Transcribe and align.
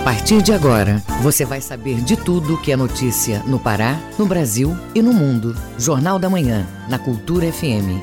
A 0.00 0.02
partir 0.02 0.40
de 0.40 0.50
agora, 0.50 0.96
você 1.22 1.44
vai 1.44 1.60
saber 1.60 2.00
de 2.00 2.16
tudo 2.16 2.60
que 2.62 2.72
é 2.72 2.76
notícia 2.76 3.40
no 3.40 3.60
Pará, 3.60 4.00
no 4.18 4.24
Brasil 4.24 4.74
e 4.94 5.02
no 5.02 5.12
mundo. 5.12 5.54
Jornal 5.78 6.18
da 6.18 6.28
Manhã, 6.28 6.66
na 6.88 6.98
Cultura 6.98 7.52
FM. 7.52 8.00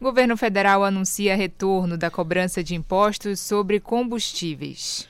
O 0.00 0.04
governo 0.04 0.36
federal 0.36 0.84
anuncia 0.84 1.34
retorno 1.34 1.98
da 1.98 2.08
cobrança 2.08 2.62
de 2.62 2.72
impostos 2.72 3.40
sobre 3.40 3.80
combustíveis. 3.80 5.08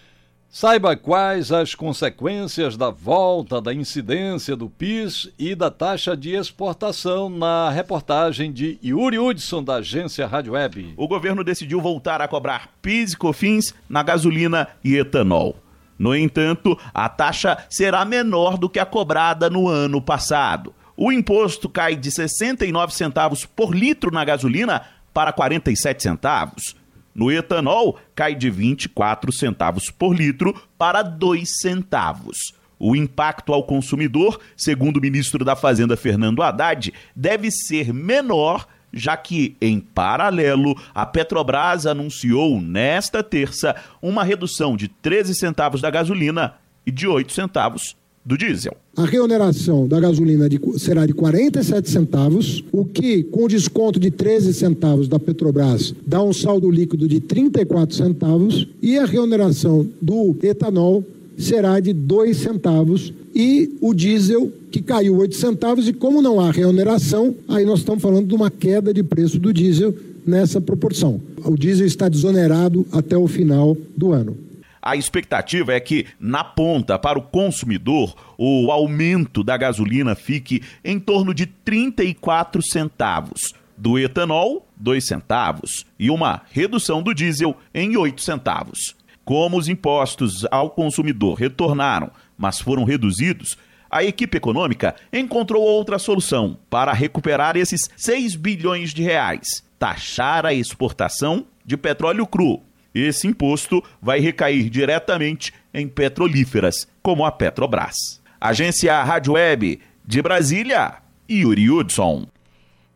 Saiba 0.49 0.97
quais 0.97 1.53
as 1.53 1.75
consequências 1.75 2.75
da 2.75 2.89
volta 2.89 3.61
da 3.61 3.75
incidência 3.75 4.57
do 4.57 4.71
PIS 4.71 5.31
e 5.39 5.55
da 5.55 5.71
taxa 5.71 6.17
de 6.17 6.35
exportação 6.35 7.29
na 7.29 7.69
reportagem 7.69 8.51
de 8.51 8.79
Yuri 8.83 9.19
Hudson, 9.19 9.63
da 9.63 9.75
agência 9.75 10.27
Rádio 10.27 10.55
Web. 10.55 10.95
O 10.97 11.07
governo 11.07 11.45
decidiu 11.45 11.83
voltar 11.83 12.23
a 12.23 12.27
cobrar 12.27 12.71
PIS 12.81 13.13
e 13.13 13.17
COFINS 13.19 13.75
na 13.91 14.03
gasolina 14.03 14.69
e 14.83 14.97
etanol. 14.97 15.55
No 15.99 16.17
entanto, 16.17 16.79
a 16.95 17.11
taxa 17.11 17.59
será 17.69 18.07
menor 18.07 18.57
do 18.57 18.71
que 18.71 18.79
a 18.79 18.87
cobrada 18.87 19.51
no 19.51 19.69
ano 19.69 20.01
passado. 20.01 20.73
O 21.01 21.13
imposto 21.13 21.69
cai 21.69 21.95
de 21.95 22.11
69 22.11 22.93
centavos 22.93 23.47
por 23.47 23.73
litro 23.73 24.11
na 24.11 24.25
gasolina 24.25 24.83
para 25.15 25.33
47 25.33 26.03
centavos. 26.03 26.75
No 27.15 27.31
etanol, 27.31 28.01
cai 28.17 28.35
de 28.35 28.51
24 28.51 29.31
centavos 29.31 29.93
por 29.93 30.13
litro 30.13 30.61
para 30.77 31.03
2 31.03 31.61
centavos. 31.61 32.53
O 32.81 32.97
impacto 32.97 33.53
ao 33.53 33.63
consumidor, 33.63 34.41
segundo 34.57 34.97
o 34.97 35.01
ministro 35.01 35.45
da 35.45 35.55
Fazenda 35.55 35.97
Fernando 35.97 36.43
Haddad, 36.43 36.93
deve 37.15 37.49
ser 37.53 37.95
menor 37.95 38.67
já 38.93 39.17
que, 39.17 39.57
em 39.61 39.79
paralelo, 39.79 40.75
a 40.93 41.07
Petrobras 41.07 41.87
anunciou 41.87 42.61
nesta 42.61 43.23
terça 43.23 43.77
uma 44.03 44.25
redução 44.25 44.77
de 44.77 44.89
13 44.89 45.37
centavos 45.37 45.81
da 45.81 45.91
gasolina 45.91 46.55
e 46.85 46.91
de 46.91 47.07
8 47.07 47.33
centavos 47.33 47.97
do 48.29 48.37
diesel. 48.37 48.77
A 48.95 49.07
reoneração 49.07 49.89
da 49.89 49.99
gasolina 49.99 50.51
de, 50.51 50.61
será 50.77 51.07
de 51.07 51.15
47 51.15 51.89
centavos, 51.89 52.63
o 52.71 52.85
que, 52.85 53.23
com 53.23 53.49
desconto 53.49 53.99
de 53.99 54.11
13 54.11 54.53
centavos 54.53 55.09
da 55.09 55.19
Petrobras, 55.19 55.95
dá 56.07 56.23
um 56.23 56.35
saldo 56.35 56.71
líquido 56.71 57.09
de 57.09 57.21
34 57.21 57.97
centavos, 57.97 58.69
e 58.83 58.99
a 58.99 59.07
reoneração 59.07 59.89
do 60.03 60.37
etanol 60.43 61.03
será 61.39 61.81
de 61.81 61.95
2 61.95 62.37
centavos, 62.37 63.15
e 63.35 63.79
o 63.81 63.95
diesel 63.95 64.53
que 64.71 64.83
caiu 64.83 65.17
8 65.17 65.35
centavos, 65.35 65.89
e 65.89 65.95
como 65.95 66.21
não 66.21 66.39
há 66.39 66.51
reoneração, 66.51 67.35
aí 67.49 67.65
nós 67.65 67.79
estamos 67.79 68.03
falando 68.03 68.27
de 68.27 68.35
uma 68.35 68.51
queda 68.51 68.93
de 68.93 69.03
preço 69.03 69.39
do 69.39 69.55
diesel 69.55 69.95
nessa 70.27 70.61
proporção. 70.61 71.19
O 71.47 71.57
diesel 71.57 71.87
está 71.87 72.11
desonerado 72.11 72.85
até 72.93 73.17
o 73.17 73.27
final 73.27 73.75
do 73.97 74.13
ano. 74.13 74.48
A 74.89 74.97
expectativa 74.97 75.75
é 75.75 75.81
que, 75.81 76.07
na 76.19 76.43
ponta, 76.43 76.99
para 76.99 77.19
o 77.19 77.23
consumidor, 77.23 78.17
o 78.39 78.73
aumento 78.73 79.45
da 79.45 79.55
gasolina 79.55 80.15
fique 80.15 80.63
em 80.83 80.99
torno 80.99 81.35
de 81.35 81.45
34 81.45 82.63
centavos. 82.63 83.53
Do 83.77 83.99
etanol, 83.99 84.67
2 84.79 85.07
centavos. 85.07 85.85
E 85.99 86.09
uma 86.09 86.41
redução 86.51 87.03
do 87.03 87.13
diesel 87.13 87.55
em 87.75 87.99
8 87.99 88.23
centavos. 88.23 88.97
Como 89.27 89.59
os 89.59 89.69
impostos 89.69 90.47
ao 90.51 90.71
consumidor 90.71 91.35
retornaram, 91.35 92.11
mas 92.39 92.59
foram 92.59 92.85
reduzidos, 92.85 93.59
a 93.91 94.03
equipe 94.03 94.39
econômica 94.39 94.97
encontrou 95.13 95.63
outra 95.63 95.99
solução 95.99 96.57
para 96.71 96.95
recuperar 96.95 97.59
esses 97.59 97.91
6 97.95 98.37
bilhões 98.37 98.95
de 98.95 99.03
reais: 99.03 99.63
taxar 99.79 100.47
a 100.47 100.55
exportação 100.55 101.45
de 101.63 101.77
petróleo 101.77 102.27
cru. 102.27 102.63
Esse 102.95 103.27
imposto 103.27 103.83
vai 104.01 104.21
recair 104.21 104.71
diretamente 104.71 105.53
em 105.73 105.87
petrolíferas, 105.87 106.89
como 107.03 107.25
a 107.25 107.31
Petrobras. 107.31 107.95
Agência 108.41 109.03
Rádio 109.03 109.35
Web 109.35 109.81
de 110.05 110.23
Brasília, 110.23 110.95
Yuri 111.31 111.71
Hudson. 111.71 112.27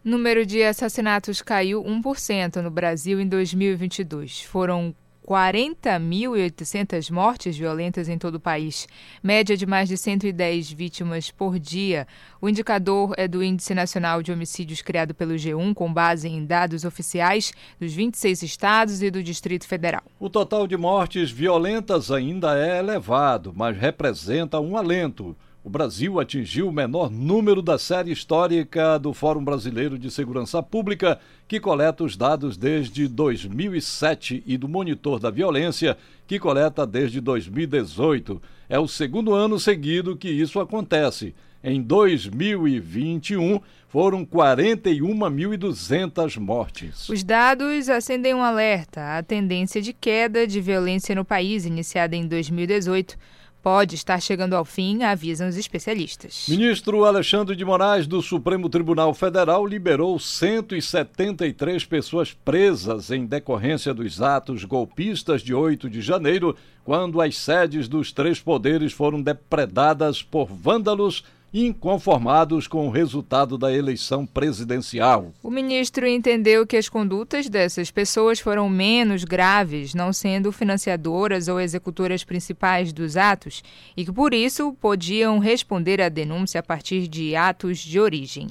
Número 0.05 0.45
de 0.45 0.63
assassinatos 0.63 1.43
caiu 1.43 1.85
1% 1.85 2.57
no 2.57 2.71
Brasil 2.71 3.21
em 3.21 3.29
2022. 3.29 4.43
Foram 4.43 4.95
40.800 5.27 7.11
mortes 7.11 7.57
violentas 7.57 8.09
em 8.09 8.19
todo 8.19 8.35
o 8.37 8.41
país, 8.41 8.89
média 9.23 9.57
de 9.57 9.67
mais 9.67 9.89
de 9.89 9.97
110 9.97 10.73
vítimas 10.73 11.31
por 11.31 11.59
dia. 11.59 12.07
O 12.41 12.49
indicador 12.49 13.15
é 13.17 13.29
do 13.29 13.43
Índice 13.43 13.75
Nacional 13.75 14.23
de 14.23 14.33
Homicídios 14.33 14.83
criado 14.83 15.15
pelo 15.15 15.35
G1, 15.35 15.75
com 15.75 15.93
base 15.93 16.29
em 16.29 16.45
dados 16.45 16.85
oficiais 16.85 17.53
dos 17.79 17.93
26 17.93 18.43
estados 18.43 19.03
e 19.03 19.11
do 19.11 19.23
Distrito 19.23 19.67
Federal. 19.67 20.03
O 20.19 20.29
total 20.29 20.67
de 20.67 20.77
mortes 20.77 21.31
violentas 21.31 22.11
ainda 22.11 22.59
é 22.59 22.79
elevado, 22.79 23.53
mas 23.55 23.77
representa 23.77 24.59
um 24.61 24.77
alento 24.77 25.37
o 25.65 25.71
Brasil 25.71 26.19
atingiu 26.19 26.69
o 26.69 26.73
menor 26.73 27.09
número 27.09 27.63
da 27.63 27.79
série 27.79 28.11
histórica 28.11 28.99
do 28.99 29.15
Fórum 29.15 29.45
Brasileiro 29.45 29.97
de 29.97 30.11
Segurança 30.11 30.61
Pública, 30.61 31.21
que 31.47 31.61
coleta 31.61 32.03
os 32.03 32.17
dados 32.17 32.57
desde 32.57 33.07
2007, 33.07 34.43
e 34.45 34.57
do 34.57 34.67
Monitor 34.67 35.21
da 35.21 35.31
Violência, 35.31 35.97
que 36.27 36.41
coleta 36.41 36.85
desde 36.85 37.21
2018. 37.21 38.43
É 38.69 38.77
o 38.79 38.89
segundo 38.89 39.33
ano 39.33 39.61
seguido 39.61 40.17
que 40.17 40.29
isso 40.29 40.59
acontece. 40.59 41.33
Em 41.63 41.81
2021, 41.81 43.61
foram 43.87 44.27
41.200 44.27 46.41
mortes. 46.41 47.09
Os 47.09 47.23
dados 47.23 47.89
acendem 47.89 48.35
um 48.35 48.43
alerta 48.43 49.17
à 49.17 49.23
tendência 49.23 49.81
de 49.81 49.93
queda 49.93 50.45
de 50.45 50.61
violência 50.61 51.15
no 51.15 51.25
país, 51.25 51.65
iniciada 51.65 52.17
em 52.17 52.27
2018 52.27 53.17
pode 53.63 53.95
estar 53.95 54.21
chegando 54.21 54.55
ao 54.55 54.65
fim, 54.65 55.05
avisam 55.05 55.49
os 55.49 55.57
especialistas. 55.57 56.47
Ministro 56.49 57.05
Alexandre 57.05 57.55
de 57.55 57.65
Moraes 57.65 58.07
do 58.07 58.21
Supremo 58.21 58.69
Tribunal 58.69 59.15
Federal 59.15 59.65
liberou 59.65 60.19
173 60.19 61.85
pessoas 61.85 62.33
presas 62.33 63.11
em 63.11 63.25
decorrência 63.25 63.95
dos 63.95 64.21
atos 64.21 64.65
golpistas 64.65 65.43
de 65.43 65.55
8 65.55 65.89
de 65.89 66.01
janeiro, 66.01 66.57
quando 66.85 67.21
as 67.21 67.37
sedes 67.39 67.87
dos 67.89 68.11
três 68.11 68.41
poderes 68.41 68.93
foram 68.93 69.23
depredadas 69.23 70.23
por 70.23 70.47
vândalos 70.47 71.23
inconformados 71.53 72.67
com 72.67 72.87
o 72.87 72.91
resultado 72.91 73.59
da 73.59 73.73
eleição 73.73 74.25
presidencial. 74.25 75.33
O 75.43 75.51
ministro 75.51 76.07
entendeu 76.07 76.67
que 76.67 76.77
as 76.77 76.89
condutas 76.89 77.49
dessas 77.49 77.91
pessoas 77.91 78.41
foram 78.41 78.69
menos 78.69 79.25
graves, 79.25 79.95
não 79.95 80.13
sendo 80.13 80.51
financiadoras 80.51 81.49
ou 81.49 81.61
executoras 81.61 82.25
principais 82.25 82.93
dos 82.93 83.17
atos, 83.17 83.63
e 83.97 84.05
que 84.05 84.13
por 84.13 84.33
isso 84.33 84.73
podiam 84.81 85.39
responder 85.39 86.01
à 86.01 86.09
denúncia 86.09 86.61
a 86.61 86.63
partir 86.63 87.07
de 87.07 87.37
atos 87.37 87.79
de 87.79 88.01
origem. 88.01 88.49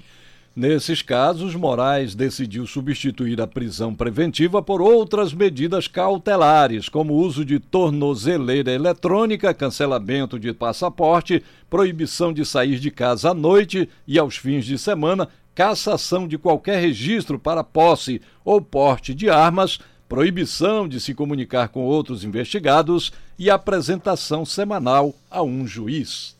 Nesses 0.54 1.02
casos, 1.02 1.56
Moraes 1.56 2.14
decidiu 2.14 2.68
substituir 2.68 3.40
a 3.40 3.48
prisão 3.48 3.96
preventiva 3.96 4.62
por 4.62 4.82
outras 4.82 5.34
medidas 5.34 5.88
cautelares, 5.88 6.90
como 6.90 7.14
uso 7.14 7.46
de 7.46 7.58
tornozeleira 7.58 8.70
eletrônica, 8.70 9.54
cancelamento 9.54 10.38
de 10.38 10.52
passaporte, 10.52 11.42
proibição 11.70 12.34
de 12.34 12.44
sair 12.44 12.80
de 12.80 12.92
casa 12.92 13.32
à 13.32 13.34
noite 13.34 13.88
e 14.06 14.20
aos 14.20 14.36
fins 14.36 14.66
de 14.66 14.78
semana, 14.78 15.30
cassação 15.56 16.28
de 16.28 16.38
qualquer 16.38 16.82
registro 16.82 17.40
para 17.40 17.64
posse 17.64 18.22
ou 18.44 18.62
porte 18.62 19.14
de 19.14 19.30
armas, 19.30 19.80
proibição 20.10 20.86
de 20.86 21.00
se 21.00 21.14
comunicar 21.14 21.70
com 21.70 21.86
outros 21.86 22.26
investigados 22.26 23.14
e 23.40 23.50
apresentação 23.50 24.44
semanal 24.44 25.16
a 25.30 25.42
um 25.42 25.66
juiz. 25.66 26.36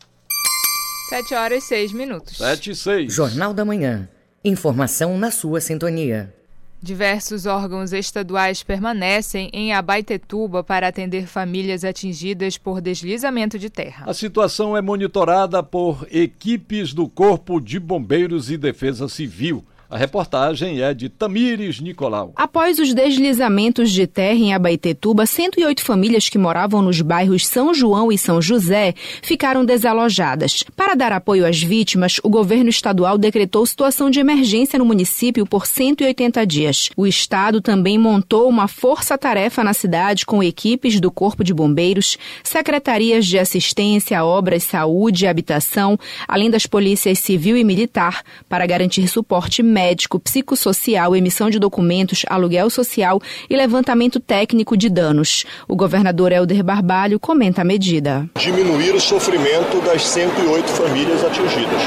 7 1.12 1.34
horas 1.34 1.64
e 1.64 1.66
6 1.66 1.92
minutos. 1.92 2.38
7 2.38 2.70
e 2.70 2.74
6. 2.74 3.12
Jornal 3.12 3.52
da 3.52 3.66
Manhã. 3.66 4.08
Informação 4.42 5.18
na 5.18 5.30
sua 5.30 5.60
sintonia. 5.60 6.34
Diversos 6.80 7.44
órgãos 7.44 7.92
estaduais 7.92 8.62
permanecem 8.62 9.50
em 9.52 9.74
Abaitetuba 9.74 10.64
para 10.64 10.88
atender 10.88 11.26
famílias 11.26 11.84
atingidas 11.84 12.56
por 12.56 12.80
deslizamento 12.80 13.58
de 13.58 13.68
terra. 13.68 14.06
A 14.08 14.14
situação 14.14 14.74
é 14.74 14.80
monitorada 14.80 15.62
por 15.62 16.06
equipes 16.10 16.94
do 16.94 17.06
Corpo 17.06 17.60
de 17.60 17.78
Bombeiros 17.78 18.50
e 18.50 18.56
Defesa 18.56 19.06
Civil. 19.06 19.62
A 19.92 19.98
reportagem 19.98 20.80
é 20.80 20.94
de 20.94 21.10
Tamires 21.10 21.78
Nicolau. 21.78 22.32
Após 22.34 22.78
os 22.78 22.94
deslizamentos 22.94 23.90
de 23.90 24.06
terra 24.06 24.38
em 24.38 24.54
Abaetetuba, 24.54 25.26
108 25.26 25.84
famílias 25.84 26.30
que 26.30 26.38
moravam 26.38 26.80
nos 26.80 27.02
bairros 27.02 27.46
São 27.46 27.74
João 27.74 28.10
e 28.10 28.16
São 28.16 28.40
José 28.40 28.94
ficaram 29.20 29.66
desalojadas. 29.66 30.64
Para 30.74 30.94
dar 30.94 31.12
apoio 31.12 31.46
às 31.46 31.62
vítimas, 31.62 32.18
o 32.22 32.30
governo 32.30 32.70
estadual 32.70 33.18
decretou 33.18 33.66
situação 33.66 34.08
de 34.08 34.18
emergência 34.18 34.78
no 34.78 34.86
município 34.86 35.44
por 35.44 35.66
180 35.66 36.46
dias. 36.46 36.88
O 36.96 37.06
estado 37.06 37.60
também 37.60 37.98
montou 37.98 38.48
uma 38.48 38.68
força-tarefa 38.68 39.62
na 39.62 39.74
cidade 39.74 40.24
com 40.24 40.42
equipes 40.42 40.98
do 41.00 41.10
Corpo 41.10 41.44
de 41.44 41.52
Bombeiros, 41.52 42.16
secretarias 42.42 43.26
de 43.26 43.38
assistência 43.38 44.24
obras, 44.24 44.64
saúde 44.64 45.26
e 45.26 45.28
habitação, 45.28 45.98
além 46.26 46.48
das 46.48 46.64
polícias 46.64 47.18
civil 47.18 47.58
e 47.58 47.62
militar, 47.62 48.22
para 48.48 48.64
garantir 48.64 49.06
suporte 49.06 49.62
médico 49.62 49.81
médico, 49.82 50.20
psicossocial, 50.20 51.16
emissão 51.16 51.50
de 51.50 51.58
documentos, 51.58 52.24
aluguel 52.28 52.70
social 52.70 53.20
e 53.50 53.56
levantamento 53.56 54.20
técnico 54.20 54.76
de 54.76 54.88
danos. 54.88 55.44
O 55.66 55.74
governador 55.74 56.30
Helder 56.30 56.62
Barbalho 56.62 57.18
comenta 57.18 57.62
a 57.62 57.64
medida. 57.64 58.28
Diminuir 58.38 58.94
o 58.94 59.00
sofrimento 59.00 59.80
das 59.84 60.06
108 60.06 60.68
famílias 60.70 61.24
atingidas. 61.24 61.82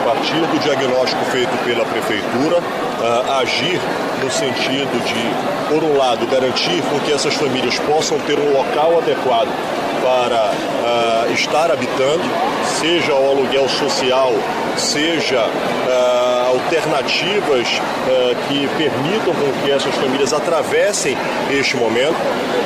A 0.00 0.14
partir 0.14 0.40
do 0.40 0.58
diagnóstico 0.58 1.22
feito 1.26 1.54
pela 1.64 1.84
prefeitura, 1.84 2.60
uh, 2.60 3.32
agir 3.42 3.78
no 4.24 4.30
sentido 4.30 4.98
de, 5.04 5.68
por 5.68 5.84
um 5.84 5.98
lado, 5.98 6.26
garantir 6.28 6.82
com 6.88 6.98
que 7.00 7.12
essas 7.12 7.34
famílias 7.34 7.78
possam 7.80 8.18
ter 8.20 8.38
um 8.38 8.52
local 8.56 8.98
adequado 8.98 9.48
para 10.02 10.50
uh, 10.50 11.32
estar 11.34 11.70
habitando, 11.70 12.24
seja 12.80 13.12
o 13.12 13.30
aluguel 13.32 13.68
social, 13.68 14.32
seja 14.78 15.44
uh, 15.44 16.37
alternativas 16.58 17.68
uh, 17.78 18.34
que 18.48 18.68
permitam 18.76 19.34
que 19.62 19.70
essas 19.70 19.94
famílias 19.94 20.32
atravessem 20.32 21.16
este 21.50 21.76
momento. 21.76 22.16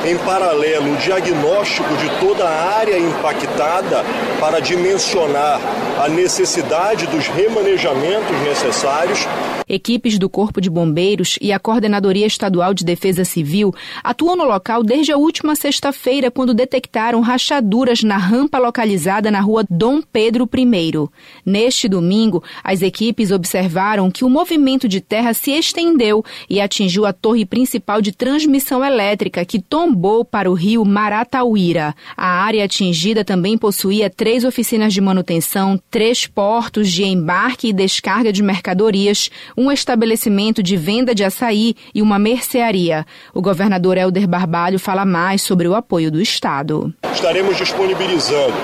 Em 0.04 0.16
paralelo, 0.18 0.92
o 0.92 0.96
diagnóstico 0.96 1.94
de 1.96 2.08
toda 2.18 2.48
a 2.48 2.78
área 2.78 2.98
impactada 2.98 4.04
para 4.40 4.60
dimensionar 4.60 5.60
a 5.98 6.08
necessidade 6.08 7.06
dos 7.06 7.28
remanejamentos 7.28 8.40
necessários 8.42 9.26
Equipes 9.68 10.18
do 10.18 10.28
Corpo 10.28 10.60
de 10.60 10.68
Bombeiros 10.68 11.38
e 11.40 11.50
a 11.50 11.58
Coordenadoria 11.58 12.26
Estadual 12.26 12.74
de 12.74 12.84
Defesa 12.84 13.24
Civil 13.24 13.72
atuam 14.04 14.36
no 14.36 14.44
local 14.44 14.82
desde 14.82 15.12
a 15.12 15.16
última 15.16 15.54
sexta-feira, 15.54 16.30
quando 16.30 16.52
detectaram 16.52 17.20
rachaduras 17.20 18.02
na 18.02 18.18
rampa 18.18 18.58
localizada 18.58 19.30
na 19.30 19.40
rua 19.40 19.64
Dom 19.70 20.02
Pedro 20.02 20.48
I. 20.54 21.08
Neste 21.46 21.88
domingo, 21.88 22.42
as 22.62 22.82
equipes 22.82 23.30
observaram 23.30 24.10
que 24.10 24.26
o 24.26 24.28
movimento 24.28 24.86
de 24.86 25.00
terra 25.00 25.32
se 25.32 25.52
estendeu 25.52 26.24
e 26.50 26.60
atingiu 26.60 27.06
a 27.06 27.12
torre 27.12 27.46
principal 27.46 28.02
de 28.02 28.12
transmissão 28.12 28.84
elétrica, 28.84 29.42
que 29.42 29.58
tombou 29.58 30.22
para 30.22 30.50
o 30.50 30.54
rio 30.54 30.84
Maratauíra. 30.84 31.94
A 32.14 32.42
área 32.44 32.64
atingida 32.64 33.24
também 33.24 33.56
possuía 33.56 34.10
três 34.10 34.44
oficinas 34.44 34.92
de 34.92 35.00
manutenção, 35.00 35.80
três 35.92 36.26
portos 36.26 36.90
de 36.90 37.04
embarque 37.04 37.68
e 37.68 37.72
descarga 37.72 38.32
de 38.32 38.42
mercadorias, 38.42 39.30
um 39.54 39.70
estabelecimento 39.70 40.62
de 40.62 40.74
venda 40.74 41.14
de 41.14 41.22
açaí 41.22 41.76
e 41.94 42.00
uma 42.00 42.18
mercearia. 42.18 43.06
O 43.34 43.42
governador 43.42 43.98
Helder 43.98 44.26
Barbalho 44.26 44.78
fala 44.78 45.04
mais 45.04 45.42
sobre 45.42 45.68
o 45.68 45.74
apoio 45.74 46.10
do 46.10 46.20
Estado. 46.20 46.92
Estaremos 47.12 47.58
disponibilizando 47.58 48.54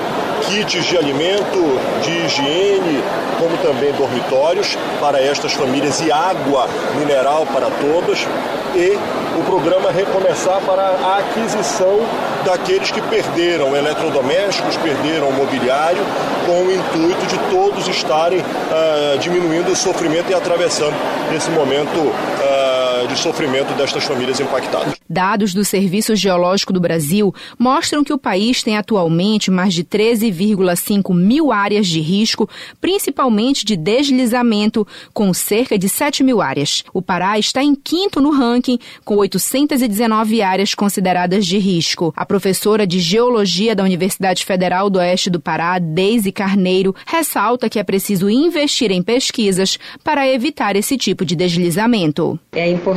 kits 0.46 0.86
de 0.86 0.96
alimento, 0.96 1.78
de 2.02 2.10
higiene, 2.24 3.02
como 3.38 3.58
também 3.58 3.92
dormitórios 3.92 4.78
para 4.98 5.20
estas 5.20 5.52
famílias 5.52 6.00
e 6.00 6.10
água 6.10 6.66
mineral 6.98 7.46
para 7.46 7.70
todas. 7.70 8.26
E 8.74 8.96
o 9.36 9.42
programa 9.44 9.90
Recomeçar 9.90 10.60
para 10.60 10.82
a 10.82 11.18
aquisição 11.18 11.98
daqueles 12.44 12.90
que 12.90 13.00
perderam. 13.02 13.76
Eletrodomésticos, 13.76 14.76
perderam 14.76 15.30
mobiliário, 15.32 16.04
com 16.46 16.62
o 16.62 16.72
intuito 16.72 17.26
de 17.26 17.38
todos 17.50 17.88
estarem 17.88 18.40
uh, 18.40 19.18
diminuindo 19.18 19.72
o 19.72 19.76
sofrimento 19.76 20.30
e 20.30 20.34
atravessando 20.34 20.94
esse 21.34 21.50
momento 21.50 21.98
uh, 21.98 22.77
de 23.06 23.16
sofrimento 23.16 23.72
destas 23.74 24.04
famílias 24.04 24.40
impactadas. 24.40 24.94
Dados 25.08 25.54
do 25.54 25.64
Serviço 25.64 26.16
Geológico 26.16 26.72
do 26.72 26.80
Brasil 26.80 27.34
mostram 27.58 28.02
que 28.02 28.12
o 28.12 28.18
país 28.18 28.62
tem 28.62 28.76
atualmente 28.76 29.50
mais 29.50 29.72
de 29.72 29.84
13,5 29.84 31.14
mil 31.14 31.52
áreas 31.52 31.86
de 31.86 32.00
risco, 32.00 32.48
principalmente 32.80 33.64
de 33.64 33.76
deslizamento, 33.76 34.86
com 35.14 35.32
cerca 35.32 35.78
de 35.78 35.88
7 35.88 36.22
mil 36.24 36.42
áreas. 36.42 36.84
O 36.92 37.00
Pará 37.00 37.38
está 37.38 37.62
em 37.62 37.74
quinto 37.74 38.20
no 38.20 38.30
ranking, 38.30 38.78
com 39.04 39.16
819 39.16 40.42
áreas 40.42 40.74
consideradas 40.74 41.46
de 41.46 41.58
risco. 41.58 42.12
A 42.16 42.26
professora 42.26 42.86
de 42.86 42.98
Geologia 43.00 43.74
da 43.74 43.84
Universidade 43.84 44.44
Federal 44.44 44.90
do 44.90 44.98
Oeste 44.98 45.30
do 45.30 45.40
Pará, 45.40 45.78
Deise 45.78 46.32
Carneiro, 46.32 46.94
ressalta 47.06 47.68
que 47.68 47.78
é 47.78 47.84
preciso 47.84 48.28
investir 48.28 48.90
em 48.90 49.02
pesquisas 49.02 49.78
para 50.02 50.28
evitar 50.28 50.76
esse 50.76 50.98
tipo 50.98 51.24
de 51.24 51.36
deslizamento. 51.36 52.38
É 52.52 52.68
importante 52.68 52.87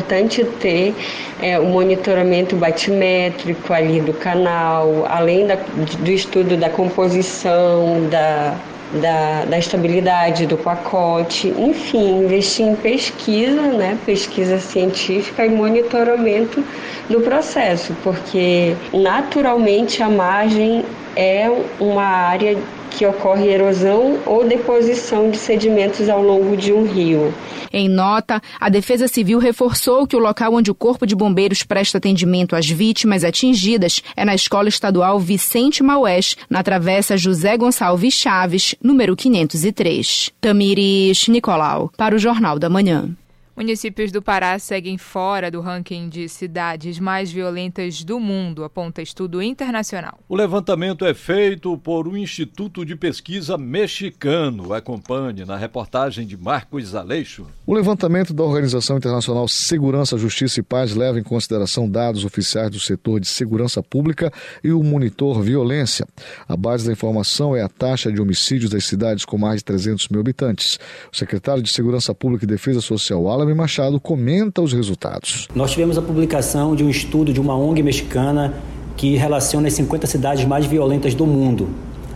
ter 0.59 0.93
é, 1.41 1.59
o 1.59 1.65
monitoramento 1.65 2.55
batimétrico 2.55 3.73
ali 3.73 3.99
do 4.01 4.13
canal, 4.13 5.05
além 5.09 5.47
da, 5.47 5.55
do 5.55 6.11
estudo 6.11 6.55
da 6.55 6.69
composição, 6.69 8.07
da, 8.09 8.55
da, 9.01 9.45
da, 9.45 9.57
estabilidade 9.57 10.45
do 10.45 10.57
pacote, 10.57 11.47
enfim, 11.57 12.23
investir 12.23 12.65
em 12.65 12.75
pesquisa, 12.75 13.61
né, 13.61 13.97
pesquisa 14.05 14.59
científica 14.59 15.45
e 15.45 15.49
monitoramento 15.49 16.63
do 17.09 17.21
processo, 17.21 17.95
porque 18.03 18.75
naturalmente 18.93 20.03
a 20.03 20.09
margem 20.09 20.83
é 21.15 21.49
uma 21.79 22.03
área 22.03 22.57
que 23.01 23.05
ocorre 23.07 23.47
erosão 23.47 24.19
ou 24.27 24.47
deposição 24.47 25.31
de 25.31 25.37
sedimentos 25.37 26.07
ao 26.07 26.21
longo 26.21 26.55
de 26.55 26.71
um 26.71 26.85
rio. 26.85 27.33
Em 27.73 27.89
nota, 27.89 28.39
a 28.59 28.69
Defesa 28.69 29.07
Civil 29.07 29.39
reforçou 29.39 30.05
que 30.05 30.15
o 30.15 30.19
local 30.19 30.53
onde 30.53 30.69
o 30.69 30.75
Corpo 30.75 31.07
de 31.07 31.15
Bombeiros 31.15 31.63
presta 31.63 31.97
atendimento 31.97 32.55
às 32.55 32.69
vítimas 32.69 33.23
atingidas 33.23 34.03
é 34.15 34.23
na 34.23 34.35
Escola 34.35 34.69
Estadual 34.69 35.19
Vicente 35.19 35.81
Maués, 35.81 36.35
na 36.47 36.61
Travessa 36.61 37.17
José 37.17 37.57
Gonçalves 37.57 38.13
Chaves, 38.13 38.75
número 38.83 39.15
503. 39.15 40.29
Tamires 40.39 41.27
Nicolau, 41.27 41.91
para 41.97 42.15
o 42.15 42.19
Jornal 42.19 42.59
da 42.59 42.69
Manhã. 42.69 43.09
Municípios 43.55 44.13
do 44.13 44.21
Pará 44.21 44.57
seguem 44.57 44.97
fora 44.97 45.51
do 45.51 45.59
ranking 45.59 46.07
de 46.07 46.29
cidades 46.29 46.99
mais 46.99 47.29
violentas 47.29 48.01
do 48.01 48.17
mundo, 48.17 48.63
aponta 48.63 49.01
estudo 49.01 49.41
internacional. 49.41 50.17
O 50.27 50.35
levantamento 50.35 51.05
é 51.05 51.13
feito 51.13 51.77
por 51.77 52.07
um 52.07 52.15
instituto 52.15 52.85
de 52.85 52.95
pesquisa 52.95 53.57
mexicano. 53.57 54.73
Acompanhe 54.73 55.43
na 55.43 55.57
reportagem 55.57 56.25
de 56.25 56.37
Marcos 56.37 56.95
Aleixo. 56.95 57.45
O 57.67 57.73
levantamento 57.73 58.33
da 58.33 58.41
Organização 58.41 58.97
Internacional 58.97 59.47
Segurança, 59.49 60.17
Justiça 60.17 60.61
e 60.61 60.63
Paz 60.63 60.95
leva 60.95 61.19
em 61.19 61.23
consideração 61.23 61.89
dados 61.89 62.23
oficiais 62.23 62.69
do 62.69 62.79
setor 62.79 63.19
de 63.19 63.27
segurança 63.27 63.83
pública 63.83 64.31
e 64.63 64.71
o 64.71 64.81
monitor 64.81 65.41
violência. 65.41 66.07
A 66.47 66.55
base 66.55 66.85
da 66.85 66.93
informação 66.93 67.53
é 67.53 67.61
a 67.61 67.69
taxa 67.69 68.11
de 68.11 68.21
homicídios 68.21 68.71
das 68.71 68.85
cidades 68.85 69.25
com 69.25 69.37
mais 69.37 69.57
de 69.57 69.65
300 69.65 70.07
mil 70.07 70.21
habitantes. 70.21 70.79
O 71.11 71.17
secretário 71.17 71.61
de 71.61 71.69
Segurança 71.69 72.15
Pública 72.15 72.45
e 72.45 72.47
Defesa 72.47 72.79
Social, 72.79 73.27
Alan 73.27 73.40
Machado 73.55 73.99
comenta 73.99 74.61
os 74.61 74.73
resultados. 74.73 75.47
Nós 75.55 75.71
tivemos 75.71 75.97
a 75.97 76.01
publicação 76.01 76.75
de 76.75 76.83
um 76.83 76.89
estudo 76.89 77.33
de 77.33 77.39
uma 77.39 77.55
ONG 77.55 77.81
mexicana 77.81 78.53
que 78.95 79.15
relaciona 79.15 79.67
as 79.67 79.73
50 79.73 80.07
cidades 80.07 80.45
mais 80.45 80.65
violentas 80.65 81.13
do 81.15 81.25
mundo. 81.25 81.69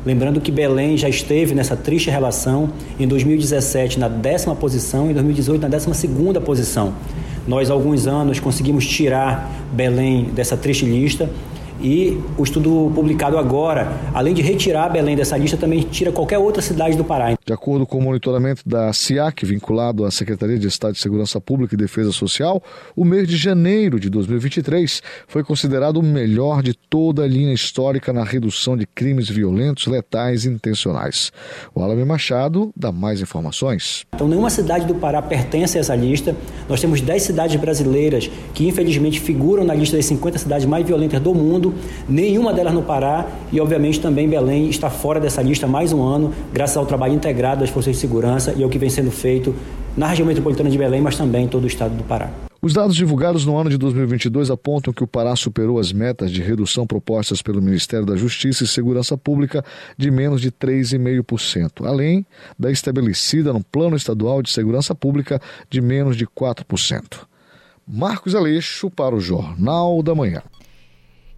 Lembrando 0.06 0.40
que 0.40 0.52
Belém 0.52 0.96
já 0.96 1.10
esteve 1.10 1.56
nessa 1.56 1.76
triste 1.76 2.12
relação 2.12 2.70
em 3.00 3.08
2017 3.08 4.00
na 4.00 4.08
décima 4.08 4.56
posição 4.56 5.08
e 5.08 5.12
em 5.12 5.14
2018 5.14 5.62
na 5.64 5.68
décima 5.68 5.96
segunda 5.96 6.40
posição. 6.40 6.94
Nós, 7.48 7.70
há 7.70 7.74
alguns 7.74 8.06
anos, 8.06 8.40
conseguimos 8.40 8.86
tirar 8.88 9.52
Belém 9.74 10.26
dessa 10.26 10.56
triste 10.56 10.86
lista 10.86 11.30
e 11.82 12.20
o 12.38 12.44
estudo 12.44 12.92
publicado 12.94 13.38
agora, 13.38 13.92
além 14.14 14.34
de 14.34 14.42
retirar 14.42 14.90
Belém 14.90 15.16
dessa 15.16 15.38
lista, 15.38 15.58
também 15.58 15.82
tira 15.82 16.12
qualquer 16.12 16.38
outra 16.38 16.62
cidade 16.62 16.96
do 16.96 17.04
Pará. 17.04 17.36
De 17.46 17.54
acordo 17.54 17.86
com 17.86 17.98
o 17.98 18.02
monitoramento 18.02 18.62
da 18.66 18.92
SIAC, 18.94 19.46
vinculado 19.46 20.06
à 20.06 20.12
Secretaria 20.12 20.58
de 20.58 20.68
Estado 20.68 20.94
de 20.94 21.00
Segurança 21.00 21.40
Pública 21.40 21.76
e 21.76 21.78
Defesa 21.78 22.12
Social, 22.12 22.62
o 22.96 23.04
mês 23.04 23.28
de 23.28 23.38
janeiro 23.38 24.00
de 24.00 24.10
2023 24.10 25.02
foi 25.28 25.44
considerado 25.44 25.98
o 25.98 26.04
melhor 26.04 26.64
de 26.64 26.74
toda 26.74 27.24
a 27.24 27.28
linha 27.28 27.54
histórica 27.54 28.14
na 28.14 28.24
redução 28.24 28.78
de 28.78 28.86
crimes 28.86 29.30
violentos, 29.30 29.88
letais 29.88 30.46
e 30.46 30.50
intencionais. 30.50 31.32
O 31.74 31.82
Alame 31.82 32.06
Machado 32.06 32.72
dá 32.76 32.92
mais 32.92 33.22
informações. 33.22 34.06
Então, 34.16 34.28
nenhuma 34.28 34.50
cidade 34.50 34.86
do 34.86 34.96
Pará 34.96 35.22
pertence 35.22 35.78
a 35.78 35.82
essa 35.82 35.96
lista. 35.96 36.36
Nós 36.68 36.80
temos 36.80 37.02
10 37.02 37.22
cidades 37.22 37.56
brasileiras 37.58 38.30
que, 38.54 38.68
infelizmente, 38.68 39.20
figuram 39.20 39.64
na 39.64 39.74
lista 39.74 39.98
das 39.98 40.06
50 40.06 40.38
cidades 40.38 40.66
mais 40.66 40.86
violentas 40.86 41.20
do 41.22 41.34
mundo 41.34 41.65
mundo, 41.66 41.76
nenhuma 42.08 42.54
delas 42.54 42.74
no 42.74 42.82
Pará 42.82 43.26
e, 43.52 43.60
obviamente, 43.60 44.00
também 44.00 44.28
Belém 44.28 44.70
está 44.70 44.90
fora 44.90 45.20
dessa 45.20 45.42
lista 45.42 45.68
mais 45.68 45.92
um 45.92 46.04
ano, 46.04 46.34
graças 46.54 46.78
ao 46.78 46.86
trabalho 46.86 47.14
integrado 47.14 47.62
das 47.62 47.70
forças 47.70 47.94
de 47.94 48.00
segurança 48.00 48.54
e 48.56 48.64
ao 48.64 48.70
que 48.70 48.78
vem 48.78 48.90
sendo 48.90 49.12
feito 49.12 49.56
na 49.96 50.08
região 50.08 50.28
metropolitana 50.28 50.70
de 50.70 50.78
Belém, 50.78 51.02
mas 51.02 51.16
também 51.16 51.46
em 51.46 51.48
todo 51.48 51.64
o 51.64 51.68
estado 51.68 51.96
do 51.96 52.04
Pará. 52.04 52.30
Os 52.62 52.74
dados 52.74 52.96
divulgados 52.96 53.46
no 53.46 53.56
ano 53.56 53.70
de 53.70 53.78
2022 53.78 54.50
apontam 54.50 54.92
que 54.92 55.04
o 55.04 55.08
Pará 55.08 55.36
superou 55.36 55.78
as 55.78 55.94
metas 55.94 56.32
de 56.32 56.42
redução 56.42 56.88
propostas 56.88 57.42
pelo 57.42 57.62
Ministério 57.62 58.06
da 58.06 58.16
Justiça 58.16 58.64
e 58.64 58.68
Segurança 58.68 59.16
Pública 59.16 59.64
de 59.96 60.10
menos 60.10 60.42
de 60.42 60.52
3,5%, 60.52 61.86
além 61.86 62.26
da 62.58 62.72
estabelecida 62.72 63.54
no 63.54 63.64
Plano 63.64 63.96
Estadual 63.96 64.42
de 64.42 64.50
Segurança 64.50 64.96
Pública 64.96 65.40
de 65.70 65.80
menos 65.80 66.18
de 66.18 66.26
4%. 66.26 67.28
Marcos 67.88 68.34
Aleixo 68.34 68.90
para 68.90 69.16
o 69.16 69.20
Jornal 69.20 70.02
da 70.02 70.16
Manhã. 70.16 70.42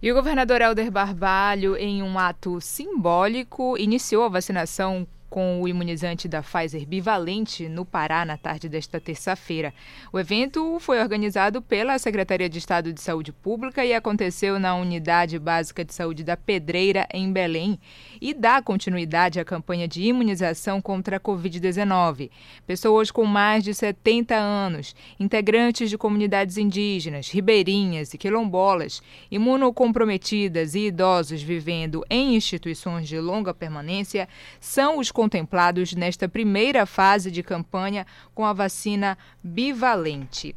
E 0.00 0.12
o 0.12 0.14
governador 0.14 0.60
Helder 0.60 0.92
Barbalho, 0.92 1.76
em 1.76 2.04
um 2.04 2.16
ato 2.20 2.60
simbólico, 2.60 3.76
iniciou 3.76 4.22
a 4.22 4.28
vacinação 4.28 5.04
com 5.28 5.60
o 5.60 5.68
imunizante 5.68 6.26
da 6.26 6.42
Pfizer 6.42 6.86
bivalente 6.86 7.68
no 7.68 7.84
Pará 7.84 8.24
na 8.24 8.36
tarde 8.36 8.68
desta 8.68 9.00
terça-feira. 9.00 9.74
O 10.12 10.18
evento 10.18 10.78
foi 10.80 11.00
organizado 11.00 11.60
pela 11.60 11.98
Secretaria 11.98 12.48
de 12.48 12.58
Estado 12.58 12.92
de 12.92 13.00
Saúde 13.00 13.32
Pública 13.32 13.84
e 13.84 13.92
aconteceu 13.92 14.58
na 14.58 14.74
Unidade 14.74 15.38
Básica 15.38 15.84
de 15.84 15.92
Saúde 15.92 16.24
da 16.24 16.36
Pedreira, 16.36 17.06
em 17.12 17.32
Belém, 17.32 17.78
e 18.20 18.32
dá 18.32 18.62
continuidade 18.62 19.38
à 19.38 19.44
campanha 19.44 19.86
de 19.86 20.02
imunização 20.02 20.80
contra 20.80 21.16
a 21.16 21.20
Covid-19. 21.20 22.30
Pessoas 22.66 23.10
com 23.10 23.24
mais 23.24 23.62
de 23.62 23.74
70 23.74 24.34
anos, 24.34 24.94
integrantes 25.20 25.90
de 25.90 25.98
comunidades 25.98 26.56
indígenas, 26.56 27.30
ribeirinhas 27.30 28.14
e 28.14 28.18
quilombolas, 28.18 29.02
imunocomprometidas 29.30 30.74
e 30.74 30.86
idosos 30.86 31.42
vivendo 31.42 32.04
em 32.08 32.34
instituições 32.34 33.08
de 33.08 33.18
longa 33.20 33.52
permanência 33.52 34.28
são 34.60 34.98
os 34.98 35.10
contemplados 35.18 35.94
nesta 35.94 36.28
primeira 36.28 36.86
fase 36.86 37.28
de 37.28 37.42
campanha 37.42 38.06
com 38.32 38.44
a 38.44 38.52
vacina 38.52 39.18
bivalente. 39.42 40.54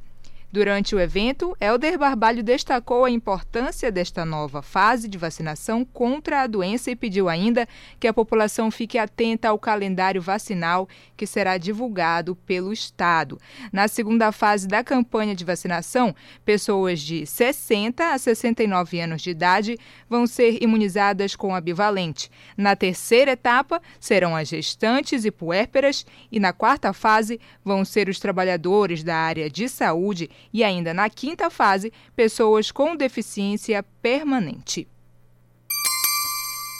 Durante 0.53 0.93
o 0.93 0.99
evento, 0.99 1.55
Helder 1.61 1.97
Barbalho 1.97 2.43
destacou 2.43 3.05
a 3.05 3.09
importância 3.09 3.89
desta 3.89 4.25
nova 4.25 4.61
fase 4.61 5.07
de 5.07 5.17
vacinação 5.17 5.85
contra 5.85 6.41
a 6.41 6.47
doença 6.47 6.91
e 6.91 6.95
pediu 6.95 7.29
ainda 7.29 7.65
que 7.97 8.05
a 8.05 8.13
população 8.13 8.69
fique 8.69 8.97
atenta 8.97 9.47
ao 9.47 9.57
calendário 9.57 10.21
vacinal 10.21 10.89
que 11.15 11.25
será 11.25 11.57
divulgado 11.57 12.35
pelo 12.35 12.73
Estado. 12.73 13.39
Na 13.71 13.87
segunda 13.87 14.29
fase 14.33 14.67
da 14.67 14.83
campanha 14.83 15.33
de 15.33 15.45
vacinação, 15.45 16.13
pessoas 16.43 16.99
de 16.99 17.25
60 17.25 18.13
a 18.13 18.17
69 18.17 18.99
anos 18.99 19.21
de 19.21 19.29
idade 19.29 19.77
vão 20.09 20.27
ser 20.27 20.61
imunizadas 20.61 21.33
com 21.33 21.55
a 21.55 21.61
bivalente. 21.61 22.29
Na 22.57 22.75
terceira 22.75 23.31
etapa, 23.31 23.81
serão 24.01 24.35
as 24.35 24.49
gestantes 24.49 25.23
e 25.23 25.31
puérperas 25.31 26.05
e 26.29 26.41
na 26.41 26.51
quarta 26.51 26.91
fase 26.91 27.39
vão 27.63 27.85
ser 27.85 28.09
os 28.09 28.19
trabalhadores 28.19 29.01
da 29.01 29.15
área 29.15 29.49
de 29.49 29.69
saúde 29.69 30.29
e 30.53 30.63
ainda 30.63 30.93
na 30.93 31.09
quinta 31.09 31.49
fase, 31.49 31.91
pessoas 32.15 32.71
com 32.71 32.95
deficiência 32.95 33.83
permanente. 34.01 34.87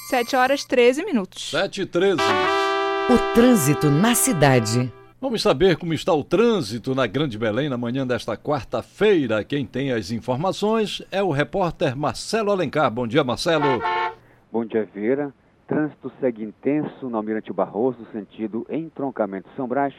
7 0.10 0.36
horas 0.36 0.66
13 0.66 1.06
minutos. 1.06 1.52
7 1.52 1.82
e 1.84 1.86
13. 1.86 2.22
O 3.10 3.34
trânsito 3.34 3.90
na 3.90 4.14
cidade. 4.14 4.92
Vamos 5.22 5.42
saber 5.42 5.78
como 5.78 5.94
está 5.94 6.12
o 6.14 6.24
trânsito 6.24 6.96
na 6.96 7.06
Grande 7.06 7.38
Belém 7.38 7.70
na 7.70 7.78
manhã 7.78 8.08
desta 8.08 8.36
quarta-feira. 8.36 9.44
Quem 9.44 9.66
tem 9.66 9.92
as 9.92 10.12
informações 10.12 11.02
é 11.12 11.22
o 11.22 11.30
repórter 11.30 11.96
Marcelo 11.96 12.52
Alencar. 12.52 12.90
Bom 12.90 13.06
dia, 13.08 13.24
Marcelo. 13.24 13.80
Bom 14.52 14.66
dia, 14.66 14.90
Vieira. 14.94 15.32
Trânsito 15.68 16.12
segue 16.20 16.44
intenso 16.44 17.10
no 17.10 17.16
Almirante 17.16 17.54
Barroso, 17.54 18.06
sentido 18.12 18.66
entroncamento 18.70 19.48
São 19.56 19.68
Brás, 19.68 19.94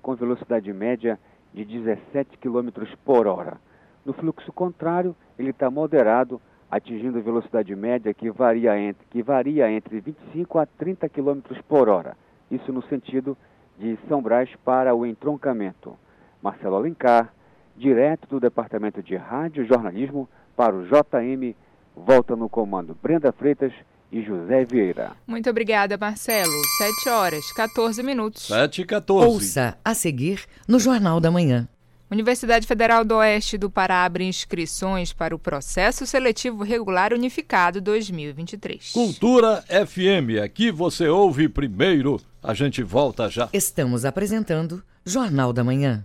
com 0.00 0.14
velocidade 0.14 0.72
média 0.72 1.18
de 1.56 1.64
17 1.64 2.36
km 2.36 2.68
por 3.02 3.26
hora. 3.26 3.56
No 4.04 4.12
fluxo 4.12 4.52
contrário, 4.52 5.16
ele 5.38 5.50
está 5.50 5.70
moderado, 5.70 6.38
atingindo 6.70 7.22
velocidade 7.22 7.74
média 7.74 8.12
que 8.12 8.30
varia, 8.30 8.78
entre, 8.78 9.06
que 9.08 9.22
varia 9.22 9.70
entre 9.70 10.00
25 10.00 10.58
a 10.58 10.66
30 10.66 11.08
km 11.08 11.40
por 11.66 11.88
hora. 11.88 12.14
Isso 12.50 12.70
no 12.72 12.82
sentido 12.82 13.36
de 13.78 13.98
São 14.06 14.20
Brás 14.20 14.50
para 14.64 14.94
o 14.94 15.06
entroncamento. 15.06 15.96
Marcelo 16.42 16.76
Alencar, 16.76 17.32
direto 17.74 18.28
do 18.28 18.38
Departamento 18.38 19.02
de 19.02 19.16
Rádio 19.16 19.64
e 19.64 19.66
Jornalismo 19.66 20.28
para 20.54 20.76
o 20.76 20.84
JM, 20.84 21.56
volta 21.96 22.36
no 22.36 22.50
comando 22.50 22.94
Brenda 23.02 23.32
Freitas 23.32 23.72
e 24.10 24.22
José 24.22 24.64
Vieira. 24.64 25.12
Muito 25.26 25.48
obrigada, 25.50 25.96
Marcelo. 25.96 26.52
7 26.78 27.08
horas, 27.08 27.52
14 27.52 28.02
minutos. 28.02 28.46
7 28.46 28.82
e 28.82 28.84
14. 28.84 29.26
Ouça 29.26 29.78
a 29.84 29.94
seguir 29.94 30.44
no 30.66 30.78
Jornal 30.78 31.20
da 31.20 31.30
Manhã. 31.30 31.68
Universidade 32.08 32.68
Federal 32.68 33.04
do 33.04 33.16
Oeste 33.16 33.58
do 33.58 33.68
Pará 33.68 34.04
abre 34.04 34.24
inscrições 34.24 35.12
para 35.12 35.34
o 35.34 35.38
Processo 35.38 36.06
Seletivo 36.06 36.62
Regular 36.62 37.12
Unificado 37.12 37.80
2023. 37.80 38.92
Cultura 38.92 39.64
FM, 39.68 40.40
aqui 40.42 40.70
você 40.70 41.08
ouve 41.08 41.48
primeiro. 41.48 42.20
A 42.40 42.54
gente 42.54 42.80
volta 42.80 43.28
já. 43.28 43.48
Estamos 43.52 44.04
apresentando 44.04 44.84
Jornal 45.04 45.52
da 45.52 45.64
Manhã. 45.64 46.04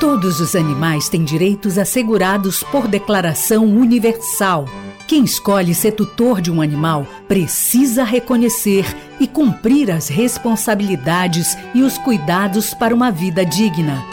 Todos 0.00 0.40
os 0.40 0.54
animais 0.54 1.08
têm 1.08 1.24
direitos 1.24 1.76
assegurados 1.76 2.62
por 2.62 2.86
declaração 2.86 3.64
universal. 3.64 4.64
Quem 5.08 5.24
escolhe 5.24 5.74
ser 5.74 5.90
tutor 5.92 6.40
de 6.40 6.52
um 6.52 6.62
animal 6.62 7.04
precisa 7.26 8.04
reconhecer 8.04 8.86
e 9.18 9.26
cumprir 9.26 9.90
as 9.90 10.06
responsabilidades 10.08 11.58
e 11.74 11.82
os 11.82 11.98
cuidados 11.98 12.72
para 12.74 12.94
uma 12.94 13.10
vida 13.10 13.44
digna. 13.44 14.04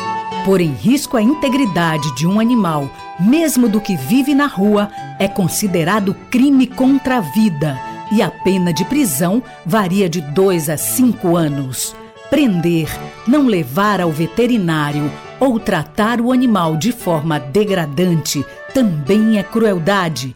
Pôr 0.44 0.60
em 0.62 0.74
risco 0.74 1.18
a 1.18 1.22
integridade 1.22 2.16
de 2.16 2.26
um 2.26 2.40
animal, 2.40 2.90
mesmo 3.20 3.70
do 3.70 3.80
que 3.80 3.96
vive 3.96 4.34
na 4.34 4.48
rua, 4.48 4.90
é 5.20 5.28
considerado 5.28 6.16
crime 6.32 6.66
contra 6.66 7.18
a 7.18 7.22
vida 7.22 7.95
e 8.12 8.22
a 8.22 8.30
pena 8.30 8.74
de 8.74 8.86
prisão 8.86 9.42
varia 9.66 10.10
de 10.10 10.22
2 10.22 10.70
a 10.70 10.78
5 10.78 11.36
anos. 11.36 11.96
Prender, 12.30 12.90
não 13.28 13.46
levar 13.46 14.02
ao 14.02 14.12
veterinário 14.12 15.12
ou 15.40 15.60
tratar 15.60 16.20
o 16.20 16.32
animal 16.32 16.76
de 16.76 16.92
forma 16.92 17.40
degradante 17.40 18.46
também 18.74 19.38
é 19.38 19.44
crueldade. 19.44 20.36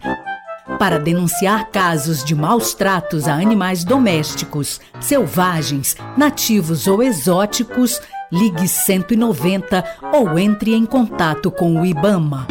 Para 0.78 0.98
denunciar 0.98 1.70
casos 1.72 2.24
de 2.24 2.34
maus 2.34 2.74
tratos 2.74 3.28
a 3.28 3.34
animais 3.34 3.84
domésticos, 3.84 4.80
selvagens, 5.02 5.98
nativos 6.16 6.88
ou 6.88 7.04
exóticos, 7.04 8.00
ligue 8.32 8.68
190 8.68 9.84
ou 10.14 10.40
entre 10.40 10.74
em 10.74 10.86
contato 10.86 11.52
com 11.52 11.82
o 11.82 11.86
IBAMA. 11.86 12.48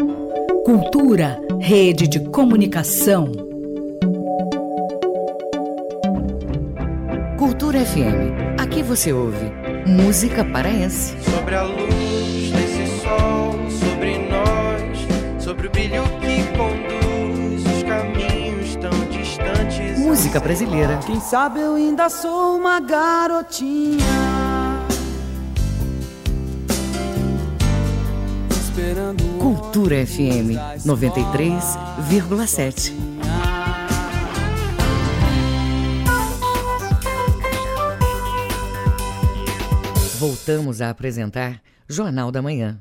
Cultura, 0.65 1.41
rede 1.59 2.07
de 2.07 2.21
comunicação. 2.29 3.48
Cultura 7.39 7.87
FM. 7.87 8.59
Aqui 8.61 8.83
você 8.83 9.13
ouve 9.13 9.53
música 9.87 10.45
paraense. 10.45 11.15
Sobre 11.23 11.55
a 11.55 11.63
luz 11.63 12.51
desse 12.51 13.01
sol, 13.01 13.55
sobre 13.71 14.19
nós, 14.29 14.99
sobre 15.41 15.69
o 15.69 15.71
brilho 15.71 16.03
que 16.21 16.43
conduz 16.57 17.65
os 17.65 17.85
caminhos 17.85 18.75
tão 18.75 18.91
distantes. 19.09 20.01
Música 20.01 20.41
brasileira. 20.41 20.99
Quem 21.07 21.21
sabe 21.21 21.61
eu 21.61 21.77
ainda 21.77 22.11
sou 22.11 22.57
uma 22.57 22.81
garotinha. 22.81 24.05
Cultura 29.39 30.05
FM 30.05 30.59
93,7. 30.85 33.18
Voltamos 40.19 40.83
a 40.83 40.91
apresentar 40.91 41.63
Jornal 41.89 42.33
da 42.33 42.43
Manhã. 42.43 42.77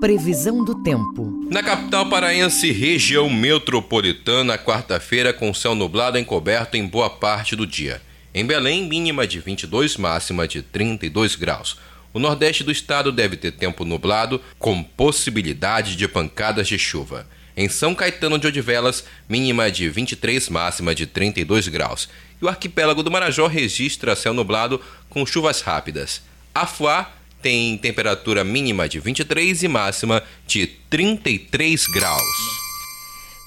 Previsão 0.00 0.64
do 0.64 0.80
tempo. 0.80 1.44
Na 1.50 1.60
capital 1.60 2.08
paraense, 2.08 2.70
região 2.70 3.28
metropolitana, 3.28 4.56
quarta-feira 4.56 5.32
com 5.32 5.52
céu 5.52 5.74
nublado 5.74 6.18
encoberto 6.18 6.76
em 6.76 6.86
boa 6.86 7.10
parte 7.10 7.56
do 7.56 7.66
dia. 7.66 8.00
Em 8.32 8.46
Belém, 8.46 8.88
mínima 8.88 9.26
de 9.26 9.40
22, 9.40 9.96
máxima 9.96 10.46
de 10.46 10.62
32 10.62 11.34
graus. 11.34 11.76
O 12.14 12.20
nordeste 12.20 12.62
do 12.62 12.70
estado 12.70 13.10
deve 13.10 13.36
ter 13.36 13.50
tempo 13.50 13.84
nublado, 13.84 14.40
com 14.60 14.84
possibilidade 14.84 15.96
de 15.96 16.06
pancadas 16.06 16.68
de 16.68 16.78
chuva. 16.78 17.26
Em 17.56 17.68
São 17.68 17.92
Caetano 17.92 18.38
de 18.38 18.46
Odivelas, 18.46 19.02
mínima 19.28 19.68
de 19.68 19.88
23, 19.88 20.48
máxima 20.48 20.94
de 20.94 21.06
32 21.06 21.66
graus. 21.68 22.08
E 22.40 22.44
o 22.44 22.48
arquipélago 22.48 23.02
do 23.02 23.10
Marajó 23.10 23.46
registra 23.46 24.14
céu 24.14 24.34
nublado 24.34 24.78
com 25.16 25.24
chuvas 25.24 25.62
rápidas. 25.62 26.20
Afuá 26.54 27.10
tem 27.40 27.78
temperatura 27.78 28.44
mínima 28.44 28.86
de 28.86 29.00
23 29.00 29.62
e 29.62 29.66
máxima 29.66 30.22
de 30.46 30.66
33 30.90 31.86
graus. 31.86 32.22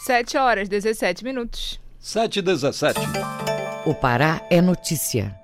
7 0.03 0.35
horas 0.35 0.67
17 0.67 1.23
minutos. 1.23 1.79
7 1.99 2.39
e 2.39 2.41
17. 2.41 2.99
O 3.85 3.93
Pará 3.93 4.41
é 4.49 4.59
notícia. 4.59 5.38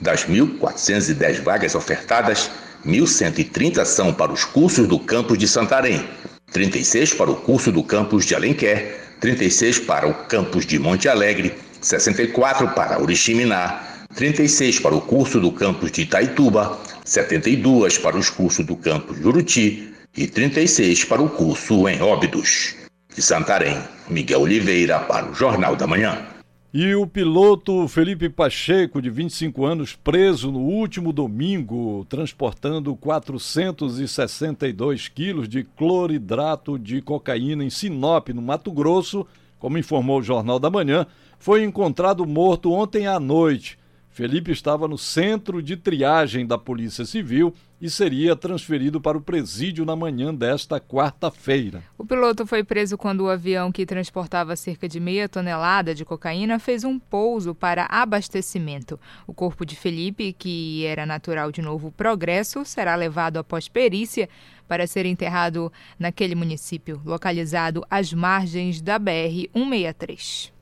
Das 0.00 0.24
1.410 0.24 1.42
vagas 1.42 1.74
ofertadas, 1.74 2.50
1.130 2.84 3.84
são 3.84 4.12
para 4.12 4.32
os 4.32 4.44
cursos 4.44 4.88
do 4.88 4.98
campus 4.98 5.38
de 5.38 5.46
Santarém, 5.46 6.04
36 6.52 7.14
para 7.14 7.30
o 7.30 7.36
curso 7.36 7.70
do 7.70 7.82
campus 7.82 8.24
de 8.24 8.34
Alenquer, 8.34 8.98
36 9.20 9.80
para 9.80 10.08
o 10.08 10.14
campus 10.26 10.64
de 10.66 10.78
Monte 10.78 11.08
Alegre, 11.08 11.54
64 11.80 12.68
para 12.68 13.00
Oriximiná, 13.00 14.06
36 14.14 14.80
para 14.80 14.94
o 14.94 15.00
curso 15.00 15.38
do 15.38 15.52
campus 15.52 15.92
de 15.92 16.02
Itaituba, 16.02 16.78
72 17.04 17.98
para 17.98 18.16
os 18.16 18.30
cursos 18.30 18.64
do 18.64 18.76
campus 18.76 19.18
Juruti 19.18 19.92
e 20.16 20.26
36 20.26 21.04
para 21.04 21.22
o 21.22 21.28
curso 21.28 21.88
em 21.88 22.00
Óbidos. 22.00 22.74
De 23.14 23.22
Santarém, 23.22 23.78
Miguel 24.08 24.40
Oliveira 24.40 25.00
para 25.00 25.26
o 25.26 25.34
Jornal 25.34 25.76
da 25.76 25.86
Manhã. 25.86 26.39
E 26.72 26.94
o 26.94 27.04
piloto 27.04 27.88
Felipe 27.88 28.28
Pacheco, 28.28 29.02
de 29.02 29.10
25 29.10 29.64
anos, 29.64 29.96
preso 29.96 30.52
no 30.52 30.60
último 30.60 31.12
domingo, 31.12 32.06
transportando 32.08 32.94
462 32.94 35.08
quilos 35.08 35.48
de 35.48 35.64
cloridrato 35.64 36.78
de 36.78 37.02
cocaína 37.02 37.64
em 37.64 37.70
Sinop, 37.70 38.28
no 38.28 38.40
Mato 38.40 38.70
Grosso, 38.70 39.26
como 39.58 39.78
informou 39.78 40.20
o 40.20 40.22
Jornal 40.22 40.60
da 40.60 40.70
Manhã, 40.70 41.08
foi 41.40 41.64
encontrado 41.64 42.24
morto 42.24 42.70
ontem 42.70 43.04
à 43.04 43.18
noite. 43.18 43.76
Felipe 44.08 44.52
estava 44.52 44.86
no 44.86 44.96
centro 44.96 45.60
de 45.60 45.76
triagem 45.76 46.46
da 46.46 46.56
Polícia 46.56 47.04
Civil 47.04 47.52
e 47.80 47.88
seria 47.88 48.36
transferido 48.36 49.00
para 49.00 49.16
o 49.16 49.20
presídio 49.22 49.84
na 49.84 49.96
manhã 49.96 50.34
desta 50.34 50.78
quarta-feira. 50.78 51.82
O 51.96 52.04
piloto 52.04 52.46
foi 52.46 52.62
preso 52.62 52.98
quando 52.98 53.22
o 53.22 53.30
avião 53.30 53.72
que 53.72 53.86
transportava 53.86 54.54
cerca 54.54 54.86
de 54.86 55.00
meia 55.00 55.28
tonelada 55.28 55.94
de 55.94 56.04
cocaína 56.04 56.58
fez 56.58 56.84
um 56.84 56.98
pouso 56.98 57.54
para 57.54 57.86
abastecimento. 57.88 59.00
O 59.26 59.32
corpo 59.32 59.64
de 59.64 59.74
Felipe, 59.76 60.34
que 60.34 60.84
era 60.84 61.06
natural 61.06 61.50
de 61.50 61.62
Novo 61.62 61.90
Progresso, 61.90 62.64
será 62.64 62.94
levado 62.94 63.38
após 63.38 63.68
perícia 63.68 64.28
para 64.68 64.86
ser 64.86 65.06
enterrado 65.06 65.72
naquele 65.98 66.34
município, 66.34 67.00
localizado 67.04 67.84
às 67.90 68.12
margens 68.12 68.80
da 68.80 69.00
BR-163. 69.00 70.52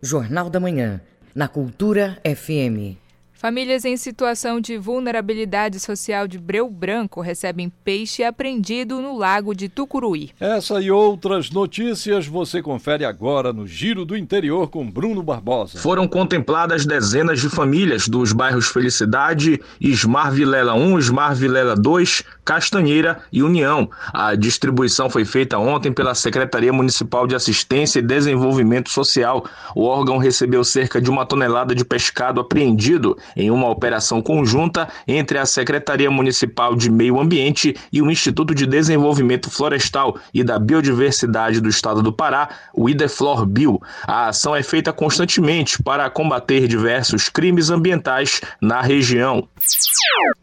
Jornal 0.00 0.48
da 0.48 0.60
Manhã, 0.60 1.00
na 1.34 1.46
Cultura 1.46 2.20
FM. 2.24 3.07
Famílias 3.38 3.84
em 3.84 3.96
situação 3.96 4.60
de 4.60 4.76
vulnerabilidade 4.76 5.78
social 5.78 6.26
de 6.26 6.36
Breu 6.36 6.68
Branco 6.68 7.20
recebem 7.20 7.70
peixe 7.84 8.24
apreendido 8.24 9.00
no 9.00 9.16
lago 9.16 9.54
de 9.54 9.68
Tucuruí. 9.68 10.32
Essa 10.40 10.80
e 10.80 10.90
outras 10.90 11.48
notícias 11.48 12.26
você 12.26 12.60
confere 12.60 13.04
agora 13.04 13.52
no 13.52 13.64
Giro 13.64 14.04
do 14.04 14.16
Interior 14.16 14.68
com 14.68 14.90
Bruno 14.90 15.22
Barbosa. 15.22 15.78
Foram 15.78 16.08
contempladas 16.08 16.84
dezenas 16.84 17.40
de 17.40 17.48
famílias 17.48 18.08
dos 18.08 18.32
bairros 18.32 18.66
Felicidade, 18.66 19.60
Ismar 19.80 20.32
Vilela 20.32 20.74
1, 20.74 20.98
Ismar 20.98 21.36
Vilela 21.36 21.76
2, 21.76 22.24
Castanheira 22.44 23.22
e 23.32 23.40
União. 23.40 23.88
A 24.12 24.34
distribuição 24.34 25.08
foi 25.08 25.24
feita 25.24 25.56
ontem 25.58 25.92
pela 25.92 26.12
Secretaria 26.16 26.72
Municipal 26.72 27.24
de 27.24 27.36
Assistência 27.36 28.00
e 28.00 28.02
Desenvolvimento 28.02 28.90
Social. 28.90 29.44
O 29.76 29.84
órgão 29.84 30.18
recebeu 30.18 30.64
cerca 30.64 31.00
de 31.00 31.08
uma 31.08 31.24
tonelada 31.24 31.72
de 31.72 31.84
pescado 31.84 32.40
apreendido 32.40 33.16
em 33.36 33.50
uma 33.50 33.68
operação 33.68 34.20
conjunta 34.20 34.88
entre 35.06 35.38
a 35.38 35.46
Secretaria 35.46 36.10
Municipal 36.10 36.74
de 36.74 36.90
Meio 36.90 37.20
Ambiente 37.20 37.76
e 37.92 38.02
o 38.02 38.10
Instituto 38.10 38.54
de 38.54 38.66
Desenvolvimento 38.66 39.50
Florestal 39.50 40.16
e 40.32 40.42
da 40.42 40.58
Biodiversidade 40.58 41.60
do 41.60 41.68
Estado 41.68 42.02
do 42.02 42.12
Pará, 42.12 42.48
o 42.74 42.88
IDEFLOR 42.88 43.46
Bio. 43.46 43.80
A 44.06 44.28
ação 44.28 44.54
é 44.54 44.62
feita 44.62 44.92
constantemente 44.92 45.82
para 45.82 46.08
combater 46.10 46.66
diversos 46.66 47.28
crimes 47.28 47.70
ambientais 47.70 48.40
na 48.60 48.80
região. 48.80 49.48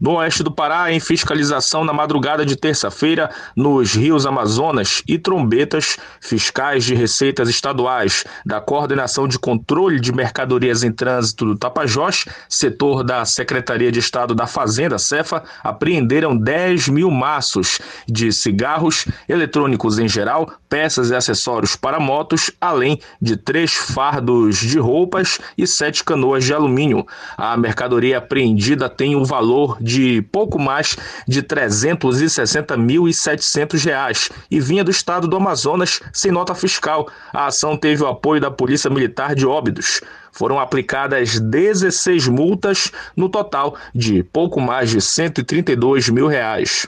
No 0.00 0.16
oeste 0.16 0.42
do 0.42 0.50
Pará, 0.50 0.92
em 0.92 1.00
fiscalização 1.00 1.84
na 1.84 1.92
madrugada 1.92 2.44
de 2.44 2.56
terça-feira, 2.56 3.30
nos 3.56 3.94
rios 3.94 4.26
Amazonas 4.26 5.02
e 5.08 5.18
Trombetas, 5.18 5.96
fiscais 6.20 6.84
de 6.84 6.94
receitas 6.94 7.48
estaduais 7.48 8.24
da 8.44 8.60
Coordenação 8.60 9.26
de 9.26 9.38
Controle 9.38 10.00
de 10.00 10.12
Mercadorias 10.12 10.82
em 10.82 10.92
Trânsito 10.92 11.44
do 11.44 11.56
Tapajós, 11.56 12.24
setor 12.48 12.75
da 13.04 13.24
Secretaria 13.24 13.90
de 13.90 13.98
Estado 13.98 14.34
da 14.34 14.46
Fazenda, 14.46 14.98
CEFA, 14.98 15.42
apreenderam 15.62 16.36
10 16.36 16.88
mil 16.88 17.10
maços 17.10 17.78
de 18.06 18.30
cigarros, 18.32 19.06
eletrônicos 19.28 19.98
em 19.98 20.08
geral, 20.08 20.50
peças 20.68 21.10
e 21.10 21.14
acessórios 21.14 21.76
para 21.76 21.98
motos, 21.98 22.50
além 22.60 23.00
de 23.20 23.36
três 23.36 23.74
fardos 23.74 24.58
de 24.58 24.78
roupas 24.78 25.40
e 25.56 25.66
sete 25.66 26.04
canoas 26.04 26.44
de 26.44 26.52
alumínio. 26.52 27.06
A 27.36 27.56
mercadoria 27.56 28.18
apreendida 28.18 28.88
tem 28.88 29.14
o 29.14 29.20
um 29.20 29.24
valor 29.24 29.78
de 29.80 30.22
pouco 30.30 30.58
mais 30.58 30.96
de 31.26 31.42
360.700 31.42 33.84
reais 33.84 34.30
e 34.50 34.60
vinha 34.60 34.84
do 34.84 34.90
estado 34.90 35.28
do 35.28 35.36
Amazonas 35.36 36.00
sem 36.12 36.30
nota 36.30 36.54
fiscal. 36.54 37.08
A 37.32 37.46
ação 37.46 37.76
teve 37.76 38.02
o 38.02 38.06
apoio 38.06 38.40
da 38.40 38.50
Polícia 38.50 38.90
Militar 38.90 39.34
de 39.34 39.46
Óbidos. 39.46 40.00
Foram 40.36 40.60
aplicadas 40.60 41.40
16 41.40 42.28
multas 42.28 42.92
no 43.16 43.26
total 43.26 43.74
de 43.94 44.22
pouco 44.22 44.60
mais 44.60 44.90
de 44.90 45.00
132 45.00 46.10
mil 46.10 46.26
reais. 46.26 46.86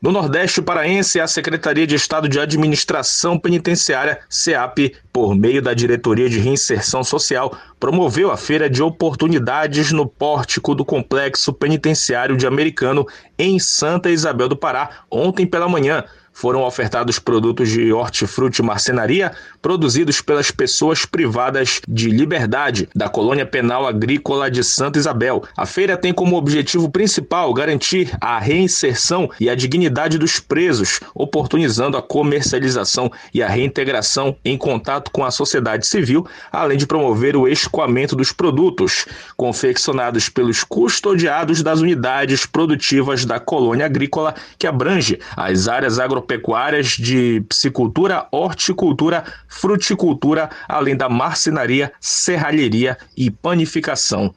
No 0.00 0.10
Nordeste 0.10 0.60
Paraense, 0.60 1.20
a 1.20 1.28
Secretaria 1.28 1.86
de 1.86 1.94
Estado 1.94 2.28
de 2.28 2.40
Administração 2.40 3.38
Penitenciária, 3.38 4.18
SEAP, 4.28 4.96
por 5.12 5.36
meio 5.36 5.62
da 5.62 5.72
Diretoria 5.72 6.28
de 6.28 6.40
Reinserção 6.40 7.04
Social, 7.04 7.56
promoveu 7.78 8.32
a 8.32 8.36
Feira 8.36 8.68
de 8.68 8.82
Oportunidades 8.82 9.92
no 9.92 10.04
pórtico 10.04 10.74
do 10.74 10.84
Complexo 10.84 11.52
Penitenciário 11.52 12.36
de 12.36 12.44
Americano, 12.44 13.06
em 13.38 13.60
Santa 13.60 14.10
Isabel 14.10 14.48
do 14.48 14.56
Pará, 14.56 15.04
ontem 15.08 15.46
pela 15.46 15.68
manhã 15.68 16.04
foram 16.32 16.62
ofertados 16.62 17.18
produtos 17.18 17.68
de 17.68 17.92
hortifruti 17.92 18.60
e 18.60 18.64
marcenaria 18.64 19.32
produzidos 19.60 20.20
pelas 20.20 20.50
pessoas 20.50 21.04
privadas 21.04 21.80
de 21.86 22.08
liberdade 22.10 22.88
da 22.94 23.08
colônia 23.08 23.46
penal 23.46 23.86
agrícola 23.86 24.50
de 24.50 24.64
Santa 24.64 24.98
Isabel. 24.98 25.44
A 25.56 25.66
feira 25.66 25.96
tem 25.96 26.12
como 26.12 26.36
objetivo 26.36 26.90
principal 26.90 27.52
garantir 27.52 28.10
a 28.20 28.38
reinserção 28.38 29.30
e 29.38 29.48
a 29.48 29.54
dignidade 29.54 30.18
dos 30.18 30.40
presos, 30.40 31.00
oportunizando 31.14 31.96
a 31.96 32.02
comercialização 32.02 33.10
e 33.32 33.42
a 33.42 33.48
reintegração 33.48 34.36
em 34.44 34.56
contato 34.56 35.10
com 35.10 35.24
a 35.24 35.30
sociedade 35.30 35.86
civil, 35.86 36.26
além 36.50 36.78
de 36.78 36.86
promover 36.86 37.36
o 37.36 37.46
escoamento 37.46 38.16
dos 38.16 38.32
produtos 38.32 39.06
confeccionados 39.36 40.28
pelos 40.28 40.64
custodiados 40.64 41.62
das 41.62 41.80
unidades 41.80 42.46
produtivas 42.46 43.24
da 43.24 43.38
colônia 43.38 43.86
agrícola 43.86 44.34
que 44.58 44.66
abrange 44.66 45.18
as 45.36 45.68
áreas 45.68 45.98
agropecuárias 45.98 46.21
agropecuárias 46.22 46.88
de 46.90 47.40
piscicultura, 47.48 48.26
horticultura, 48.30 49.24
fruticultura, 49.48 50.48
além 50.68 50.96
da 50.96 51.08
marcenaria, 51.08 51.92
serralheria 52.00 52.96
e 53.16 53.30
panificação. 53.30 54.34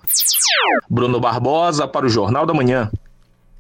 Bruno 0.90 1.20
Barbosa 1.20 1.88
para 1.88 2.06
o 2.06 2.10
Jornal 2.10 2.46
da 2.46 2.54
Manhã. 2.54 2.92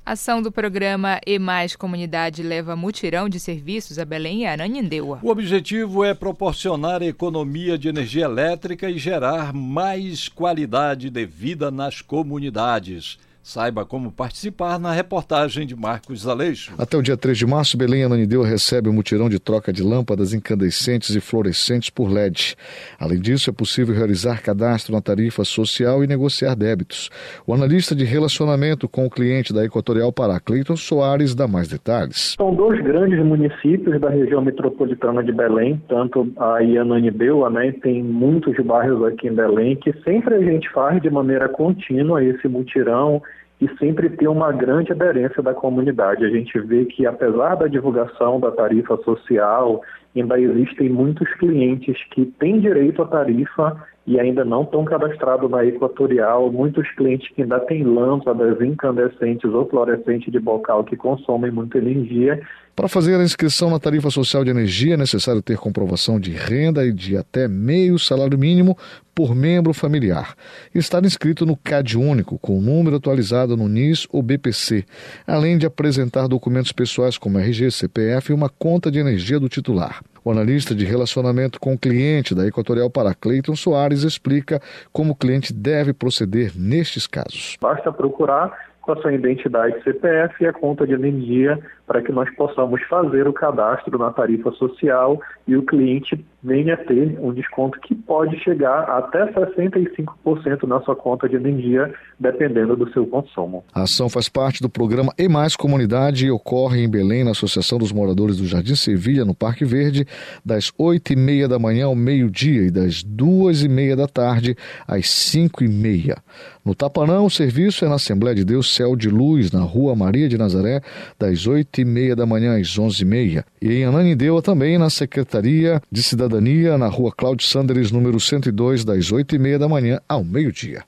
Ação 0.05 0.39
do 0.39 0.51
programa 0.51 1.19
E 1.25 1.39
Mais 1.39 1.75
Comunidade 1.75 2.43
leva 2.43 2.75
mutirão 2.75 3.27
de 3.27 3.39
serviços 3.39 3.97
a 3.97 4.05
Belém 4.05 4.41
e 4.41 4.45
Ananindeua. 4.45 5.17
O 5.23 5.29
objetivo 5.29 6.03
é 6.03 6.13
proporcionar 6.13 7.01
economia 7.01 7.75
de 7.75 7.88
energia 7.88 8.25
elétrica 8.25 8.88
e 8.88 8.99
gerar 8.99 9.51
mais 9.51 10.27
qualidade 10.27 11.09
de 11.09 11.25
vida 11.25 11.71
nas 11.71 12.01
comunidades. 12.01 13.17
Saiba 13.47 13.86
como 13.86 14.12
participar 14.12 14.79
na 14.79 14.91
reportagem 14.91 15.67
de 15.67 15.75
Marcos 15.75 16.27
Aleixo. 16.27 16.73
Até 16.79 16.97
o 16.97 17.01
dia 17.03 17.15
3 17.15 17.38
de 17.38 17.45
março, 17.45 17.77
Belém 17.77 18.03
Ananideu 18.03 18.41
recebe 18.41 18.89
um 18.89 18.91
mutirão 18.91 19.29
de 19.29 19.38
troca 19.38 19.71
de 19.71 19.84
lâmpadas 19.84 20.34
incandescentes 20.34 21.15
e 21.15 21.21
fluorescentes 21.21 21.91
por 21.91 22.12
LED. 22.12 22.55
Além 22.99 23.19
disso, 23.19 23.51
é 23.51 23.53
possível 23.53 23.93
realizar 23.93 24.41
cadastro 24.41 24.95
na 24.95 24.99
tarifa 24.99 25.43
social 25.43 26.03
e 26.03 26.08
negociar 26.08 26.55
débitos. 26.55 27.12
O 27.45 27.53
analista 27.53 27.93
de 27.93 28.03
relacionamento 28.03 28.89
com 28.89 29.05
o 29.05 29.12
cliente 29.12 29.53
da 29.53 29.63
Equatorial 29.63 30.12
Pará, 30.12 30.39
Cleiton 30.39 30.75
Soares, 30.75 31.36
dá 31.36 31.47
mais 31.47 31.67
detalhes. 31.67 32.34
São 32.36 32.51
dois 32.51 32.84
grandes 32.84 33.23
municípios 33.23 34.01
da 34.01 34.10
região 34.10 34.41
metropolitana 34.41 35.23
de 35.23 35.31
Belém, 35.31 35.79
tanto 35.88 36.34
a 36.38 36.58
Ananideu, 36.58 37.47
né, 37.51 37.71
tem 37.73 38.01
muitos 38.01 38.58
bairros 38.65 39.03
aqui 39.03 39.27
em 39.27 39.36
Belém, 39.36 39.75
que 39.75 39.93
sempre 40.01 40.34
a 40.34 40.41
gente 40.41 40.67
faz 40.71 40.99
de 40.99 41.12
maneira 41.12 41.47
contínua 41.47 42.23
esse 42.23 42.47
mutirão 42.47 43.21
e 43.61 43.69
sempre 43.77 44.09
ter 44.09 44.27
uma 44.27 44.51
grande 44.51 44.91
aderência 44.91 45.41
da 45.41 45.53
comunidade. 45.53 46.25
A 46.25 46.29
gente 46.29 46.59
vê 46.59 46.85
que, 46.85 47.05
apesar 47.05 47.55
da 47.55 47.67
divulgação 47.67 48.39
da 48.39 48.51
tarifa 48.51 48.97
social, 48.97 49.81
ainda 50.15 50.39
existem 50.39 50.89
muitos 50.89 51.31
clientes 51.35 51.97
que 52.11 52.25
têm 52.25 52.59
direito 52.59 53.01
à 53.01 53.07
tarifa 53.07 53.81
e 54.07 54.19
ainda 54.19 54.45
não 54.45 54.63
estão 54.63 54.85
cadastrados 54.85 55.49
na 55.49 55.65
Equatorial, 55.65 56.51
muitos 56.51 56.89
clientes 56.95 57.29
que 57.33 57.41
ainda 57.41 57.59
têm 57.61 57.83
lâmpadas 57.83 58.61
incandescentes 58.61 59.51
ou 59.51 59.67
fluorescentes 59.67 60.31
de 60.31 60.39
bocal 60.39 60.83
que 60.83 60.95
consomem 60.95 61.51
muita 61.51 61.77
energia 61.77 62.39
para 62.75 62.89
fazer 62.89 63.15
a 63.15 63.23
inscrição 63.23 63.69
na 63.69 63.79
tarifa 63.79 64.09
social 64.09 64.43
de 64.43 64.49
energia 64.49 64.95
é 64.95 64.97
necessário 64.97 65.41
ter 65.41 65.57
comprovação 65.57 66.19
de 66.19 66.31
renda 66.31 66.85
e 66.85 66.91
de 66.91 67.15
até 67.15 67.47
meio 67.47 67.97
salário 67.97 68.37
mínimo 68.37 68.77
por 69.15 69.33
membro 69.33 69.73
familiar. 69.73 70.35
Estar 70.73 71.05
inscrito 71.05 71.45
no 71.45 71.55
CAD 71.55 71.97
único, 71.97 72.37
com 72.37 72.59
o 72.59 72.61
número 72.61 72.97
atualizado 72.97 73.55
no 73.55 73.69
NIS 73.69 74.05
ou 74.11 74.21
BPC, 74.21 74.83
além 75.25 75.57
de 75.57 75.65
apresentar 75.65 76.27
documentos 76.27 76.73
pessoais 76.73 77.17
como 77.17 77.39
RG, 77.39 77.71
CPF 77.71 78.33
e 78.33 78.35
uma 78.35 78.49
conta 78.49 78.91
de 78.91 78.99
energia 78.99 79.39
do 79.39 79.47
titular. 79.47 80.01
O 80.25 80.31
analista 80.31 80.73
de 80.73 80.83
relacionamento 80.85 81.59
com 81.59 81.75
o 81.75 81.77
cliente 81.77 82.33
da 82.33 82.47
Equatorial 82.47 82.89
para 82.89 83.13
Cleiton 83.13 83.55
Soares 83.55 84.01
explica 84.01 84.59
como 84.91 85.13
o 85.13 85.15
cliente 85.15 85.53
deve 85.53 85.93
proceder 85.93 86.51
nestes 86.55 87.05
casos. 87.05 87.55
Basta 87.61 87.91
procurar 87.91 88.73
com 88.85 88.91
a 88.91 89.01
sua 89.01 89.13
identidade 89.13 89.83
CPF 89.83 90.43
e 90.43 90.47
a 90.47 90.53
conta 90.53 90.85
de 90.85 90.93
energia 90.93 91.59
para 91.87 92.01
que 92.01 92.11
nós 92.11 92.29
possamos 92.35 92.81
fazer 92.83 93.27
o 93.27 93.33
cadastro 93.33 93.97
na 93.97 94.11
tarifa 94.11 94.51
social 94.51 95.19
e 95.47 95.55
o 95.55 95.63
cliente 95.63 96.23
venha 96.43 96.77
ter 96.77 97.17
um 97.19 97.33
desconto 97.33 97.79
que 97.79 97.95
pode 97.95 98.37
chegar 98.39 98.83
até 98.83 99.25
65% 99.33 100.67
na 100.67 100.79
sua 100.81 100.95
conta 100.95 101.27
de 101.27 101.35
energia, 101.35 101.91
dependendo 102.19 102.75
do 102.75 102.91
seu 102.91 103.07
consumo. 103.07 103.63
A 103.73 103.83
ação 103.83 104.07
faz 104.07 104.29
parte 104.29 104.61
do 104.61 104.69
programa 104.69 105.11
E 105.17 105.27
Mais 105.27 105.55
Comunidade 105.55 106.27
e 106.27 106.31
ocorre 106.31 106.83
em 106.83 106.89
Belém, 106.89 107.23
na 107.23 107.31
Associação 107.31 107.79
dos 107.79 107.91
Moradores 107.91 108.37
do 108.37 108.45
Jardim 108.45 108.75
Sevilha, 108.75 109.25
no 109.25 109.33
Parque 109.33 109.65
Verde, 109.65 110.05
das 110.45 110.71
8 110.77 111.13
e 111.13 111.15
meia 111.15 111.47
da 111.47 111.57
manhã 111.57 111.87
ao 111.87 111.95
meio-dia 111.95 112.67
e 112.67 112.71
das 112.71 113.03
duas 113.03 113.63
e 113.63 113.69
meia 113.69 113.95
da 113.95 114.07
tarde 114.07 114.55
às 114.87 115.09
5 115.09 115.63
e 115.63 115.67
meia. 115.67 116.17
No 116.63 116.75
Tapanã, 116.75 117.21
o 117.21 117.29
serviço 117.29 117.85
é 117.85 117.89
na 117.89 117.95
Assembleia 117.95 118.35
de 118.35 118.45
Deus 118.45 118.74
Céu 118.75 118.95
de 118.95 119.09
Luz, 119.09 119.51
na 119.51 119.61
Rua 119.61 119.95
Maria 119.95 120.27
de 120.27 120.38
Nazaré, 120.38 120.81
das 121.17 121.47
8 121.47 121.81
e 121.81 121.85
meia 121.85 122.15
da 122.15 122.25
manhã 122.25 122.59
às 122.59 122.77
11 122.77 123.01
e 123.01 123.05
meia. 123.05 123.45
E 123.61 123.71
em 123.71 123.85
Ananindeua 123.85 124.41
também 124.41 124.77
na 124.77 124.89
Secretaria 124.89 125.81
de 125.91 126.03
Cidadania, 126.03 126.77
na 126.77 126.88
Rua 126.88 127.11
Cláudio 127.15 127.47
Sanders, 127.47 127.91
número 127.91 128.19
102, 128.19 128.83
das 128.83 129.11
8 129.11 129.35
e 129.35 129.39
meia 129.39 129.57
da 129.57 129.69
manhã 129.69 129.99
ao 130.09 130.23
meio-dia. 130.23 130.83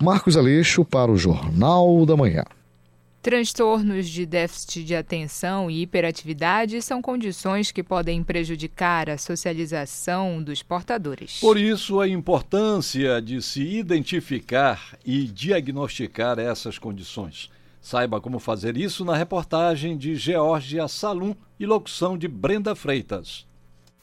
Marcos 0.00 0.36
Aleixo 0.36 0.84
para 0.84 1.10
o 1.10 1.16
Jornal 1.16 2.06
da 2.06 2.16
Manhã. 2.16 2.44
Transtornos 3.22 4.08
de 4.08 4.26
déficit 4.26 4.82
de 4.82 4.96
atenção 4.96 5.70
e 5.70 5.82
hiperatividade 5.82 6.82
são 6.82 7.00
condições 7.00 7.70
que 7.70 7.80
podem 7.80 8.20
prejudicar 8.20 9.08
a 9.08 9.16
socialização 9.16 10.42
dos 10.42 10.60
portadores. 10.60 11.38
Por 11.38 11.56
isso, 11.56 12.00
a 12.00 12.08
importância 12.08 13.22
de 13.22 13.40
se 13.40 13.62
identificar 13.62 14.98
e 15.06 15.22
diagnosticar 15.22 16.40
essas 16.40 16.80
condições. 16.80 17.48
Saiba 17.80 18.20
como 18.20 18.40
fazer 18.40 18.76
isso 18.76 19.04
na 19.04 19.16
reportagem 19.16 19.96
de 19.96 20.16
Georgia 20.16 20.88
Salum 20.88 21.32
e 21.60 21.64
locução 21.64 22.18
de 22.18 22.26
Brenda 22.26 22.74
Freitas. 22.74 23.46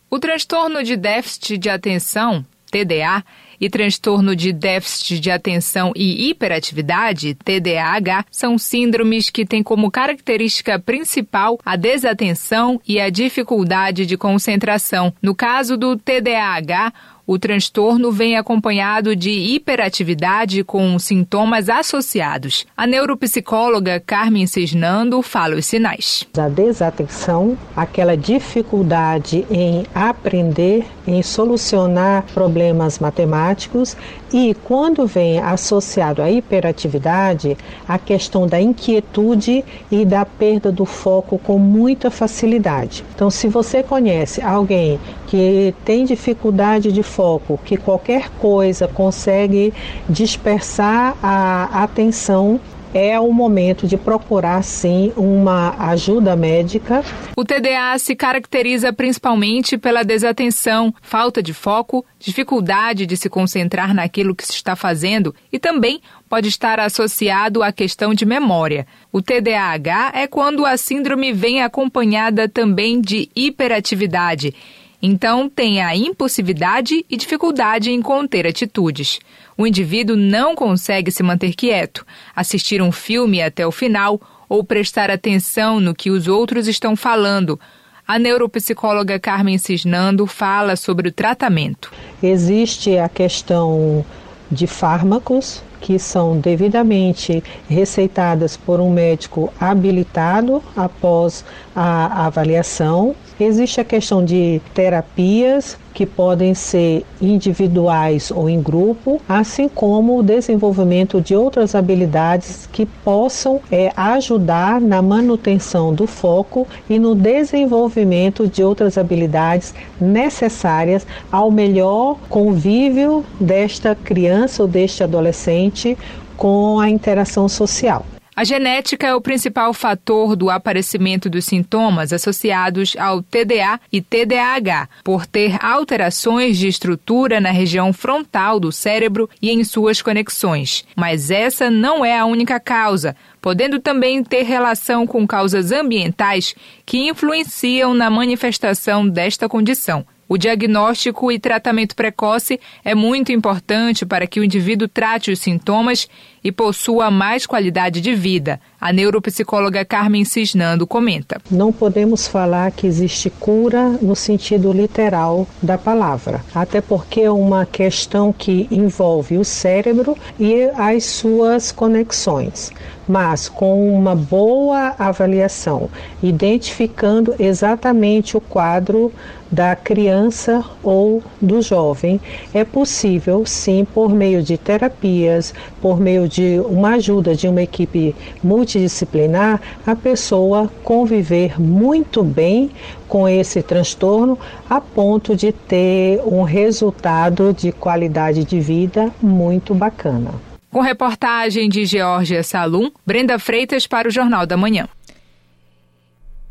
O 0.10 0.18
transtorno 0.18 0.82
de 0.82 0.96
déficit 0.96 1.58
de 1.58 1.70
atenção, 1.70 2.46
TDA, 2.72 3.26
e 3.60 3.70
transtorno 3.70 4.36
de 4.36 4.52
déficit 4.52 5.20
de 5.20 5.32
atenção 5.32 5.92
e 5.96 6.30
hiperatividade, 6.30 7.36
TDAH, 7.36 8.26
são 8.32 8.58
síndromes 8.58 9.30
que 9.30 9.46
têm 9.46 9.62
como 9.64 9.92
característica 9.92 10.80
principal 10.80 11.60
a 11.66 11.76
desatenção 11.76 12.80
e 12.88 13.00
a 13.00 13.10
dificuldade 13.10 14.06
de 14.06 14.18
concentração. 14.18 15.14
No 15.22 15.36
caso 15.36 15.78
do 15.78 15.98
TDAH, 15.98 16.94
o 17.30 17.38
transtorno 17.38 18.12
vem 18.12 18.36
acompanhado 18.36 19.16
de 19.16 19.30
hiperatividade 19.30 20.64
com 20.64 20.98
sintomas 20.98 21.70
associados. 21.70 22.66
A 22.76 22.88
neuropsicóloga 22.88 24.02
Carmen 24.04 24.48
Cisnando 24.48 25.22
fala 25.22 25.56
os 25.56 25.68
sinais. 25.68 26.26
A 26.36 26.50
desatenção, 26.50 27.56
aquela 27.76 28.18
dificuldade 28.18 29.46
em 29.52 29.86
aprender, 29.94 30.88
em 31.06 31.22
solucionar 31.22 32.26
problemas 32.34 32.98
matemáticos 32.98 33.96
e 34.34 34.56
quando 34.64 35.06
vem 35.06 35.38
associado 35.38 36.24
à 36.24 36.32
hiperatividade, 36.32 37.56
a 37.88 38.00
questão 38.00 38.48
da 38.48 38.60
inquietude 38.60 39.64
e 39.92 40.04
da 40.04 40.26
perda 40.26 40.72
do 40.72 40.86
foco 40.86 41.38
com 41.38 41.60
muita 41.60 42.10
facilidade. 42.10 43.04
Então, 43.14 43.30
se 43.30 43.48
você 43.48 43.84
conhece 43.84 44.42
alguém 44.42 45.00
que 45.28 45.76
tem 45.86 46.06
dificuldade 46.06 46.92
de 46.92 47.04
foco, 47.20 47.60
que 47.66 47.76
qualquer 47.76 48.30
coisa 48.40 48.88
consegue 48.88 49.74
dispersar 50.08 51.18
a 51.22 51.84
atenção 51.84 52.62
é 52.94 53.20
o 53.20 53.30
momento 53.34 53.86
de 53.86 53.98
procurar 53.98 54.64
sim 54.64 55.12
uma 55.18 55.76
ajuda 55.92 56.34
médica. 56.38 57.04
O 57.36 57.44
TDA 57.44 58.00
se 58.00 58.16
caracteriza 58.16 58.94
principalmente 58.94 59.78
pela 59.78 60.04
desatenção, 60.04 60.96
falta 61.02 61.44
de 61.44 61.54
foco, 61.54 62.06
dificuldade 62.18 63.06
de 63.06 63.18
se 63.18 63.30
concentrar 63.30 63.94
naquilo 63.94 64.34
que 64.34 64.46
se 64.46 64.54
está 64.54 64.74
fazendo 64.74 65.36
e 65.52 65.60
também 65.60 66.00
pode 66.30 66.48
estar 66.48 66.80
associado 66.80 67.62
à 67.62 67.72
questão 67.74 68.14
de 68.14 68.26
memória. 68.26 68.88
O 69.12 69.22
TDAH 69.22 70.14
é 70.16 70.26
quando 70.26 70.66
a 70.66 70.78
síndrome 70.78 71.34
vem 71.34 71.62
acompanhada 71.62 72.48
também 72.48 73.02
de 73.02 73.30
hiperatividade 73.36 74.56
então, 75.02 75.50
tem 75.50 75.82
a 75.82 75.96
impulsividade 75.96 77.06
e 77.10 77.16
dificuldade 77.16 77.90
em 77.90 78.02
conter 78.02 78.46
atitudes. 78.46 79.20
O 79.58 79.66
indivíduo 79.66 80.16
não 80.16 80.56
consegue 80.56 81.10
se 81.10 81.24
manter 81.24 81.54
quieto, 81.54 82.06
assistir 82.36 82.82
um 82.82 82.92
filme 82.92 83.42
até 83.42 83.66
o 83.66 83.72
final 83.72 84.20
ou 84.50 84.64
prestar 84.64 85.10
atenção 85.10 85.80
no 85.80 85.96
que 85.96 86.10
os 86.10 86.28
outros 86.28 86.68
estão 86.68 86.96
falando. 86.96 87.60
A 88.06 88.18
neuropsicóloga 88.18 89.20
Carmen 89.20 89.58
Cisnando 89.58 90.26
fala 90.26 90.76
sobre 90.76 91.10
o 91.10 91.12
tratamento. 91.12 91.92
Existe 92.22 92.98
a 92.98 93.08
questão 93.08 94.04
de 94.52 94.66
fármacos 94.66 95.62
que 95.80 95.98
são 95.98 96.40
devidamente 96.40 97.42
receitadas 97.70 98.58
por 98.58 98.80
um 98.82 98.92
médico 98.92 99.54
habilitado 99.60 100.62
após 100.76 101.46
a 101.76 102.26
avaliação 102.26 103.16
Existe 103.40 103.80
a 103.80 103.86
questão 103.86 104.24
de 104.24 104.62
terapias 104.74 105.78
que 105.94 106.06
podem 106.06 106.54
ser 106.54 107.06
individuais 107.22 108.32
ou 108.32 108.50
em 108.50 108.62
grupo, 108.62 109.22
assim 109.30 109.70
como 109.70 110.20
o 110.20 110.24
desenvolvimento 110.24 111.22
de 111.22 111.38
outras 111.38 111.74
habilidades 111.74 112.68
que 112.70 112.86
possam 112.86 113.62
é, 113.72 113.94
ajudar 113.96 114.82
na 114.82 115.02
manutenção 115.02 115.94
do 115.94 116.06
foco 116.06 116.68
e 116.90 117.00
no 117.00 117.16
desenvolvimento 117.16 118.46
de 118.46 118.62
outras 118.62 118.98
habilidades 118.98 119.74
necessárias 120.02 121.08
ao 121.32 121.50
melhor 121.50 122.18
convívio 122.28 123.24
desta 123.40 123.96
criança 123.96 124.64
ou 124.64 124.68
deste 124.68 125.02
adolescente 125.02 125.98
com 126.36 126.78
a 126.78 126.90
interação 126.90 127.48
social. 127.48 128.06
A 128.40 128.46
genética 128.46 129.06
é 129.06 129.14
o 129.14 129.20
principal 129.20 129.74
fator 129.74 130.34
do 130.34 130.50
aparecimento 130.50 131.30
dos 131.30 131.44
sintomas 131.44 132.14
associados 132.14 132.96
ao 132.98 133.22
TDA 133.22 133.82
e 133.92 134.02
TDAH, 134.02 134.88
por 135.04 135.26
ter 135.26 135.58
alterações 135.62 136.58
de 136.58 136.70
estrutura 136.70 137.42
na 137.42 137.52
região 137.52 137.92
frontal 137.92 138.58
do 138.58 138.72
cérebro 138.72 139.30
e 139.42 139.52
em 139.52 139.62
suas 139.66 140.02
conexões. 140.02 140.86
Mas 140.96 141.30
essa 141.30 141.70
não 141.70 142.06
é 142.06 142.18
a 142.18 142.24
única 142.24 142.62
causa, 142.62 143.14
podendo 143.42 143.78
também 143.78 144.24
ter 144.24 144.44
relação 144.44 145.06
com 145.06 145.28
causas 145.28 145.74
ambientais 145.74 146.56
que 146.86 147.10
influenciam 147.10 147.94
na 147.94 148.10
manifestação 148.10 149.06
desta 149.06 149.50
condição. 149.50 150.06
O 150.32 150.38
diagnóstico 150.38 151.32
e 151.32 151.40
tratamento 151.40 151.96
precoce 151.96 152.60
é 152.86 152.94
muito 152.94 153.32
importante 153.32 154.06
para 154.06 154.28
que 154.28 154.40
o 154.40 154.44
indivíduo 154.44 154.88
trate 154.88 155.32
os 155.32 155.40
sintomas 155.40 156.08
e 156.44 156.52
possua 156.52 157.10
mais 157.10 157.48
qualidade 157.48 158.00
de 158.00 158.14
vida. 158.14 158.62
A 158.80 158.94
neuropsicóloga 158.94 159.84
Carmen 159.84 160.24
Cisnando 160.24 160.86
comenta. 160.86 161.42
Não 161.50 161.74
podemos 161.74 162.28
falar 162.28 162.72
que 162.72 162.86
existe 162.86 163.32
cura 163.32 163.98
no 164.04 164.16
sentido 164.16 164.72
literal 164.72 165.48
da 165.64 165.80
palavra, 165.80 166.46
até 166.54 166.80
porque 166.80 167.22
é 167.22 167.32
uma 167.32 167.66
questão 167.66 168.32
que 168.32 168.68
envolve 168.70 169.36
o 169.36 169.44
cérebro 169.44 170.16
e 170.40 170.70
as 170.76 171.06
suas 171.06 171.72
conexões 171.72 172.72
mas 173.10 173.50
com 173.50 173.92
uma 173.92 174.16
boa 174.16 174.94
avaliação, 175.00 175.90
identificando 176.22 177.34
exatamente 177.40 178.38
o 178.38 178.42
quadro 178.42 179.12
da 179.52 179.76
criança 179.76 180.64
ou 180.84 181.24
do 181.42 181.62
jovem, 181.62 182.20
é 182.54 182.64
possível 182.64 183.46
sim, 183.46 183.86
por 183.86 184.14
meio 184.14 184.44
de 184.44 184.58
terapias, 184.58 185.54
por 185.82 186.00
meio 186.00 186.28
de 186.28 186.62
uma 186.66 186.96
ajuda 186.96 187.36
de 187.36 187.48
uma 187.48 187.62
equipe 187.62 188.16
multidisciplinar, 188.44 189.62
a 189.86 189.96
pessoa 189.96 190.72
conviver 190.84 191.60
muito 191.60 192.24
bem 192.24 192.70
com 193.08 193.28
esse 193.28 193.64
transtorno 193.64 194.38
a 194.70 194.80
ponto 194.80 195.36
de 195.36 195.52
ter 195.52 196.22
um 196.26 196.44
resultado 196.44 197.54
de 197.54 197.72
qualidade 197.72 198.44
de 198.44 198.60
vida 198.60 199.12
muito 199.22 199.74
bacana. 199.74 200.32
Com 200.72 200.82
reportagem 200.82 201.68
de 201.68 201.84
Georgia 201.86 202.44
Salum, 202.44 202.92
Brenda 203.04 203.40
Freitas 203.40 203.88
para 203.88 204.08
o 204.08 204.12
Jornal 204.12 204.46
da 204.46 204.56
Manhã. 204.56 204.88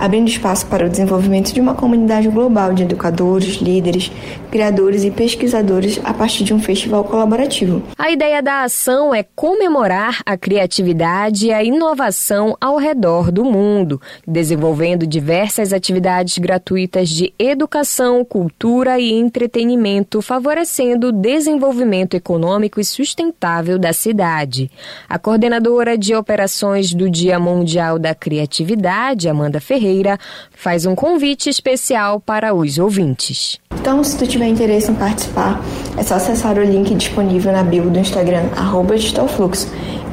abrindo 0.00 0.28
espaço 0.28 0.66
para 0.66 0.86
o 0.86 0.88
desenvolvimento 0.88 1.52
de 1.52 1.60
uma 1.60 1.74
comunidade 1.74 2.28
global 2.28 2.72
de 2.72 2.84
educadores, 2.84 3.56
líderes, 3.56 4.10
criadores 4.50 5.04
e 5.04 5.10
pesquisadores 5.10 6.00
a 6.02 6.14
partir 6.14 6.44
de 6.44 6.54
um 6.54 6.60
festival 6.60 7.04
colaborativo. 7.04 7.82
A 7.98 8.10
ideia 8.10 8.42
da 8.42 8.62
ação 8.62 9.14
é 9.14 9.22
comemorar 9.22 10.20
a 10.24 10.36
criatividade 10.36 11.48
e 11.48 11.52
a 11.52 11.62
inovação 11.62 12.56
ao 12.58 12.78
redor 12.78 13.30
do 13.30 13.44
mundo, 13.44 14.00
desenvolvendo 14.26 14.61
diversas 15.06 15.72
atividades 15.72 16.38
gratuitas 16.38 17.08
de 17.08 17.34
educação, 17.38 18.24
cultura 18.24 19.00
e 19.00 19.12
entretenimento, 19.12 20.22
favorecendo 20.22 21.08
o 21.08 21.12
desenvolvimento 21.12 22.14
econômico 22.14 22.80
e 22.80 22.84
sustentável 22.84 23.78
da 23.78 23.92
cidade. 23.92 24.70
A 25.08 25.18
coordenadora 25.18 25.98
de 25.98 26.14
operações 26.14 26.94
do 26.94 27.10
Dia 27.10 27.40
Mundial 27.40 27.98
da 27.98 28.14
Criatividade, 28.14 29.28
Amanda 29.28 29.60
Ferreira, 29.60 30.16
faz 30.54 30.86
um 30.86 30.94
convite 30.94 31.50
especial 31.50 32.20
para 32.20 32.54
os 32.54 32.78
ouvintes. 32.78 33.58
Então, 33.80 34.04
se 34.04 34.16
tu 34.16 34.26
tiver 34.26 34.46
interesse 34.46 34.92
em 34.92 34.94
participar, 34.94 35.60
é 35.96 36.02
só 36.04 36.14
acessar 36.14 36.56
o 36.56 36.62
link 36.62 36.94
disponível 36.94 37.52
na 37.52 37.64
bio 37.64 37.90
do 37.90 37.98
Instagram, 37.98 38.48
arroba. 38.56 38.92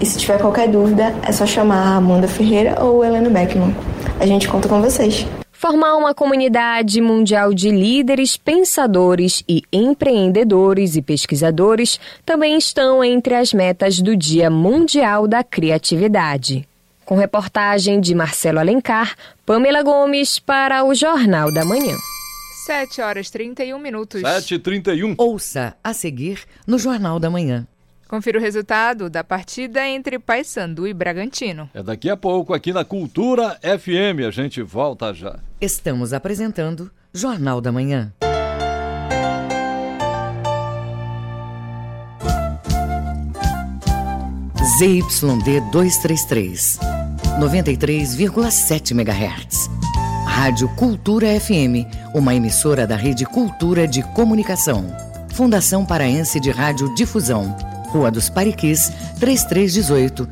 E 0.01 0.05
se 0.05 0.17
tiver 0.17 0.39
qualquer 0.39 0.69
dúvida, 0.69 1.13
é 1.27 1.31
só 1.31 1.45
chamar 1.45 1.93
a 1.93 1.95
Amanda 1.97 2.27
Ferreira 2.27 2.81
ou 2.81 3.03
Helena 3.03 3.29
Beckman. 3.29 3.75
A 4.19 4.25
gente 4.25 4.47
conta 4.47 4.67
com 4.69 4.81
vocês. 4.81 5.25
Formar 5.51 5.97
uma 5.97 6.13
comunidade 6.13 7.01
mundial 7.01 7.53
de 7.53 7.69
líderes, 7.69 8.37
pensadores 8.37 9.43
e 9.47 9.61
empreendedores 9.73 10.95
e 10.95 11.01
pesquisadores 11.01 11.99
também 12.25 12.57
estão 12.57 13.03
entre 13.03 13.35
as 13.35 13.51
metas 13.51 13.99
do 13.99 14.15
Dia 14.15 14.49
Mundial 14.49 15.27
da 15.27 15.43
Criatividade. 15.43 16.65
Com 17.03 17.15
reportagem 17.15 17.99
de 17.99 18.15
Marcelo 18.15 18.59
Alencar, 18.59 19.15
Pamela 19.45 19.83
Gomes 19.83 20.39
para 20.39 20.85
o 20.85 20.95
Jornal 20.95 21.53
da 21.53 21.65
Manhã. 21.65 21.97
7 22.65 23.01
horas 23.01 23.29
31 23.29 23.79
minutos. 23.79 24.21
7h31. 24.21 25.15
Ouça 25.17 25.75
a 25.83 25.91
seguir 25.91 26.43
no 26.65 26.79
Jornal 26.79 27.19
da 27.19 27.29
Manhã. 27.29 27.67
Confira 28.09 28.39
o 28.39 28.41
resultado 28.41 29.07
da 29.07 29.23
partida 29.23 29.87
entre 29.87 30.17
Paysandu 30.17 30.87
e 30.87 30.93
Bragantino. 30.95 31.69
É 31.75 31.83
daqui 31.83 32.09
a 32.09 32.17
pouco 32.17 32.55
aqui 32.55 32.73
na 32.73 32.83
Cultura 32.83 33.59
FM. 33.61 34.25
A 34.27 34.31
gente 34.31 34.63
volta 34.63 35.13
já. 35.13 35.37
Estamos 35.61 36.11
apresentando 36.11 36.89
Jornal 37.13 37.61
da 37.61 37.71
Manhã. 37.71 38.11
ZYD 44.79 45.61
233, 45.71 46.79
93,7 47.39 48.91
MHz. 48.91 49.69
Rádio 50.25 50.67
Cultura 50.75 51.27
FM, 51.39 51.85
uma 52.15 52.33
emissora 52.33 52.87
da 52.87 52.95
Rede 52.95 53.25
Cultura 53.25 53.87
de 53.87 54.01
Comunicação. 54.15 54.85
Fundação 55.35 55.85
Paraense 55.85 56.39
de 56.39 56.49
Rádio 56.49 56.91
Difusão. 56.95 57.55
Rua 57.89 58.11
dos 58.11 58.29
Pariquis, 58.29 58.91
3318. 59.19 60.27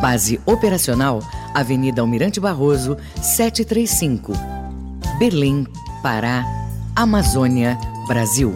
Base 0.00 0.40
operacional, 0.46 1.22
Avenida 1.54 2.00
Almirante 2.00 2.40
Barroso, 2.40 2.96
735. 3.20 4.32
Belém, 5.18 5.66
Pará, 6.02 6.44
Amazônia, 6.96 7.78
Brasil. 8.08 8.52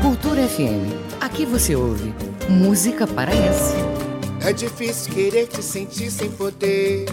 Cultura 0.00 0.48
FM. 0.48 1.20
Aqui 1.20 1.44
você 1.44 1.74
ouve 1.74 2.14
música 2.48 3.06
paraense. 3.06 3.74
É 4.40 4.52
difícil 4.52 5.12
querer 5.12 5.46
te 5.46 5.62
sentir 5.62 6.10
sem 6.10 6.30
poder. 6.30 7.06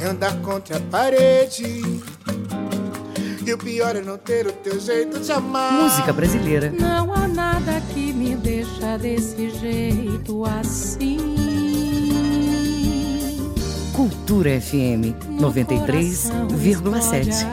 É 0.00 0.06
andar 0.06 0.36
contra 0.40 0.78
a 0.78 0.80
parede. 0.80 1.82
E 3.50 3.52
o 3.52 3.58
pior 3.58 3.96
é 3.96 4.00
não 4.00 4.16
ter 4.16 4.46
o 4.46 4.52
teu 4.52 4.78
jeito 4.78 5.18
de 5.18 5.32
amar. 5.32 5.72
Música 5.72 6.12
brasileira. 6.12 6.70
Não 6.70 7.12
há 7.12 7.26
nada 7.26 7.80
que 7.92 8.12
me 8.12 8.36
deixa 8.36 8.96
desse 8.96 9.50
jeito 9.50 10.44
assim. 10.44 11.18
Cultura 13.92 14.60
FM 14.60 15.16
93,7. 15.40 17.44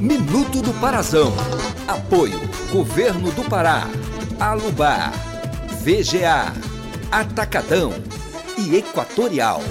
Minuto 0.00 0.60
do 0.60 0.74
Parazão. 0.80 1.32
Apoio 1.86 2.40
Governo 2.72 3.30
do 3.30 3.44
Pará. 3.44 3.86
Alubar. 4.40 5.12
VGA. 5.84 6.52
Atacadão 7.12 7.92
e 8.58 8.74
Equatorial. 8.74 9.62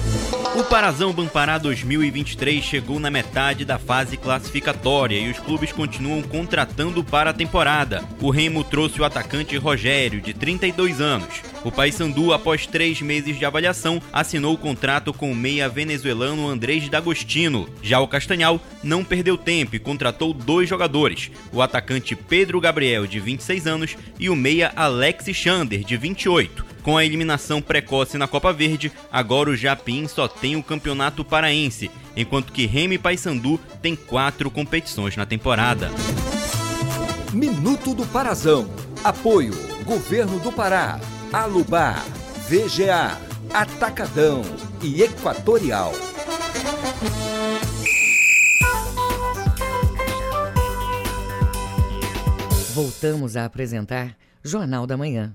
O 0.56 0.62
Parazão 0.62 1.12
Bampará 1.12 1.58
2023 1.58 2.62
chegou 2.62 3.00
na 3.00 3.10
metade 3.10 3.64
da 3.64 3.76
fase 3.76 4.16
classificatória 4.16 5.18
e 5.18 5.28
os 5.28 5.40
clubes 5.40 5.72
continuam 5.72 6.22
contratando 6.22 7.02
para 7.02 7.30
a 7.30 7.34
temporada. 7.34 8.04
O 8.20 8.30
Remo 8.30 8.62
trouxe 8.62 9.00
o 9.00 9.04
atacante 9.04 9.56
Rogério, 9.56 10.20
de 10.20 10.32
32 10.32 11.00
anos. 11.00 11.53
O 11.64 11.72
Paysandu, 11.72 12.34
após 12.34 12.66
três 12.66 13.00
meses 13.00 13.38
de 13.38 13.44
avaliação, 13.46 14.00
assinou 14.12 14.52
o 14.52 14.58
contrato 14.58 15.14
com 15.14 15.32
o 15.32 15.34
meia 15.34 15.66
venezuelano 15.66 16.46
Andrés 16.46 16.86
D'Agostino. 16.90 17.66
Já 17.82 18.00
o 18.00 18.06
Castanhal 18.06 18.60
não 18.82 19.02
perdeu 19.02 19.38
tempo 19.38 19.74
e 19.74 19.78
contratou 19.78 20.34
dois 20.34 20.68
jogadores, 20.68 21.30
o 21.50 21.62
atacante 21.62 22.14
Pedro 22.14 22.60
Gabriel, 22.60 23.06
de 23.06 23.18
26 23.18 23.66
anos, 23.66 23.96
e 24.20 24.28
o 24.28 24.36
meia 24.36 24.72
Alex 24.76 25.24
Chander, 25.34 25.82
de 25.82 25.96
28. 25.96 26.66
Com 26.82 26.98
a 26.98 27.04
eliminação 27.04 27.62
precoce 27.62 28.18
na 28.18 28.28
Copa 28.28 28.52
Verde, 28.52 28.92
agora 29.10 29.48
o 29.48 29.56
Japim 29.56 30.06
só 30.06 30.28
tem 30.28 30.54
o 30.56 30.62
Campeonato 30.62 31.24
Paraense, 31.24 31.90
enquanto 32.14 32.52
que 32.52 32.66
Remy 32.66 32.98
Paysandu 32.98 33.58
tem 33.80 33.96
quatro 33.96 34.50
competições 34.50 35.16
na 35.16 35.24
temporada. 35.24 35.90
Minuto 37.32 37.94
do 37.94 38.04
Parazão. 38.06 38.68
Apoio 39.02 39.52
Governo 39.84 40.38
do 40.38 40.50
Pará, 40.50 40.98
Alubar, 41.34 42.00
VGA, 42.48 43.20
Atacadão 43.52 44.42
e 44.80 45.02
Equatorial. 45.02 45.92
Voltamos 52.72 53.36
a 53.36 53.44
apresentar 53.44 54.16
Jornal 54.44 54.86
da 54.86 54.96
Manhã. 54.96 55.34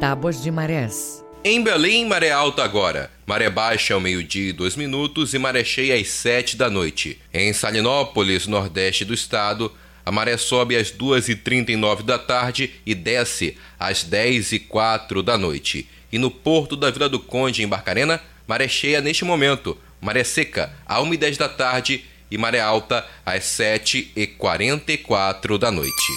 Tábuas 0.00 0.42
de 0.42 0.50
marés. 0.50 1.24
Em 1.44 1.62
Belém, 1.62 2.04
maré 2.04 2.32
alta 2.32 2.64
agora. 2.64 3.12
Maré 3.24 3.48
baixa 3.48 3.94
ao 3.94 4.00
meio-dia 4.00 4.50
e 4.50 4.52
dois 4.52 4.74
minutos 4.74 5.34
e 5.34 5.38
maré 5.38 5.62
cheia 5.62 5.94
às 5.94 6.08
sete 6.08 6.56
da 6.56 6.68
noite. 6.68 7.20
Em 7.32 7.52
Salinópolis, 7.52 8.48
nordeste 8.48 9.04
do 9.04 9.14
estado, 9.14 9.72
a 10.08 10.10
maré 10.10 10.38
sobe 10.38 10.74
às 10.74 10.90
duas 10.90 11.28
e 11.28 11.36
trinta 11.36 11.70
e 11.70 11.76
nove 11.76 12.02
da 12.02 12.18
tarde 12.18 12.72
e 12.86 12.94
desce 12.94 13.58
às 13.78 14.04
dez 14.04 14.52
e 14.52 14.58
quatro 14.58 15.22
da 15.22 15.36
noite. 15.36 15.86
E 16.10 16.16
no 16.16 16.30
porto 16.30 16.76
da 16.76 16.90
Vila 16.90 17.10
do 17.10 17.20
Conde, 17.20 17.62
em 17.62 17.68
Barcarena, 17.68 18.18
maré 18.46 18.66
cheia 18.66 19.02
neste 19.02 19.26
momento. 19.26 19.76
Maré 20.00 20.24
seca, 20.24 20.72
a 20.86 20.98
e 21.02 21.16
dez 21.18 21.36
da 21.36 21.46
tarde 21.46 22.06
e 22.30 22.38
maré 22.38 22.58
alta 22.58 23.06
às 23.26 23.44
sete 23.44 24.10
e 24.16 24.26
quarenta 24.26 24.92
e 24.92 24.96
quatro 24.96 25.58
da 25.58 25.70
noite. 25.70 26.12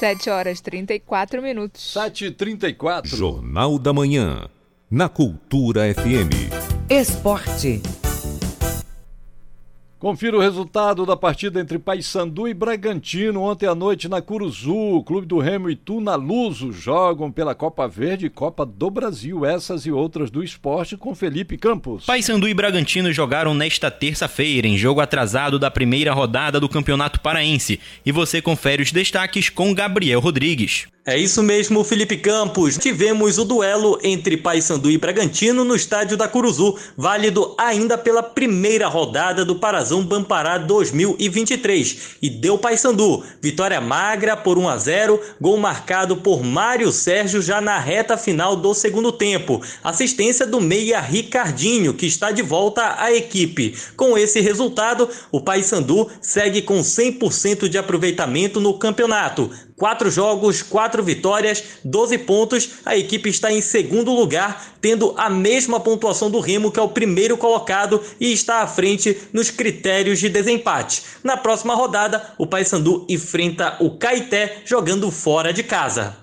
7 0.00 0.28
horas 0.28 0.60
34 0.60 1.40
minutos. 1.40 1.94
7 1.94 2.26
e 2.26 2.30
34 2.30 3.16
Jornal 3.16 3.78
da 3.78 3.94
Manhã. 3.94 4.50
Na 4.90 5.08
Cultura 5.08 5.82
FM. 5.94 6.52
Esporte. 6.90 7.80
Confira 9.98 10.36
o 10.36 10.40
resultado 10.40 11.04
da 11.04 11.16
partida 11.16 11.60
entre 11.60 11.76
Paysandu 11.76 12.46
e 12.46 12.54
Bragantino 12.54 13.42
ontem 13.42 13.66
à 13.66 13.74
noite 13.74 14.08
na 14.08 14.22
Curuzu. 14.22 15.02
Clube 15.04 15.26
do 15.26 15.40
Remo 15.40 15.68
e 15.68 15.74
Tuna 15.74 16.14
Luso 16.14 16.70
jogam 16.70 17.32
pela 17.32 17.52
Copa 17.52 17.88
Verde 17.88 18.26
e 18.26 18.30
Copa 18.30 18.64
do 18.64 18.90
Brasil. 18.92 19.44
Essas 19.44 19.86
e 19.86 19.90
outras 19.90 20.30
do 20.30 20.40
esporte 20.40 20.96
com 20.96 21.16
Felipe 21.16 21.58
Campos. 21.58 22.06
Paysandu 22.06 22.48
e 22.48 22.54
Bragantino 22.54 23.12
jogaram 23.12 23.54
nesta 23.54 23.90
terça-feira 23.90 24.68
em 24.68 24.78
jogo 24.78 25.00
atrasado 25.00 25.58
da 25.58 25.68
primeira 25.68 26.12
rodada 26.12 26.60
do 26.60 26.68
Campeonato 26.68 27.20
Paraense. 27.20 27.80
E 28.06 28.12
você 28.12 28.40
confere 28.40 28.84
os 28.84 28.92
destaques 28.92 29.48
com 29.48 29.74
Gabriel 29.74 30.20
Rodrigues. 30.20 30.86
É 31.08 31.16
isso 31.16 31.42
mesmo, 31.42 31.82
Felipe 31.82 32.18
Campos. 32.18 32.76
Tivemos 32.76 33.38
o 33.38 33.44
duelo 33.46 33.98
entre 34.04 34.36
Paysandu 34.36 34.90
e 34.90 34.98
Bragantino 34.98 35.64
no 35.64 35.74
estádio 35.74 36.18
da 36.18 36.28
Curuzu, 36.28 36.76
válido 36.94 37.54
ainda 37.56 37.96
pela 37.96 38.22
primeira 38.22 38.88
rodada 38.88 39.42
do 39.42 39.56
Parazão 39.56 40.04
Bampará 40.04 40.58
2023. 40.58 42.18
E 42.20 42.28
deu 42.28 42.58
Paysandu. 42.58 43.24
Vitória 43.40 43.80
magra 43.80 44.36
por 44.36 44.58
1 44.58 44.68
a 44.68 44.76
0, 44.76 45.18
gol 45.40 45.56
marcado 45.56 46.18
por 46.18 46.44
Mário 46.44 46.92
Sérgio 46.92 47.40
já 47.40 47.58
na 47.58 47.78
reta 47.78 48.18
final 48.18 48.54
do 48.54 48.74
segundo 48.74 49.10
tempo. 49.10 49.62
Assistência 49.82 50.46
do 50.46 50.60
meia 50.60 51.00
Ricardinho, 51.00 51.94
que 51.94 52.04
está 52.04 52.30
de 52.30 52.42
volta 52.42 52.96
à 52.98 53.10
equipe. 53.10 53.74
Com 53.96 54.18
esse 54.18 54.42
resultado, 54.42 55.08
o 55.32 55.40
Paysandu 55.40 56.06
segue 56.20 56.60
com 56.60 56.80
100% 56.80 57.66
de 57.66 57.78
aproveitamento 57.78 58.60
no 58.60 58.78
campeonato. 58.78 59.50
Quatro 59.78 60.10
jogos, 60.10 60.60
quatro 60.60 61.04
vitórias, 61.04 61.62
12 61.84 62.18
pontos. 62.18 62.70
A 62.84 62.96
equipe 62.96 63.30
está 63.30 63.52
em 63.52 63.60
segundo 63.60 64.12
lugar, 64.12 64.74
tendo 64.80 65.14
a 65.16 65.30
mesma 65.30 65.78
pontuação 65.78 66.28
do 66.28 66.40
Remo, 66.40 66.72
que 66.72 66.80
é 66.80 66.82
o 66.82 66.88
primeiro 66.88 67.36
colocado 67.36 68.02
e 68.20 68.32
está 68.32 68.60
à 68.60 68.66
frente 68.66 69.16
nos 69.32 69.50
critérios 69.50 70.18
de 70.18 70.28
desempate. 70.28 71.02
Na 71.22 71.36
próxima 71.36 71.76
rodada, 71.76 72.34
o 72.36 72.46
Paysandu 72.46 73.06
enfrenta 73.08 73.76
o 73.78 73.96
Caeté 73.96 74.62
jogando 74.64 75.10
fora 75.12 75.52
de 75.52 75.62
casa. 75.62 76.16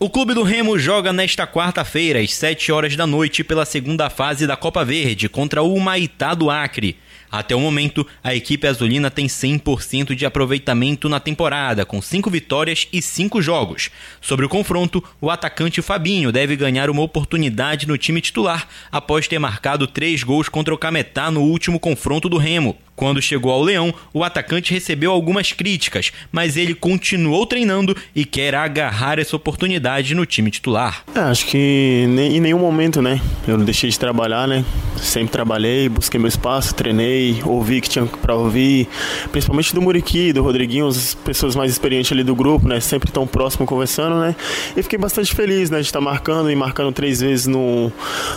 O 0.00 0.10
Clube 0.10 0.34
do 0.34 0.42
Remo 0.42 0.78
joga 0.78 1.12
nesta 1.12 1.46
quarta-feira, 1.46 2.20
às 2.20 2.34
7 2.34 2.72
horas 2.72 2.96
da 2.96 3.06
noite, 3.06 3.44
pela 3.44 3.64
segunda 3.64 4.10
fase 4.10 4.46
da 4.46 4.56
Copa 4.56 4.84
Verde 4.84 5.28
contra 5.28 5.62
o 5.62 5.74
Humaitá 5.74 6.34
do 6.34 6.50
Acre. 6.50 6.98
Até 7.30 7.54
o 7.54 7.60
momento, 7.60 8.06
a 8.24 8.34
equipe 8.34 8.66
azulina 8.66 9.10
tem 9.10 9.26
100% 9.26 10.14
de 10.14 10.26
aproveitamento 10.26 11.08
na 11.08 11.20
temporada, 11.20 11.86
com 11.86 12.02
5 12.02 12.28
vitórias 12.28 12.88
e 12.92 13.00
5 13.00 13.40
jogos. 13.40 13.90
Sobre 14.20 14.44
o 14.44 14.48
confronto, 14.48 15.02
o 15.20 15.30
atacante 15.30 15.80
Fabinho 15.80 16.32
deve 16.32 16.56
ganhar 16.56 16.90
uma 16.90 17.02
oportunidade 17.02 17.86
no 17.86 17.96
time 17.96 18.20
titular 18.20 18.66
após 18.90 19.28
ter 19.28 19.38
marcado 19.38 19.86
3 19.86 20.22
gols 20.24 20.48
contra 20.48 20.74
o 20.74 20.78
Cametá 20.78 21.30
no 21.30 21.42
último 21.42 21.78
confronto 21.78 22.28
do 22.28 22.36
Remo. 22.36 22.76
Quando 23.00 23.22
chegou 23.22 23.50
ao 23.50 23.62
Leão, 23.62 23.94
o 24.12 24.22
atacante 24.22 24.74
recebeu 24.74 25.10
algumas 25.10 25.52
críticas, 25.52 26.12
mas 26.30 26.58
ele 26.58 26.74
continuou 26.74 27.46
treinando 27.46 27.96
e 28.14 28.26
quer 28.26 28.54
agarrar 28.54 29.18
essa 29.18 29.34
oportunidade 29.34 30.14
no 30.14 30.26
time 30.26 30.50
titular. 30.50 31.02
É, 31.14 31.20
acho 31.20 31.46
que 31.46 32.04
em 32.06 32.40
nenhum 32.40 32.58
momento, 32.58 33.00
né? 33.00 33.18
Eu 33.48 33.56
não 33.56 33.64
deixei 33.64 33.88
de 33.88 33.98
trabalhar, 33.98 34.46
né? 34.46 34.66
Sempre 34.98 35.32
trabalhei, 35.32 35.88
busquei 35.88 36.20
meu 36.20 36.28
espaço, 36.28 36.74
treinei, 36.74 37.40
ouvi 37.46 37.80
que 37.80 37.88
tinha 37.88 38.04
para 38.04 38.34
ouvir, 38.34 38.86
principalmente 39.32 39.74
do 39.74 39.80
Muriqui, 39.80 40.30
do 40.30 40.42
Rodriguinho, 40.42 40.86
as 40.86 41.14
pessoas 41.14 41.56
mais 41.56 41.72
experientes 41.72 42.12
ali 42.12 42.22
do 42.22 42.34
grupo, 42.34 42.68
né? 42.68 42.80
Sempre 42.80 43.10
tão 43.10 43.26
próximo 43.26 43.64
conversando, 43.64 44.20
né? 44.20 44.36
E 44.76 44.82
fiquei 44.82 44.98
bastante 44.98 45.34
feliz, 45.34 45.70
né? 45.70 45.80
De 45.80 45.86
estar 45.86 46.02
marcando 46.02 46.50
e 46.50 46.54
marcando 46.54 46.92
três 46.92 47.22
vezes 47.22 47.46
num, 47.46 47.90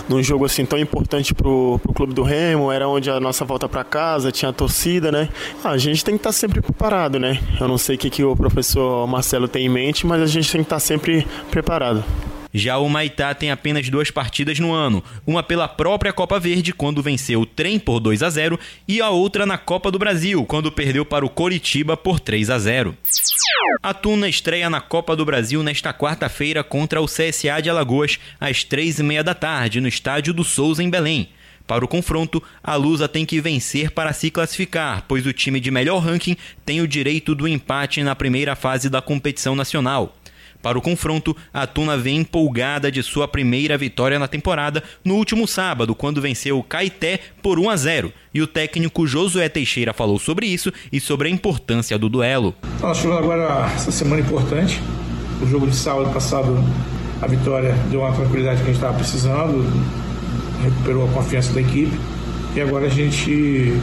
num 0.07 0.23
jogo 0.23 0.45
assim 0.45 0.65
tão 0.65 0.79
importante 0.79 1.33
pro, 1.33 1.81
pro 1.83 1.91
clube 1.91 2.13
do 2.13 2.23
Remo. 2.23 2.71
Era 2.71 2.87
onde 2.87 3.09
a 3.09 3.19
nossa 3.19 3.43
volta 3.43 3.67
para 3.67 3.83
casa 3.83 4.31
tinha 4.31 4.52
torcida, 4.53 5.11
né? 5.11 5.29
Ah, 5.63 5.71
a 5.71 5.77
gente 5.77 6.03
tem 6.03 6.15
que 6.15 6.19
estar 6.19 6.29
tá 6.29 6.33
sempre 6.33 6.61
preparado, 6.61 7.19
né? 7.19 7.39
Eu 7.59 7.67
não 7.67 7.77
sei 7.77 7.95
o 7.95 7.99
que, 7.99 8.09
que 8.09 8.23
o 8.23 8.35
professor 8.35 9.07
Marcelo 9.07 9.47
tem 9.47 9.65
em 9.65 9.69
mente, 9.69 10.05
mas 10.05 10.21
a 10.21 10.27
gente 10.27 10.51
tem 10.51 10.61
que 10.61 10.65
estar 10.65 10.77
tá 10.77 10.79
sempre 10.79 11.27
preparado. 11.51 12.03
Já 12.53 12.77
o 12.77 12.87
Maitá 12.87 13.33
tem 13.33 13.49
apenas 13.49 13.89
duas 13.89 14.11
partidas 14.11 14.59
no 14.59 14.71
ano, 14.71 15.03
uma 15.25 15.41
pela 15.41 15.67
própria 15.67 16.13
Copa 16.13 16.39
Verde, 16.39 16.71
quando 16.71 17.01
venceu 17.01 17.41
o 17.41 17.45
Trem 17.47 17.79
por 17.79 17.99
2 17.99 18.21
a 18.21 18.29
0, 18.29 18.59
e 18.87 19.01
a 19.01 19.09
outra 19.09 19.43
na 19.43 19.57
Copa 19.57 19.89
do 19.89 19.97
Brasil, 19.97 20.45
quando 20.45 20.71
perdeu 20.71 21.03
para 21.03 21.25
o 21.25 21.29
Coritiba 21.29 21.97
por 21.97 22.19
3 22.19 22.51
a 22.51 22.59
0. 22.59 22.95
A 23.81 23.91
Tuna 23.91 24.29
estreia 24.29 24.69
na 24.69 24.79
Copa 24.79 25.15
do 25.15 25.25
Brasil 25.25 25.63
nesta 25.63 25.91
quarta-feira 25.91 26.63
contra 26.63 27.01
o 27.01 27.07
CSA 27.07 27.59
de 27.59 27.71
Alagoas, 27.71 28.19
às 28.39 28.63
três 28.63 28.99
e 28.99 29.03
meia 29.03 29.23
da 29.23 29.33
tarde, 29.33 29.81
no 29.81 29.87
estádio 29.87 30.31
do 30.31 30.43
Souza, 30.43 30.83
em 30.83 30.91
Belém. 30.91 31.29
Para 31.65 31.85
o 31.85 31.87
confronto, 31.87 32.43
a 32.61 32.75
Lusa 32.75 33.07
tem 33.07 33.25
que 33.25 33.39
vencer 33.39 33.91
para 33.91 34.11
se 34.11 34.29
classificar, 34.29 35.05
pois 35.07 35.25
o 35.25 35.31
time 35.31 35.59
de 35.59 35.71
melhor 35.71 35.99
ranking 35.99 36.35
tem 36.65 36.81
o 36.81 36.87
direito 36.87 37.33
do 37.33 37.47
empate 37.47 38.03
na 38.03 38.15
primeira 38.15 38.55
fase 38.55 38.89
da 38.89 39.01
competição 39.01 39.55
nacional. 39.55 40.13
Para 40.61 40.77
o 40.77 40.81
confronto, 40.81 41.35
a 41.53 41.67
Tuna 41.67 41.97
vem 41.97 42.17
empolgada 42.17 42.89
de 42.89 43.03
sua 43.03 43.27
primeira 43.27 43.77
vitória 43.77 44.17
na 44.17 44.29
temporada 44.29 44.81
no 45.03 45.15
último 45.15 45.45
sábado, 45.45 45.93
quando 45.93 46.21
venceu 46.21 46.57
o 46.57 46.63
Caeté 46.63 47.19
por 47.41 47.59
1 47.59 47.69
a 47.69 47.75
0. 47.75 48.13
E 48.33 48.41
o 48.41 48.47
técnico 48.47 49.05
Josué 49.05 49.49
Teixeira 49.49 49.93
falou 49.93 50.17
sobre 50.17 50.47
isso 50.47 50.71
e 50.89 51.01
sobre 51.01 51.27
a 51.27 51.31
importância 51.31 51.97
do 51.97 52.07
duelo. 52.07 52.55
Nós 52.79 52.97
chegamos 52.97 53.19
agora 53.19 53.69
essa 53.75 53.91
semana 53.91 54.21
importante. 54.21 54.79
O 55.41 55.47
jogo 55.47 55.67
de 55.67 55.75
sábado 55.75 56.13
passado, 56.13 56.57
a 57.21 57.27
vitória 57.27 57.73
deu 57.91 57.99
uma 57.99 58.13
tranquilidade 58.13 58.57
que 58.57 58.63
a 58.63 58.67
gente 58.67 58.75
estava 58.75 58.93
precisando 58.93 59.65
recuperou 60.63 61.05
a 61.05 61.11
confiança 61.11 61.53
da 61.53 61.61
equipe 61.61 61.97
e 62.55 62.61
agora 62.61 62.85
a 62.85 62.89
gente 62.89 63.73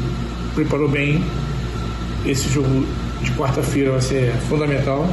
preparou 0.55 0.89
bem. 0.89 1.25
Esse 2.25 2.49
jogo 2.49 2.87
de 3.23 3.31
quarta-feira 3.33 3.93
vai 3.93 4.01
ser 4.01 4.33
fundamental. 4.49 5.07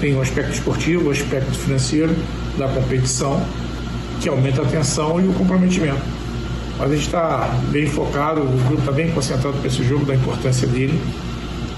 Tem 0.00 0.14
o 0.14 0.18
um 0.18 0.22
aspecto 0.22 0.52
esportivo, 0.52 1.04
o 1.04 1.08
um 1.08 1.10
aspecto 1.10 1.52
financeiro 1.52 2.14
da 2.58 2.68
competição, 2.68 3.44
que 4.20 4.28
aumenta 4.28 4.62
a 4.62 4.64
tensão 4.64 5.20
e 5.20 5.28
o 5.28 5.32
comprometimento. 5.34 6.00
Mas 6.78 6.90
a 6.90 6.94
gente 6.94 7.06
está 7.06 7.50
bem 7.70 7.86
focado, 7.86 8.40
o 8.40 8.46
grupo 8.46 8.80
está 8.80 8.92
bem 8.92 9.10
concentrado 9.10 9.56
para 9.58 9.68
esse 9.68 9.84
jogo, 9.84 10.04
da 10.04 10.14
importância 10.14 10.66
dele. 10.66 10.98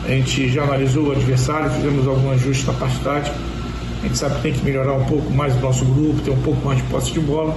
A 0.04 0.08
gente 0.08 0.48
já 0.48 0.62
analisou 0.62 1.08
o 1.08 1.12
adversário, 1.12 1.70
fizemos 1.70 2.06
alguns 2.06 2.32
ajustes 2.34 2.66
na 2.66 2.72
parte 2.74 2.98
tática. 3.00 3.36
A 4.02 4.06
gente 4.06 4.18
sabe 4.18 4.36
que 4.36 4.42
tem 4.42 4.52
que 4.52 4.64
melhorar 4.64 4.94
um 4.94 5.04
pouco 5.04 5.30
mais 5.32 5.54
o 5.56 5.60
nosso 5.60 5.84
grupo, 5.84 6.20
ter 6.20 6.30
um 6.30 6.42
pouco 6.42 6.64
mais 6.64 6.78
de 6.78 6.84
posse 6.84 7.12
de 7.12 7.20
bola 7.20 7.56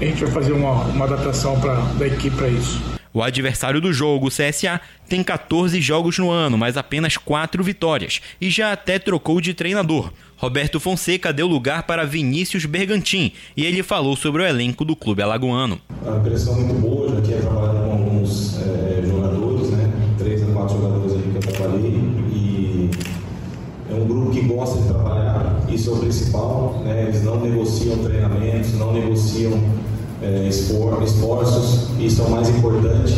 a 0.00 0.04
gente 0.04 0.24
vai 0.24 0.32
fazer 0.32 0.52
uma, 0.52 0.84
uma 0.84 1.04
adaptação 1.04 1.60
pra, 1.60 1.74
da 1.74 2.06
equipe 2.06 2.36
para 2.36 2.48
isso. 2.48 2.80
O 3.12 3.22
adversário 3.22 3.80
do 3.80 3.92
jogo, 3.92 4.28
o 4.28 4.30
CSA, 4.30 4.80
tem 5.08 5.24
14 5.24 5.80
jogos 5.80 6.18
no 6.18 6.30
ano, 6.30 6.56
mas 6.56 6.76
apenas 6.76 7.16
4 7.16 7.64
vitórias, 7.64 8.20
e 8.40 8.50
já 8.50 8.72
até 8.72 8.98
trocou 8.98 9.40
de 9.40 9.54
treinador. 9.54 10.12
Roberto 10.36 10.78
Fonseca 10.78 11.32
deu 11.32 11.48
lugar 11.48 11.82
para 11.82 12.04
Vinícius 12.04 12.64
Bergantin 12.64 13.32
e 13.56 13.64
ele 13.64 13.82
falou 13.82 14.14
sobre 14.14 14.42
o 14.42 14.46
elenco 14.46 14.84
do 14.84 14.94
clube 14.94 15.20
alagoano. 15.20 15.80
A 16.06 16.20
pressão 16.20 16.54
muito 16.54 16.74
boa, 16.74 17.08
já 17.16 17.22
tinha 17.22 17.40
trabalhado 17.40 17.78
com 17.78 17.92
alguns 17.92 18.56
é, 18.60 19.02
jogadores, 19.04 19.70
né? 19.70 19.92
Três 20.16 20.42
a 20.42 20.46
quatro 20.52 20.76
jogadores 20.76 21.12
ali 21.14 21.22
que 21.32 21.36
eu 21.48 21.52
trabalhei 21.52 21.90
e 22.32 22.90
é 23.90 23.94
um 23.94 24.06
grupo 24.06 24.30
que 24.30 24.42
gosta 24.42 24.80
de 24.80 24.86
trabalhar, 24.86 25.60
isso 25.68 25.90
é 25.90 25.92
o 25.94 25.96
principal, 25.96 26.82
né? 26.84 27.04
Eles 27.08 27.24
não 27.24 27.40
negociam 27.40 27.98
treinamentos, 27.98 28.74
não 28.74 28.92
negociam 28.92 29.58
é, 30.22 30.48
esforços, 30.48 31.88
isso 31.98 32.22
é 32.22 32.24
o 32.24 32.30
mais 32.30 32.48
importante. 32.48 33.14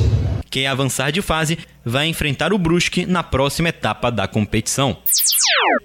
Quem 0.50 0.66
avançar 0.66 1.12
de 1.12 1.22
fase 1.22 1.58
vai 1.84 2.08
enfrentar 2.08 2.52
o 2.52 2.58
Brusque 2.58 3.06
na 3.06 3.22
próxima 3.22 3.68
etapa 3.68 4.10
da 4.10 4.26
competição. 4.26 4.96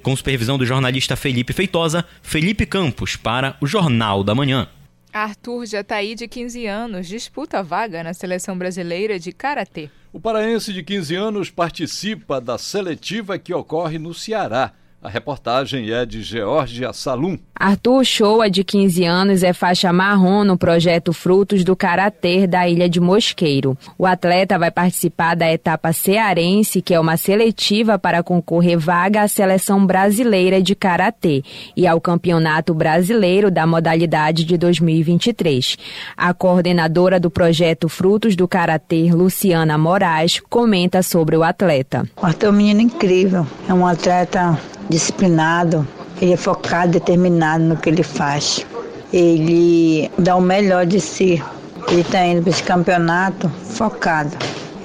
Com 0.02 0.16
supervisão 0.16 0.58
do 0.58 0.66
jornalista 0.66 1.16
Felipe 1.16 1.54
Feitosa, 1.54 2.04
Felipe 2.24 2.66
Campos 2.66 3.16
para 3.16 3.56
o 3.62 3.68
Jornal 3.68 4.24
da 4.24 4.34
Manhã. 4.34 4.68
Arthur 5.14 5.66
Jataí, 5.66 6.16
de 6.16 6.28
15 6.28 6.66
anos, 6.66 7.08
disputa 7.08 7.60
a 7.60 7.62
vaga 7.62 8.04
na 8.04 8.14
seleção 8.14 8.58
brasileira 8.58 9.18
de 9.18 9.32
karatê. 9.32 9.90
O 10.12 10.20
paraense 10.20 10.74
de 10.74 10.84
15 10.84 11.16
anos 11.16 11.50
participa 11.50 12.42
da 12.42 12.58
seletiva 12.58 13.38
que 13.38 13.54
ocorre 13.54 14.00
no 14.00 14.14
Ceará. 14.14 14.74
A 15.06 15.08
reportagem 15.08 15.92
é 15.92 16.04
de 16.04 16.24
Georgia 16.24 16.92
Salum. 16.92 17.38
Arthur 17.54 18.04
Shoa, 18.04 18.50
de 18.50 18.64
15 18.64 19.06
anos, 19.06 19.44
é 19.44 19.54
faixa 19.54 19.94
marrom 19.94 20.44
no 20.44 20.58
projeto 20.58 21.14
Frutos 21.14 21.64
do 21.64 21.76
Karatê 21.76 22.48
da 22.48 22.68
Ilha 22.68 22.90
de 22.90 23.00
Mosqueiro. 23.00 23.78
O 24.00 24.08
atleta 24.08 24.58
vai 24.58 24.72
participar 24.72 25.36
da 25.36 25.50
etapa 25.54 25.94
cearense, 25.94 26.82
que 26.82 26.92
é 26.92 27.00
uma 27.00 27.18
seletiva 27.18 28.00
para 28.00 28.24
concorrer 28.24 28.80
vaga 28.80 29.22
à 29.22 29.28
seleção 29.28 29.86
brasileira 29.86 30.60
de 30.60 30.74
Karatê 30.74 31.44
e 31.78 31.86
ao 31.86 32.02
Campeonato 32.02 32.74
Brasileiro 32.74 33.52
da 33.52 33.68
modalidade 33.68 34.44
de 34.44 34.58
2023. 34.58 35.78
A 36.18 36.34
coordenadora 36.34 37.20
do 37.20 37.30
projeto 37.30 37.88
Frutos 37.88 38.36
do 38.36 38.48
Karatê, 38.48 39.12
Luciana 39.14 39.78
Moraes, 39.78 40.42
comenta 40.50 41.04
sobre 41.04 41.38
o 41.38 41.44
atleta. 41.44 42.10
O 42.20 42.26
Arthur 42.26 42.48
é 42.48 42.50
um 42.50 42.54
menino 42.54 42.82
incrível, 42.82 43.46
é 43.70 43.74
um 43.74 43.86
atleta 43.86 44.60
disciplinado, 44.90 45.88
ele 46.22 46.34
é 46.34 46.38
focado, 46.38 46.94
determinado 46.94 47.64
no 47.64 47.78
que 47.78 47.90
ele 47.90 48.04
faz. 48.04 48.66
Ele 49.14 50.10
dá 50.18 50.36
o 50.36 50.42
melhor 50.42 50.86
de 50.86 51.00
si. 51.00 51.42
Ele 51.90 52.02
está 52.02 52.26
indo 52.26 52.42
para 52.42 52.50
esse 52.50 52.64
campeonato 52.64 53.50
focado. 53.50 54.36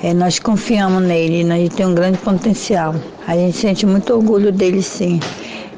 É, 0.02 0.14
nós 0.14 0.38
confiamos 0.38 1.02
nele, 1.02 1.44
nós 1.44 1.68
tem 1.74 1.86
um 1.86 1.94
grande 1.94 2.18
potencial. 2.18 2.94
A 3.26 3.34
gente 3.34 3.56
sente 3.56 3.86
muito 3.86 4.14
orgulho 4.14 4.50
dele, 4.50 4.82
sim 4.82 5.20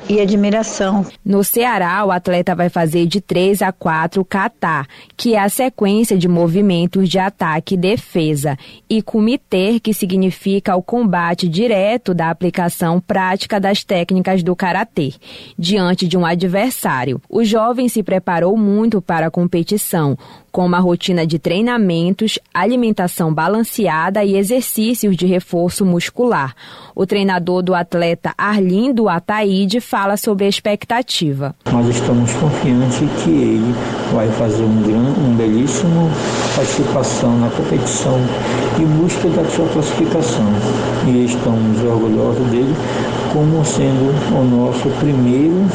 e 0.09 0.20
admiração. 0.20 1.07
No 1.24 1.42
Ceará, 1.44 2.05
o 2.05 2.11
atleta 2.11 2.55
vai 2.55 2.68
fazer 2.68 3.07
de 3.07 3.20
3 3.20 3.62
a 3.62 3.72
4 3.72 4.24
kata, 4.24 4.86
que 5.16 5.34
é 5.34 5.40
a 5.40 5.48
sequência 5.48 6.16
de 6.16 6.28
movimentos 6.28 7.09
de 7.09 7.18
ataque 7.18 7.74
e 7.74 7.78
defesa, 7.78 8.57
e 8.88 9.03
kumite, 9.03 9.80
que 9.80 9.94
significa 9.94 10.76
o 10.76 10.82
combate 10.82 11.48
direto 11.48 12.14
da 12.14 12.30
aplicação 12.30 13.00
prática 13.00 13.59
das 13.59 13.84
técnicas 13.84 14.42
do 14.42 14.55
karatê, 14.57 15.14
diante 15.59 16.07
de 16.07 16.16
um 16.16 16.26
adversário. 16.26 17.20
O 17.28 17.44
jovem 17.44 17.88
se 17.88 18.03
preparou 18.03 18.57
muito 18.57 19.00
para 19.00 19.26
a 19.26 19.30
competição, 19.30 20.16
com 20.53 20.66
uma 20.66 20.78
rotina 20.78 21.26
de 21.26 21.38
treinamentos, 21.38 22.38
alimentação 22.53 23.32
balanceada 23.32 24.22
e 24.22 24.36
exercícios 24.36 25.16
de 25.16 25.24
reforço 25.26 25.84
muscular. 25.84 26.55
O 26.94 27.07
treinador 27.07 27.62
do 27.62 27.74
atleta 27.74 28.34
Arlindo 28.36 29.09
Ataíde 29.09 29.80
fala 29.80 30.18
sobre 30.18 30.44
a 30.44 30.48
expectativa. 30.48 31.55
Nós 31.72 31.88
estamos 31.88 32.30
confiantes 32.34 32.98
que 33.24 33.30
ele 33.30 33.74
vai 34.12 34.28
fazer 34.32 34.62
um, 34.62 34.82
grande, 34.82 35.20
um 35.20 35.34
belíssimo 35.34 36.11
participação 36.55 37.38
na 37.38 37.48
competição 37.48 38.20
e 38.78 38.84
busca 38.84 39.28
da 39.30 39.44
sua 39.48 39.66
classificação. 39.68 40.53
E 41.07 41.24
estamos 41.24 41.82
orgulhosos 41.82 42.46
dele 42.50 42.74
como 43.33 43.64
sendo 43.64 44.12
o 44.37 44.45
nosso 44.45 44.89
primeiro 45.01 45.66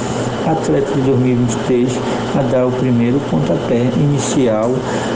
atleta 0.46 0.94
de 0.94 1.02
2023 1.02 1.90
a 2.38 2.42
dar 2.44 2.68
o 2.68 2.72
primeiro 2.72 3.20
pontapé 3.32 3.82
inicial 3.96 4.72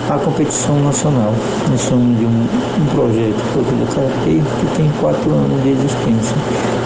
à 0.10 0.18
competição 0.18 0.80
nacional. 0.84 1.34
Nós 1.70 1.82
somos 1.82 2.18
de 2.18 2.26
um, 2.26 2.30
um 2.30 2.86
projeto 2.96 3.52
Karatê 3.94 4.42
que 4.60 4.78
tem 4.78 4.92
quatro 5.00 5.32
anos 5.32 5.64
de 5.64 5.70
existência. 5.70 6.36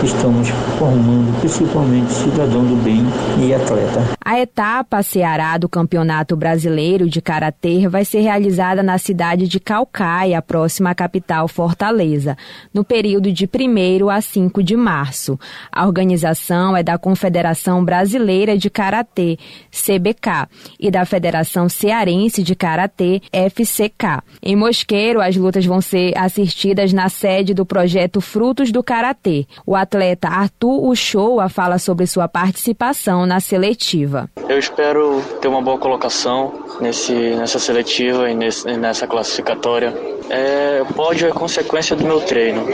Estamos 0.04 0.50
formando 0.78 1.40
principalmente 1.40 2.12
cidadão 2.12 2.64
do 2.64 2.76
bem 2.84 3.04
e 3.40 3.54
atleta. 3.54 4.16
A 4.24 4.40
etapa 4.40 5.02
Ceará 5.02 5.58
do 5.58 5.70
Campeonato 5.70 6.36
Brasileiro 6.36 7.10
de 7.10 7.22
Karatê 7.22 7.88
vai 7.88 8.04
ser 8.04 8.20
realizada 8.22 8.84
na 8.84 8.98
cidade 8.98 9.48
de 9.48 9.60
Calcaia, 9.60 10.42
próxima 10.42 10.90
à 10.90 10.96
capital 10.96 11.48
Fortaleza, 11.48 12.38
no 12.74 12.84
período 12.84 13.32
de 13.32 13.46
1 13.46 14.10
a 14.10 14.22
5 14.22 14.62
de 14.62 14.76
março. 14.76 15.40
A 15.72 15.86
organização 15.86 16.76
é 16.76 16.84
da 16.84 16.98
Confederação 16.98 17.84
Brasileira 17.84 18.58
de 18.58 18.70
Karatê, 18.70 19.38
CBK, 19.72 20.48
e 20.80 20.90
da 20.90 21.06
Federação 21.06 21.68
Cearense 21.70 22.44
de 22.44 22.56
Karatê, 22.56 23.22
FCK. 23.32 24.22
Em 24.42 24.56
Mosqueiro, 24.56 25.22
as 25.22 25.36
lutas 25.36 25.66
vão 25.66 25.82
ser 25.82 26.18
assistidas 26.18 26.94
na 26.94 27.10
sede 27.10 27.54
do 27.54 27.66
projeto 27.66 28.22
Frutos 28.22 28.72
do 28.72 28.84
Karatê. 28.84 29.46
O 29.66 29.76
atleta 29.76 30.28
Arthur 30.28 30.88
Uchoa 30.88 31.50
fala 31.50 31.78
sobre 31.78 32.08
sua 32.08 32.28
participação 32.28 33.26
na 33.26 33.40
seletiva. 33.40 34.30
Eu 34.48 34.60
espero 34.60 35.22
ter 35.42 35.48
uma 35.48 35.62
boa 35.62 35.78
colocação 35.78 36.54
nesse, 36.80 37.14
nessa 37.14 37.60
seletiva 37.60 38.30
e 38.30 38.36
nesse, 38.36 38.66
nessa 38.78 39.08
classificatória. 39.08 39.94
É, 40.30 40.84
pódio 40.96 41.28
é 41.28 41.32
consequência 41.32 41.96
do 41.96 42.04
meu 42.04 42.20
treino, 42.20 42.66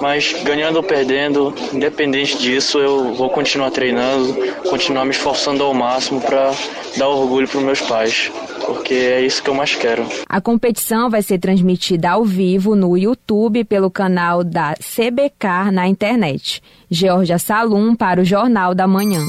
mas 0.00 0.32
ganhando 0.42 0.76
ou 0.76 0.82
perdendo, 0.82 1.54
independente 1.72 2.15
disso, 2.24 2.78
eu 2.78 3.14
vou 3.14 3.30
continuar 3.30 3.70
treinando, 3.70 4.34
continuar 4.68 5.04
me 5.04 5.10
esforçando 5.10 5.62
ao 5.62 5.74
máximo 5.74 6.20
para 6.20 6.52
dar 6.96 7.08
orgulho 7.08 7.46
para 7.48 7.60
meus 7.60 7.80
pais, 7.80 8.30
porque 8.64 8.94
é 8.94 9.20
isso 9.20 9.42
que 9.42 9.50
eu 9.50 9.54
mais 9.54 9.74
quero. 9.74 10.06
A 10.28 10.40
competição 10.40 11.10
vai 11.10 11.22
ser 11.22 11.38
transmitida 11.38 12.10
ao 12.10 12.24
vivo 12.24 12.74
no 12.74 12.96
YouTube 12.96 13.64
pelo 13.64 13.90
canal 13.90 14.42
da 14.42 14.74
CBK 14.74 15.70
na 15.72 15.86
internet. 15.86 16.62
Georgia 16.90 17.38
Salum 17.38 17.94
para 17.94 18.20
o 18.20 18.24
Jornal 18.24 18.74
da 18.74 18.86
Manhã. 18.86 19.20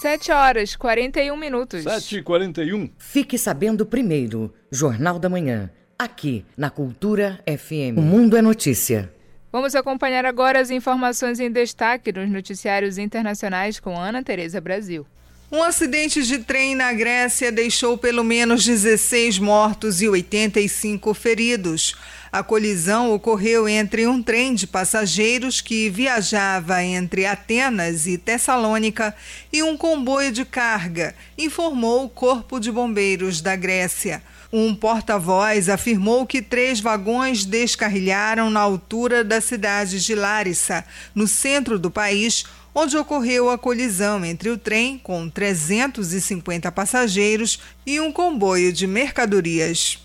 7 0.00 0.32
horas 0.32 0.76
41 0.76 1.36
minutos. 1.36 1.82
7 1.82 2.18
e 2.18 2.22
41. 2.22 2.88
Fique 2.96 3.36
sabendo 3.36 3.84
primeiro, 3.84 4.52
Jornal 4.70 5.18
da 5.18 5.28
Manhã, 5.28 5.70
aqui 5.98 6.44
na 6.56 6.70
Cultura 6.70 7.38
FM. 7.46 7.98
O 7.98 8.00
Mundo 8.00 8.36
é 8.36 8.40
Notícia. 8.40 9.12
Vamos 9.52 9.74
acompanhar 9.74 10.24
agora 10.24 10.60
as 10.60 10.70
informações 10.70 11.40
em 11.40 11.50
destaque 11.50 12.12
nos 12.12 12.30
noticiários 12.30 12.98
internacionais 12.98 13.80
com 13.80 13.98
Ana 13.98 14.22
Tereza 14.22 14.60
Brasil. 14.60 15.04
Um 15.50 15.64
acidente 15.64 16.22
de 16.22 16.38
trem 16.38 16.76
na 16.76 16.92
Grécia 16.92 17.50
deixou 17.50 17.98
pelo 17.98 18.22
menos 18.22 18.64
16 18.64 19.40
mortos 19.40 20.00
e 20.00 20.08
85 20.08 21.12
feridos. 21.12 21.96
A 22.30 22.44
colisão 22.44 23.12
ocorreu 23.12 23.68
entre 23.68 24.06
um 24.06 24.22
trem 24.22 24.54
de 24.54 24.68
passageiros 24.68 25.60
que 25.60 25.90
viajava 25.90 26.84
entre 26.84 27.26
Atenas 27.26 28.06
e 28.06 28.16
Tessalônica 28.16 29.12
e 29.52 29.64
um 29.64 29.76
comboio 29.76 30.30
de 30.30 30.44
carga, 30.44 31.12
informou 31.36 32.04
o 32.04 32.08
Corpo 32.08 32.60
de 32.60 32.70
Bombeiros 32.70 33.40
da 33.40 33.56
Grécia. 33.56 34.22
Um 34.52 34.74
porta-voz 34.74 35.68
afirmou 35.68 36.26
que 36.26 36.42
três 36.42 36.80
vagões 36.80 37.44
descarrilharam 37.44 38.50
na 38.50 38.58
altura 38.58 39.22
da 39.22 39.40
cidade 39.40 40.04
de 40.04 40.12
Larissa, 40.12 40.84
no 41.14 41.28
centro 41.28 41.78
do 41.78 41.88
país, 41.88 42.44
onde 42.74 42.96
ocorreu 42.96 43.48
a 43.48 43.56
colisão 43.56 44.24
entre 44.24 44.50
o 44.50 44.58
trem, 44.58 44.98
com 44.98 45.30
350 45.30 46.72
passageiros, 46.72 47.60
e 47.86 48.00
um 48.00 48.10
comboio 48.10 48.72
de 48.72 48.88
mercadorias. 48.88 49.98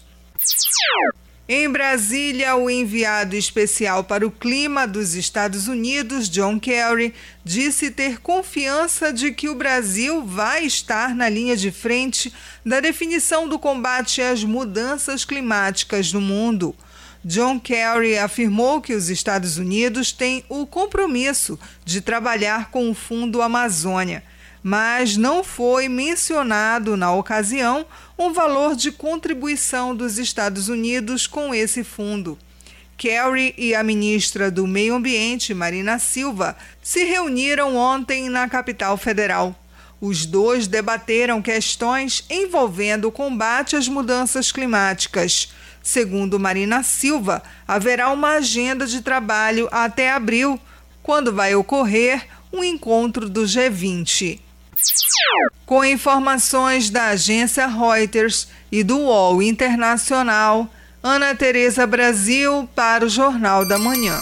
Em 1.47 1.69
Brasília, 1.69 2.55
o 2.55 2.67
enviado 2.71 3.35
especial 3.35 4.03
para 4.03 4.25
o 4.25 4.31
clima 4.31 4.87
dos 4.87 5.13
Estados 5.13 5.67
Unidos, 5.67 6.27
John 6.27 6.59
Kerry, 6.59 7.13
disse 7.43 7.91
ter 7.91 8.19
confiança 8.19 9.13
de 9.13 9.31
que 9.31 9.47
o 9.47 9.53
Brasil 9.53 10.25
vai 10.25 10.65
estar 10.65 11.13
na 11.13 11.29
linha 11.29 11.55
de 11.55 11.69
frente 11.69 12.33
da 12.65 12.79
definição 12.79 13.47
do 13.47 13.59
combate 13.59 14.23
às 14.23 14.43
mudanças 14.43 15.23
climáticas 15.23 16.11
no 16.11 16.19
mundo. 16.19 16.75
John 17.23 17.59
Kerry 17.59 18.17
afirmou 18.17 18.81
que 18.81 18.95
os 18.95 19.09
Estados 19.09 19.59
Unidos 19.59 20.11
têm 20.11 20.43
o 20.49 20.65
compromisso 20.65 21.59
de 21.85 22.01
trabalhar 22.01 22.71
com 22.71 22.89
o 22.89 22.95
Fundo 22.95 23.39
Amazônia 23.39 24.23
mas 24.67 25.15
não 25.15 25.43
foi 25.43 25.87
mencionado 25.87 26.97
na 26.97 27.13
ocasião 27.13 27.85
um 28.17 28.31
valor 28.31 28.75
de 28.75 28.91
contribuição 28.91 29.95
dos 29.95 30.17
Estados 30.17 30.69
Unidos 30.69 31.27
com 31.27 31.53
esse 31.53 31.83
fundo. 31.83 32.37
Kerry 32.97 33.53
e 33.57 33.75
a 33.75 33.83
ministra 33.83 34.49
do 34.49 34.65
Meio 34.65 34.95
Ambiente, 34.95 35.53
Marina 35.53 35.99
Silva, 35.99 36.55
se 36.81 37.03
reuniram 37.03 37.75
ontem 37.75 38.29
na 38.29 38.47
capital 38.47 38.95
federal. 38.95 39.53
Os 39.99 40.25
dois 40.25 40.65
debateram 40.65 41.41
questões 41.41 42.23
envolvendo 42.29 43.09
o 43.09 43.11
combate 43.11 43.75
às 43.75 43.87
mudanças 43.89 44.51
climáticas. 44.51 45.53
Segundo 45.83 46.39
Marina 46.39 46.83
Silva, 46.83 47.43
haverá 47.67 48.09
uma 48.11 48.35
agenda 48.35 48.87
de 48.87 49.01
trabalho 49.01 49.67
até 49.71 50.11
abril, 50.11 50.59
quando 51.03 51.33
vai 51.33 51.53
ocorrer 51.53 52.25
um 52.51 52.63
encontro 52.63 53.29
do 53.29 53.43
G20. 53.43 54.39
Com 55.65 55.83
informações 55.83 56.89
da 56.89 57.09
agência 57.09 57.67
Reuters 57.67 58.47
e 58.71 58.83
do 58.83 58.97
UOL 58.99 59.41
Internacional, 59.41 60.69
Ana 61.01 61.35
Tereza 61.35 61.85
Brasil 61.85 62.67
para 62.75 63.05
o 63.05 63.09
Jornal 63.09 63.67
da 63.67 63.77
Manhã. 63.77 64.19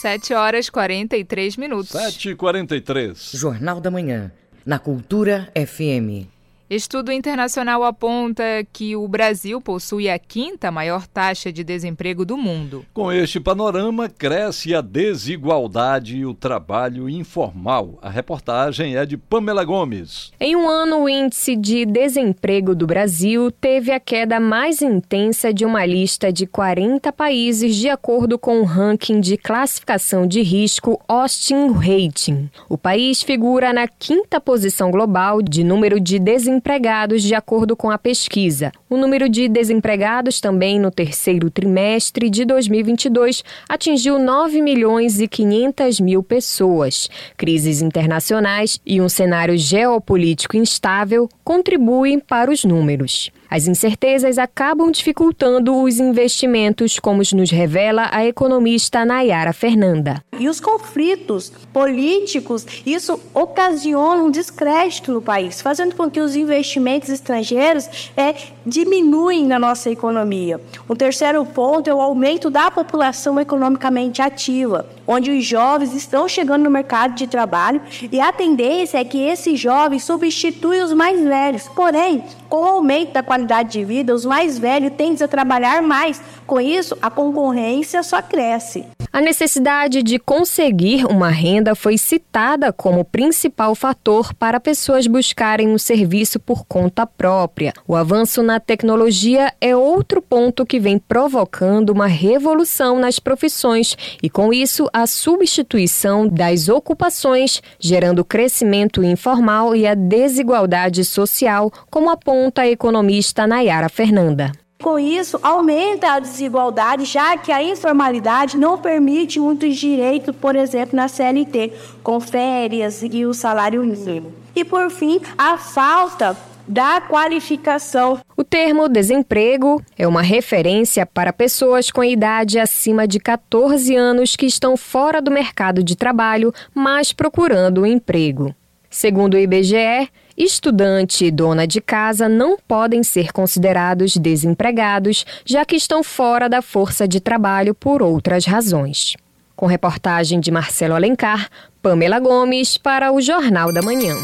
7 0.00 0.32
horas 0.32 0.70
43 0.70 1.56
minutos. 1.56 1.90
7 1.90 2.30
e 2.30 2.34
43. 2.34 3.30
Jornal 3.34 3.80
da 3.80 3.90
Manhã, 3.90 4.30
na 4.64 4.78
Cultura 4.78 5.52
FM. 5.54 6.37
Estudo 6.70 7.10
internacional 7.10 7.82
aponta 7.82 8.44
que 8.70 8.94
o 8.94 9.08
Brasil 9.08 9.58
possui 9.58 10.06
a 10.06 10.18
quinta 10.18 10.70
maior 10.70 11.06
taxa 11.06 11.50
de 11.50 11.64
desemprego 11.64 12.26
do 12.26 12.36
mundo. 12.36 12.84
Com 12.92 13.10
este 13.10 13.40
panorama, 13.40 14.06
cresce 14.06 14.74
a 14.74 14.82
desigualdade 14.82 16.18
e 16.18 16.26
o 16.26 16.34
trabalho 16.34 17.08
informal. 17.08 17.98
A 18.02 18.10
reportagem 18.10 18.96
é 18.96 19.06
de 19.06 19.16
Pamela 19.16 19.64
Gomes. 19.64 20.30
Em 20.38 20.54
um 20.56 20.68
ano, 20.68 21.04
o 21.04 21.08
índice 21.08 21.56
de 21.56 21.86
desemprego 21.86 22.74
do 22.74 22.86
Brasil 22.86 23.50
teve 23.50 23.90
a 23.90 23.98
queda 23.98 24.38
mais 24.38 24.82
intensa 24.82 25.54
de 25.54 25.64
uma 25.64 25.86
lista 25.86 26.30
de 26.30 26.46
40 26.46 27.10
países, 27.14 27.76
de 27.76 27.88
acordo 27.88 28.38
com 28.38 28.60
o 28.60 28.64
ranking 28.64 29.22
de 29.22 29.38
classificação 29.38 30.26
de 30.26 30.42
risco 30.42 31.00
Austin 31.08 31.68
Rating. 31.68 32.50
O 32.68 32.76
país 32.76 33.22
figura 33.22 33.72
na 33.72 33.88
quinta 33.88 34.38
posição 34.38 34.90
global 34.90 35.40
de 35.40 35.64
número 35.64 35.98
de 35.98 36.18
desemprego 36.18 36.57
desempregados, 36.58 37.22
de 37.22 37.34
acordo 37.34 37.76
com 37.76 37.90
a 37.90 37.96
pesquisa. 37.96 38.72
O 38.90 38.96
número 38.96 39.28
de 39.28 39.48
desempregados 39.48 40.40
também 40.40 40.78
no 40.80 40.90
terceiro 40.90 41.50
trimestre 41.50 42.28
de 42.28 42.44
2022 42.44 43.44
atingiu 43.68 44.18
9 44.18 44.60
milhões 44.60 45.20
e 45.20 45.28
500 45.28 46.00
mil 46.00 46.22
pessoas. 46.22 47.08
Crises 47.36 47.80
internacionais 47.80 48.80
e 48.84 49.00
um 49.00 49.08
cenário 49.08 49.56
geopolítico 49.56 50.56
instável 50.56 51.28
contribuem 51.44 52.18
para 52.18 52.50
os 52.50 52.64
números. 52.64 53.30
As 53.50 53.66
incertezas 53.66 54.36
acabam 54.36 54.90
dificultando 54.90 55.74
os 55.82 55.98
investimentos, 55.98 56.98
como 56.98 57.22
nos 57.34 57.50
revela 57.50 58.08
a 58.12 58.26
economista 58.26 59.04
Nayara 59.06 59.54
Fernanda. 59.54 60.22
E 60.38 60.48
os 60.48 60.60
conflitos 60.60 61.50
políticos, 61.72 62.66
isso 62.84 63.18
ocasiona 63.32 64.22
um 64.22 64.30
descrédito 64.30 65.12
no 65.12 65.22
país, 65.22 65.62
fazendo 65.62 65.94
com 65.96 66.10
que 66.10 66.20
os 66.20 66.36
investimentos 66.36 67.08
estrangeiros 67.08 68.12
é, 68.16 68.34
diminuem 68.66 69.46
na 69.46 69.58
nossa 69.58 69.90
economia. 69.90 70.60
O 70.86 70.94
terceiro 70.94 71.44
ponto 71.46 71.88
é 71.88 71.94
o 71.94 72.00
aumento 72.00 72.50
da 72.50 72.70
população 72.70 73.40
economicamente 73.40 74.20
ativa, 74.20 74.86
onde 75.06 75.30
os 75.30 75.44
jovens 75.44 75.94
estão 75.94 76.28
chegando 76.28 76.64
no 76.64 76.70
mercado 76.70 77.14
de 77.14 77.26
trabalho 77.26 77.80
e 78.12 78.20
a 78.20 78.30
tendência 78.30 78.98
é 78.98 79.04
que 79.04 79.18
esses 79.18 79.58
jovens 79.58 80.04
substituem 80.04 80.82
os 80.82 80.92
mais 80.92 81.18
velhos. 81.22 81.66
Porém, 81.74 82.22
com 82.48 82.62
o 82.62 82.64
aumento 82.64 83.12
da 83.12 83.22
qualidade 83.22 83.37
de 83.70 83.84
vida, 83.84 84.14
os 84.14 84.24
mais 84.24 84.58
velhos 84.58 84.92
tendem 84.96 85.24
a 85.24 85.28
trabalhar 85.28 85.82
mais. 85.82 86.20
Com 86.46 86.60
isso, 86.60 86.96
a 87.00 87.10
concorrência 87.10 88.02
só 88.02 88.20
cresce. 88.22 88.97
A 89.10 89.20
necessidade 89.22 90.02
de 90.02 90.18
conseguir 90.18 91.06
uma 91.06 91.30
renda 91.30 91.74
foi 91.74 91.96
citada 91.96 92.72
como 92.72 93.04
principal 93.04 93.74
fator 93.74 94.34
para 94.34 94.60
pessoas 94.60 95.06
buscarem 95.06 95.68
um 95.68 95.78
serviço 95.78 96.38
por 96.38 96.66
conta 96.66 97.06
própria. 97.06 97.72
O 97.86 97.96
avanço 97.96 98.42
na 98.42 98.60
tecnologia 98.60 99.52
é 99.60 99.74
outro 99.74 100.20
ponto 100.20 100.66
que 100.66 100.78
vem 100.78 100.98
provocando 100.98 101.90
uma 101.90 102.06
revolução 102.06 102.98
nas 102.98 103.18
profissões 103.18 103.96
e, 104.22 104.28
com 104.28 104.52
isso, 104.52 104.88
a 104.92 105.06
substituição 105.06 106.28
das 106.28 106.68
ocupações, 106.68 107.62
gerando 107.80 108.24
crescimento 108.24 109.02
informal 109.02 109.74
e 109.74 109.86
a 109.86 109.94
desigualdade 109.94 111.02
social, 111.04 111.72
como 111.90 112.10
aponta 112.10 112.62
a 112.62 112.68
economista 112.68 113.46
Nayara 113.46 113.88
Fernanda. 113.88 114.52
Com 114.82 114.96
isso, 114.96 115.40
aumenta 115.42 116.12
a 116.12 116.20
desigualdade, 116.20 117.04
já 117.04 117.36
que 117.36 117.50
a 117.50 117.60
informalidade 117.60 118.56
não 118.56 118.78
permite 118.78 119.40
muitos 119.40 119.76
direitos, 119.76 120.34
por 120.36 120.54
exemplo, 120.54 120.94
na 120.94 121.08
CLT, 121.08 121.72
com 122.00 122.20
férias 122.20 123.02
e 123.02 123.26
o 123.26 123.34
salário 123.34 123.82
mínimo. 123.82 124.32
E, 124.54 124.64
por 124.64 124.88
fim, 124.88 125.20
a 125.36 125.58
falta 125.58 126.36
da 126.68 127.00
qualificação. 127.00 128.20
O 128.36 128.44
termo 128.44 128.88
desemprego 128.88 129.82
é 129.96 130.06
uma 130.06 130.22
referência 130.22 131.04
para 131.04 131.32
pessoas 131.32 131.90
com 131.90 132.04
idade 132.04 132.58
acima 132.58 133.08
de 133.08 133.18
14 133.18 133.96
anos 133.96 134.36
que 134.36 134.46
estão 134.46 134.76
fora 134.76 135.20
do 135.20 135.30
mercado 135.30 135.82
de 135.82 135.96
trabalho, 135.96 136.52
mas 136.72 137.12
procurando 137.12 137.80
um 137.80 137.86
emprego. 137.86 138.54
Segundo 138.90 139.34
o 139.34 139.38
IBGE, 139.38 140.08
Estudante 140.38 141.24
e 141.24 141.32
dona 141.32 141.66
de 141.66 141.80
casa 141.80 142.28
não 142.28 142.56
podem 142.56 143.02
ser 143.02 143.32
considerados 143.32 144.16
desempregados, 144.16 145.26
já 145.44 145.64
que 145.64 145.74
estão 145.74 146.04
fora 146.04 146.48
da 146.48 146.62
força 146.62 147.08
de 147.08 147.18
trabalho 147.18 147.74
por 147.74 148.00
outras 148.00 148.46
razões. 148.46 149.16
Com 149.56 149.66
reportagem 149.66 150.38
de 150.38 150.52
Marcelo 150.52 150.94
Alencar, 150.94 151.50
Pamela 151.82 152.20
Gomes 152.20 152.78
para 152.78 153.10
o 153.10 153.20
Jornal 153.20 153.72
da 153.72 153.82
Manhã. 153.82 154.14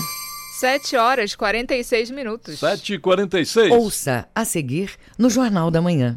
7 0.61 0.95
horas 0.95 1.35
46 1.35 2.13
minutos. 2.13 2.61
7 2.61 2.95
e 2.95 2.99
46 3.01 3.73
Ouça 3.73 4.29
a 4.33 4.45
seguir 4.45 4.93
no 5.19 5.29
Jornal 5.29 5.69
da 5.69 5.83
Manhã. 5.83 6.17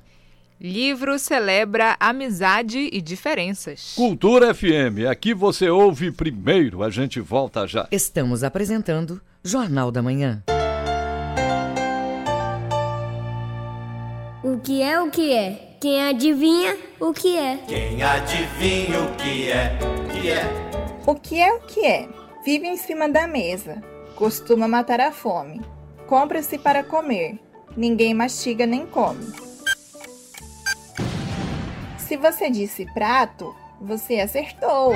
Livro 0.60 1.20
celebra 1.20 1.96
amizade 2.00 2.90
e 2.92 3.00
diferenças. 3.00 3.94
Cultura 3.96 4.56
FM, 4.56 5.06
aqui 5.08 5.32
você 5.32 5.70
ouve 5.70 6.12
primeiro, 6.12 6.82
a 6.82 6.90
gente 6.90 7.20
volta 7.20 7.68
já. 7.68 7.88
Estamos 7.92 8.44
apresentando 8.44 9.22
Jornal 9.44 9.92
da 9.92 10.02
Manhã. 10.02 10.44
O 14.44 14.58
que 14.58 14.82
é 14.82 15.00
o 15.00 15.12
que 15.12 15.32
é? 15.32 15.76
Quem 15.80 16.02
adivinha 16.02 16.76
o 17.00 17.14
que 17.14 17.38
é? 17.38 17.58
Quem 17.68 18.02
adivinha 18.02 19.00
o 19.00 19.16
que 19.16 19.52
é? 19.52 19.78
Que 20.12 20.30
é? 20.32 21.02
O 21.06 21.14
que 21.14 21.40
é 21.40 21.54
o 21.54 21.60
que 21.60 21.86
é? 21.86 22.10
Vive 22.44 22.66
em 22.66 22.78
cima 22.78 23.08
da 23.08 23.28
mesa. 23.28 23.84
Costuma 24.16 24.68
matar 24.68 25.02
a 25.02 25.12
fome. 25.12 25.62
Compra-se 26.08 26.58
para 26.58 26.84
comer. 26.84 27.38
Ninguém 27.76 28.16
mastiga 28.16 28.66
nem 28.66 28.88
come. 28.88 29.47
Se 32.08 32.16
você 32.16 32.50
disse 32.50 32.86
prato, 32.94 33.54
você 33.82 34.22
acertou. 34.22 34.94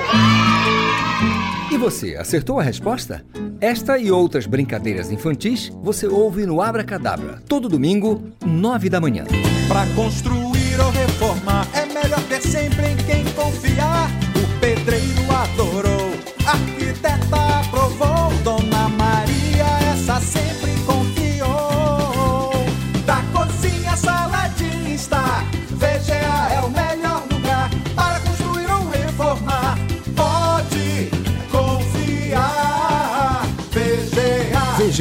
E 1.70 1.78
você, 1.78 2.16
acertou 2.16 2.58
a 2.58 2.64
resposta? 2.64 3.26
Esta 3.60 3.98
e 3.98 4.10
outras 4.10 4.46
brincadeiras 4.46 5.12
infantis 5.12 5.68
você 5.84 6.08
ouve 6.08 6.46
no 6.46 6.62
Abra 6.62 6.86
Cadabra, 6.86 7.42
todo 7.50 7.68
domingo, 7.68 8.32
nove 8.46 8.90
da 8.90 9.02
manhã. 9.02 9.26
Para 9.68 9.86
construir 9.94 10.51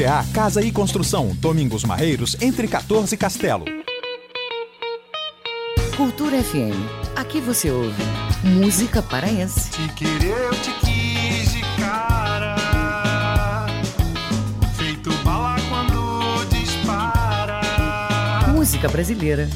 VGA 0.00 0.24
Casa 0.32 0.62
e 0.62 0.72
Construção, 0.72 1.36
Domingos 1.38 1.84
Marreiros, 1.84 2.34
entre 2.40 2.66
14 2.66 3.14
e 3.14 3.18
Castelo. 3.18 3.66
Cultura 5.94 6.42
FM. 6.42 6.72
Aqui 7.14 7.38
você 7.38 7.70
ouve 7.70 8.02
música 8.42 9.02
paraense. 9.02 9.70
Te 9.70 9.92
querer, 9.92 10.46
eu 10.46 10.52
te 10.52 10.72
quis 10.80 11.52
de 11.52 11.60
cara. 11.78 12.56
Feito 14.78 15.12
bala 15.22 15.56
quando 15.68 16.46
dispara. 16.48 17.60
Música 18.54 18.88
brasileira. 18.88 19.50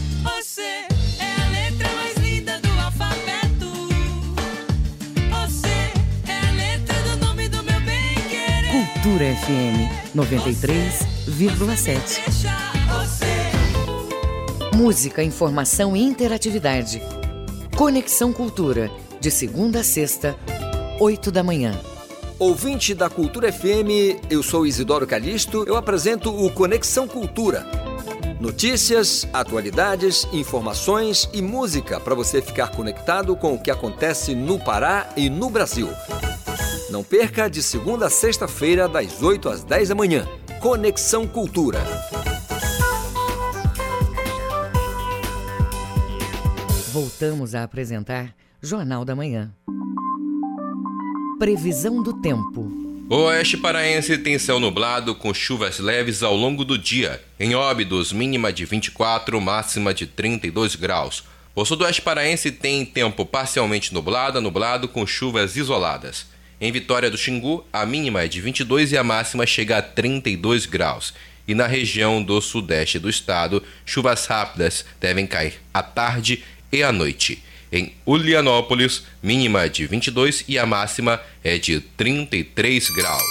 Cultura 9.15 9.37
FM 9.37 10.17
93,7. 10.17 12.25
Deixa 12.27 12.51
você. 12.89 13.27
Música, 14.77 15.23
informação 15.23 15.95
e 15.95 16.03
interatividade. 16.03 17.01
Conexão 17.77 18.33
Cultura, 18.33 18.91
de 19.21 19.31
segunda 19.31 19.79
a 19.81 19.85
sexta, 19.85 20.37
8 20.99 21.31
da 21.31 21.45
manhã. 21.45 21.81
Ouvinte 22.41 22.93
da 22.93 23.09
Cultura 23.09 23.53
FM, 23.53 24.19
eu 24.29 24.43
sou 24.43 24.67
Isidoro 24.67 25.07
Calixto, 25.07 25.63
eu 25.65 25.77
apresento 25.77 26.31
o 26.31 26.51
Conexão 26.51 27.07
Cultura. 27.07 27.65
Notícias, 28.41 29.29
atualidades, 29.33 30.27
informações 30.33 31.29
e 31.33 31.41
música 31.41 32.01
para 32.01 32.17
você 32.17 32.43
ficar 32.43 32.73
conectado 32.73 33.37
com 33.37 33.55
o 33.55 33.63
que 33.63 33.71
acontece 33.71 34.35
no 34.35 34.59
Pará 34.59 35.09
e 35.17 35.31
no 35.31 35.49
Brasil. 35.49 35.89
Não 36.95 37.03
perca 37.03 37.51
de 37.51 37.61
segunda 37.61 38.07
a 38.07 38.09
sexta-feira, 38.09 38.89
das 38.89 39.21
8 39.21 39.49
às 39.49 39.65
10 39.65 39.89
da 39.89 39.97
manhã. 39.97 40.29
Conexão 40.61 41.27
Cultura. 41.27 41.81
Voltamos 46.93 47.53
a 47.53 47.65
apresentar 47.65 48.33
Jornal 48.63 49.05
da 49.05 49.17
Manhã. 49.17 49.53
Previsão 51.37 52.01
do 52.01 52.13
tempo. 52.23 52.71
O 53.11 53.25
oeste 53.25 53.57
paraense 53.57 54.17
tem 54.17 54.39
céu 54.39 54.61
nublado 54.61 55.17
com 55.17 55.35
chuvas 55.35 55.81
leves 55.81 56.23
ao 56.23 56.37
longo 56.37 56.65
do 56.65 56.79
dia. 56.79 57.21
Em 57.41 57.57
Óbidos, 57.57 58.13
mínima 58.13 58.53
de 58.53 58.65
24, 58.65 59.41
máxima 59.41 59.93
de 59.93 60.07
32 60.07 60.77
graus. 60.77 61.25
O 61.57 61.65
sudoeste 61.65 62.03
paraense 62.03 62.53
tem 62.53 62.87
tempo 62.87 63.27
parcialmente 63.27 63.93
nublado 63.93 64.41
nublado 64.41 64.87
com 64.87 65.05
chuvas 65.05 65.57
isoladas. 65.57 66.33
Em 66.61 66.71
Vitória 66.71 67.11
do 67.11 67.19
Xingu, 67.19 67.65
a 67.73 67.85
mínima 67.85 68.23
é 68.23 68.29
de 68.29 68.41
22 68.41 68.93
e 68.93 68.97
a 68.97 69.05
máxima 69.05 69.45
chega 69.45 69.79
a 69.79 69.83
32 69.83 70.67
graus. 70.67 71.13
E 71.47 71.55
na 71.55 71.67
região 71.67 72.23
do 72.23 72.41
sudeste 72.41 72.99
do 72.99 73.11
estado, 73.11 73.63
chuvas 73.85 74.27
rápidas 74.27 74.85
devem 75.01 75.27
cair 75.27 75.61
à 75.73 75.83
tarde 75.83 76.43
e 76.73 76.83
à 76.83 76.91
noite. 76.91 77.43
Em 77.71 77.93
Ulianópolis, 78.07 79.05
mínima 79.23 79.69
de 79.69 79.87
22 79.87 80.45
e 80.47 80.59
a 80.59 80.65
máxima 80.65 81.21
é 81.43 81.59
de 81.59 81.81
33 81.81 82.89
graus. 82.91 83.23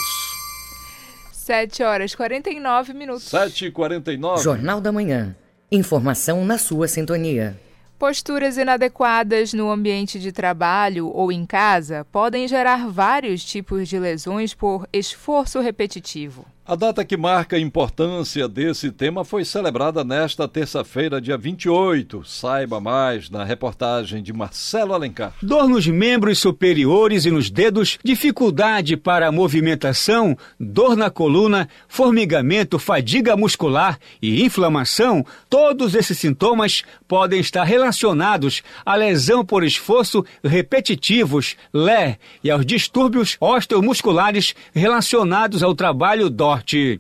7 1.32 1.84
horas 1.84 2.14
49 2.14 2.94
minutos. 2.94 3.24
7 3.24 3.66
e 3.66 3.72
49 3.72 4.44
Jornal 4.44 4.80
da 4.80 4.92
Manhã. 4.92 5.36
Informação 5.72 6.46
na 6.46 6.58
sua 6.58 6.88
sintonia. 6.88 7.60
Posturas 8.04 8.58
inadequadas 8.58 9.54
no 9.54 9.72
ambiente 9.72 10.20
de 10.20 10.34
trabalho 10.34 11.08
ou 11.08 11.32
em 11.32 11.46
casa 11.46 12.06
podem 12.12 12.46
gerar 12.50 12.90
vários 12.90 13.46
tipos 13.46 13.88
de 13.88 13.98
lesões 13.98 14.54
por 14.54 14.86
esforço 14.92 15.62
repetitivo. 15.62 16.46
A 16.66 16.78
data 16.78 17.04
que 17.04 17.18
marca 17.18 17.58
a 17.58 17.60
importância 17.60 18.48
desse 18.48 18.90
tema 18.90 19.26
foi 19.26 19.44
celebrada 19.44 20.02
nesta 20.02 20.48
terça-feira, 20.48 21.20
dia 21.20 21.38
28. 21.38 22.24
Saiba 22.24 22.80
mais 22.80 23.30
na 23.30 23.44
reportagem 23.44 24.24
de 24.24 24.32
Marcelo 24.32 24.94
Alencar. 24.94 25.34
Dor 25.42 25.68
nos 25.68 25.86
membros 25.86 26.40
superiores 26.40 27.26
e 27.26 27.32
nos 27.32 27.50
dedos, 27.50 28.00
dificuldade 28.02 28.96
para 28.96 29.28
a 29.28 29.32
movimentação, 29.32 30.38
dor 30.58 30.96
na 30.96 31.10
coluna, 31.10 31.68
formigamento, 31.90 32.80
fadiga 32.80 33.36
muscular 33.36 34.00
e 34.22 34.42
inflamação, 34.46 35.26
todos 35.50 35.94
esses 35.94 36.18
sintomas 36.18 36.86
podem 37.10 37.42
estar 37.42 37.66
relacionados 37.66 38.64
à 38.86 38.96
lesão 38.96 39.44
por 39.44 39.66
esforço 39.66 40.26
repetitivos, 40.42 41.58
LE, 41.74 42.18
e 42.42 42.50
aos 42.50 42.66
distúrbios 42.66 43.36
osteomusculares 43.42 44.56
relacionados 44.74 45.62
ao 45.62 45.76
trabalho 45.76 46.30
DOR 46.30 46.53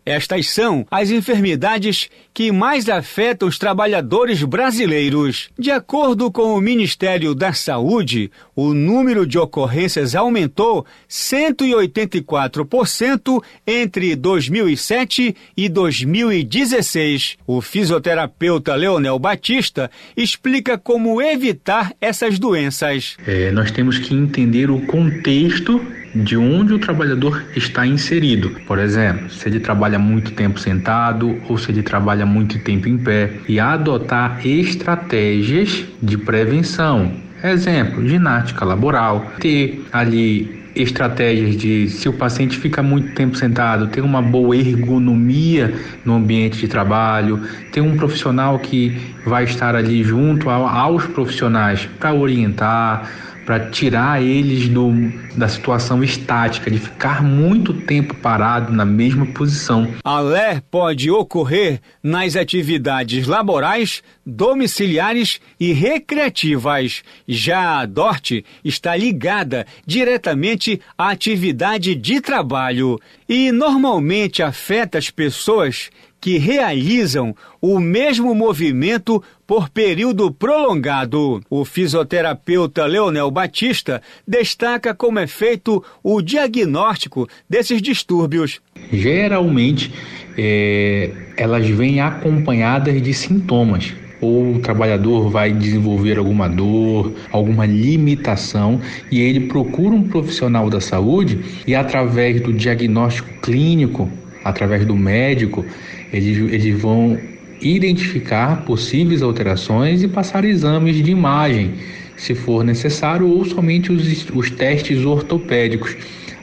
Estas 0.06 0.50
são 0.50 0.86
as 0.90 1.10
enfermidades 1.10 2.10
que 2.34 2.52
mais 2.52 2.90
afetam 2.90 3.48
os 3.48 3.60
trabalhadores 3.60 4.42
brasileiros. 4.44 5.52
De 5.58 5.70
acordo 5.70 6.32
com 6.32 6.56
o 6.56 6.62
Ministério 6.62 7.36
da 7.36 7.54
Saúde, 7.54 8.32
o 8.56 8.74
número 8.74 9.28
de 9.28 9.38
ocorrências 9.38 10.16
aumentou 10.16 10.86
184% 11.10 13.44
entre 13.68 14.16
2007 14.16 15.36
e 15.56 15.70
2016. 15.70 17.38
O 17.46 17.62
fisioterapeuta 17.62 18.74
Leonel 18.76 19.20
Batista 19.20 19.92
explica 20.18 20.76
como 20.78 21.22
evitar 21.22 21.94
essas 22.02 22.40
doenças. 22.40 23.16
É, 23.28 23.52
nós 23.52 23.70
temos 23.72 24.00
que 24.00 24.16
entender 24.16 24.72
o 24.72 24.82
contexto 24.88 25.80
de 26.14 26.38
onde 26.38 26.74
o 26.74 26.80
trabalhador 26.80 27.44
está 27.56 27.88
inserido. 27.88 28.52
Por 28.68 28.78
exemplo, 28.78 29.30
se 29.30 29.48
ele 29.48 29.60
trabalha 29.60 29.98
muito 29.98 30.32
tempo 30.32 30.60
sentado 30.60 31.42
ou 31.50 31.58
se 31.58 31.72
ele 31.72 31.82
trabalha 31.82 32.23
muito 32.26 32.60
tempo 32.60 32.88
em 32.88 32.98
pé 32.98 33.32
e 33.48 33.60
adotar 33.60 34.46
estratégias 34.46 35.86
de 36.02 36.18
prevenção. 36.18 37.12
Exemplo, 37.44 38.08
ginástica 38.08 38.64
laboral, 38.64 39.34
ter 39.40 39.84
ali 39.92 40.64
estratégias 40.76 41.56
de 41.56 41.88
se 41.90 42.10
o 42.10 42.14
paciente 42.14 42.58
fica 42.58 42.82
muito 42.82 43.14
tempo 43.14 43.36
sentado, 43.38 43.88
ter 43.88 44.02
uma 44.02 44.22
boa 44.22 44.56
ergonomia 44.56 45.74
no 46.04 46.16
ambiente 46.16 46.60
de 46.60 46.68
trabalho, 46.68 47.42
ter 47.72 47.82
um 47.82 47.96
profissional 47.96 48.58
que 48.60 48.98
vai 49.26 49.44
estar 49.44 49.76
ali 49.76 50.04
junto 50.04 50.50
aos 50.50 51.06
profissionais 51.06 51.88
para 52.00 52.14
orientar, 52.14 53.10
para 53.46 53.70
tirar 53.70 54.22
eles 54.22 54.70
do, 54.70 54.92
da 55.36 55.48
situação 55.48 56.04
estática, 56.04 56.72
de 56.72 56.80
ficar 56.80 57.22
muito 57.24 57.74
tempo 57.74 58.16
parado 58.16 58.72
na 58.72 58.86
mesma 58.86 59.26
posição. 59.26 59.88
A 60.04 60.20
LER 60.20 60.62
pode 60.72 61.10
ocorrer 61.12 61.82
nas 62.02 62.36
atividades 62.36 63.28
laborais, 63.28 64.02
domiciliares 64.26 65.42
e 65.60 65.74
recreativas. 65.74 67.04
Já 67.28 67.80
a 67.80 67.86
DORT 67.86 68.46
está 68.64 68.96
ligada 68.96 69.66
diretamente 69.86 70.80
à 70.98 71.10
atividade 71.10 71.96
de 71.96 72.22
trabalho 72.22 73.00
e 73.28 73.52
normalmente 73.52 74.42
afeta 74.42 74.98
as 74.98 75.10
pessoas 75.10 75.90
que 76.24 76.38
realizam 76.38 77.36
o 77.62 77.82
mesmo 77.82 78.34
movimento 78.34 79.22
por 79.46 79.68
período 79.68 80.32
prolongado. 80.32 81.42
O 81.50 81.66
fisioterapeuta 81.66 82.86
Leonel 82.86 83.30
Batista 83.30 84.02
destaca 84.26 84.94
como 84.94 85.20
é 85.20 85.28
feito 85.28 85.84
o 86.02 86.22
diagnóstico 86.22 87.28
desses 87.50 87.82
distúrbios. 87.82 88.62
Geralmente, 88.90 89.94
é, 90.38 91.12
elas 91.36 91.68
vêm 91.68 92.00
acompanhadas 92.00 93.02
de 93.02 93.14
sintomas 93.14 93.94
ou 94.22 94.56
o 94.56 94.60
trabalhador 94.60 95.30
vai 95.30 95.52
desenvolver 95.52 96.18
alguma 96.18 96.48
dor, 96.48 97.12
alguma 97.34 97.66
limitação 97.66 98.80
e 99.12 99.20
ele 99.20 99.42
procura 99.42 99.94
um 99.94 100.08
profissional 100.08 100.70
da 100.70 100.80
saúde 100.80 101.44
e 101.68 101.76
através 101.76 102.40
do 102.40 102.54
diagnóstico 102.54 103.28
clínico, 103.42 104.10
através 104.44 104.86
do 104.86 104.96
médico, 104.96 105.66
eles, 106.12 106.38
eles 106.52 106.80
vão 106.80 107.20
identificar 107.62 108.66
possíveis 108.66 109.22
alterações 109.22 110.04
e 110.04 110.08
passar 110.08 110.44
exames 110.44 111.02
de 111.02 111.12
imagem, 111.12 111.74
se 112.18 112.36
for 112.36 112.64
necessário, 112.64 113.28
ou 113.28 113.44
somente 113.46 113.92
os, 113.92 114.30
os 114.34 114.52
testes 114.52 115.06
ortopédicos, 115.06 115.96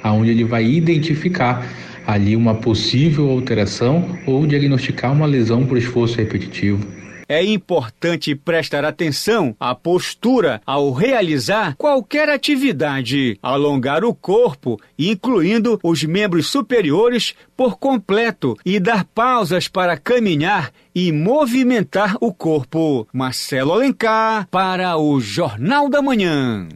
aonde 0.03 0.31
ele 0.31 0.45
vai 0.45 0.65
identificar 0.65 1.67
ali 2.07 2.35
uma 2.35 2.55
possível 2.55 3.29
alteração 3.31 4.19
ou 4.27 4.47
diagnosticar 4.47 5.13
uma 5.13 5.27
lesão 5.27 5.67
por 5.67 5.77
esforço 5.77 6.17
repetitivo 6.17 7.00
é 7.31 7.45
importante 7.45 8.35
prestar 8.35 8.85
atenção 8.85 9.55
à 9.61 9.73
postura 9.73 10.61
ao 10.67 10.91
realizar 10.91 11.77
qualquer 11.77 12.29
atividade, 12.29 13.39
alongar 13.41 14.05
o 14.05 14.13
corpo, 14.13 14.81
incluindo 14.99 15.79
os 15.81 16.03
membros 16.03 16.49
superiores 16.49 17.37
por 17.57 17.79
completo, 17.79 18.57
e 18.67 18.81
dar 18.81 19.05
pausas 19.05 19.69
para 19.69 19.97
caminhar 19.97 20.73
e 20.93 21.13
movimentar 21.13 22.17
o 22.21 22.35
corpo. 22.35 23.07
Marcelo 23.13 23.75
Alencar 23.75 24.49
para 24.51 24.97
o 24.97 25.21
Jornal 25.21 25.89
da 25.89 26.03
Manhã. 26.03 26.67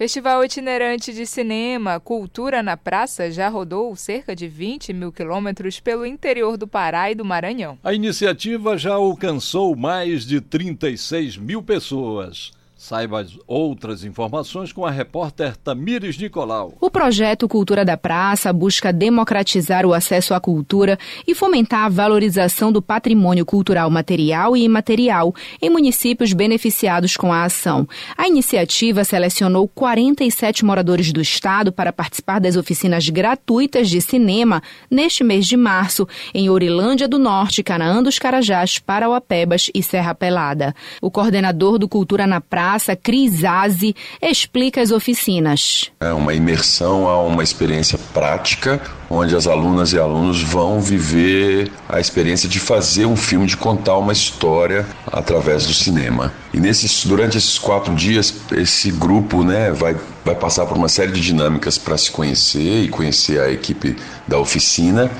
Festival 0.00 0.42
itinerante 0.42 1.12
de 1.12 1.26
cinema 1.26 2.00
Cultura 2.00 2.62
na 2.62 2.74
Praça 2.74 3.30
já 3.30 3.50
rodou 3.50 3.94
cerca 3.94 4.34
de 4.34 4.48
20 4.48 4.94
mil 4.94 5.12
quilômetros 5.12 5.78
pelo 5.78 6.06
interior 6.06 6.56
do 6.56 6.66
Pará 6.66 7.10
e 7.10 7.14
do 7.14 7.22
Maranhão. 7.22 7.78
A 7.84 7.92
iniciativa 7.92 8.78
já 8.78 8.94
alcançou 8.94 9.76
mais 9.76 10.24
de 10.24 10.40
36 10.40 11.36
mil 11.36 11.62
pessoas. 11.62 12.50
Saiba 12.80 13.26
outras 13.46 14.04
informações 14.04 14.72
com 14.72 14.86
a 14.86 14.90
repórter 14.90 15.54
Tamires 15.54 16.16
Nicolau. 16.16 16.72
O 16.80 16.90
projeto 16.90 17.46
Cultura 17.46 17.84
da 17.84 17.94
Praça 17.94 18.50
busca 18.54 18.90
democratizar 18.90 19.84
o 19.84 19.92
acesso 19.92 20.32
à 20.32 20.40
cultura 20.40 20.98
e 21.26 21.34
fomentar 21.34 21.84
a 21.84 21.88
valorização 21.90 22.72
do 22.72 22.80
patrimônio 22.80 23.44
cultural 23.44 23.90
material 23.90 24.56
e 24.56 24.62
imaterial 24.62 25.34
em 25.60 25.68
municípios 25.68 26.32
beneficiados 26.32 27.18
com 27.18 27.30
a 27.30 27.44
ação. 27.44 27.86
A 28.16 28.26
iniciativa 28.26 29.04
selecionou 29.04 29.68
47 29.68 30.64
moradores 30.64 31.12
do 31.12 31.20
estado 31.20 31.70
para 31.70 31.92
participar 31.92 32.40
das 32.40 32.56
oficinas 32.56 33.06
gratuitas 33.10 33.90
de 33.90 34.00
cinema 34.00 34.62
neste 34.90 35.22
mês 35.22 35.46
de 35.46 35.56
março 35.56 36.08
em 36.32 36.48
Orilândia 36.48 37.06
do 37.06 37.18
Norte, 37.18 37.62
Canaã 37.62 38.02
dos 38.02 38.18
Carajás, 38.18 38.78
Parauapebas 38.78 39.70
e 39.74 39.82
Serra 39.82 40.14
Pelada. 40.14 40.74
O 41.02 41.10
coordenador 41.10 41.78
do 41.78 41.86
Cultura 41.86 42.26
na 42.26 42.40
Praça 42.40 42.69
Cris 43.00 43.44
Aze 43.44 43.94
explica 44.22 44.80
as 44.80 44.90
oficinas. 44.90 45.90
É 46.00 46.12
uma 46.12 46.34
imersão 46.34 47.08
a 47.08 47.22
uma 47.22 47.42
experiência 47.42 47.98
prática, 48.12 48.80
onde 49.08 49.34
as 49.34 49.46
alunas 49.46 49.92
e 49.92 49.98
alunos 49.98 50.42
vão 50.42 50.80
viver 50.80 51.70
a 51.88 51.98
experiência 51.98 52.48
de 52.48 52.60
fazer 52.60 53.06
um 53.06 53.16
filme, 53.16 53.46
de 53.46 53.56
contar 53.56 53.96
uma 53.98 54.12
história 54.12 54.86
através 55.06 55.66
do 55.66 55.74
cinema. 55.74 56.32
E 56.54 56.60
nesses, 56.60 57.04
durante 57.04 57.38
esses 57.38 57.58
quatro 57.58 57.94
dias, 57.94 58.34
esse 58.52 58.90
grupo 58.90 59.42
né, 59.42 59.72
vai, 59.72 59.96
vai 60.24 60.34
passar 60.34 60.66
por 60.66 60.76
uma 60.76 60.88
série 60.88 61.12
de 61.12 61.20
dinâmicas 61.20 61.78
para 61.78 61.96
se 61.98 62.10
conhecer 62.10 62.84
e 62.84 62.88
conhecer 62.88 63.40
a 63.40 63.50
equipe 63.50 63.96
da 64.28 64.38
oficina 64.38 65.10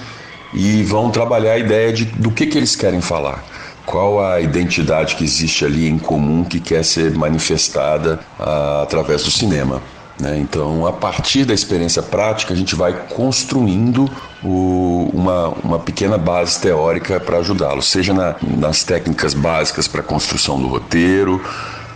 e 0.55 0.83
vão 0.83 1.11
trabalhar 1.11 1.53
a 1.53 1.59
ideia 1.59 1.93
de, 1.93 2.05
do 2.05 2.31
que, 2.31 2.47
que 2.47 2.59
eles 2.59 2.77
querem 2.77 3.01
falar 3.01 3.50
qual 3.91 4.25
a 4.25 4.41
identidade 4.41 5.17
que 5.17 5.25
existe 5.25 5.65
ali 5.65 5.89
em 5.89 5.99
comum 5.99 6.45
que 6.45 6.61
quer 6.61 6.85
ser 6.85 7.13
manifestada 7.13 8.21
ah, 8.39 8.83
através 8.85 9.25
do 9.25 9.33
cinema. 9.33 9.83
Né? 10.17 10.39
Então, 10.39 10.87
a 10.87 10.93
partir 10.93 11.45
da 11.45 11.53
experiência 11.53 12.01
prática, 12.01 12.55
a 12.55 12.57
gente 12.57 12.77
vai 12.77 12.93
construindo 13.09 14.09
o, 14.45 15.11
uma, 15.13 15.49
uma 15.65 15.79
pequena 15.81 16.17
base 16.17 16.61
teórica 16.61 17.19
para 17.19 17.39
ajudá-lo, 17.39 17.83
seja 17.83 18.15
na, 18.15 18.37
nas 18.41 18.85
técnicas 18.85 19.35
básicas 19.35 19.89
para 19.89 20.03
a 20.03 20.05
construção 20.05 20.61
do 20.61 20.69
roteiro, 20.69 21.43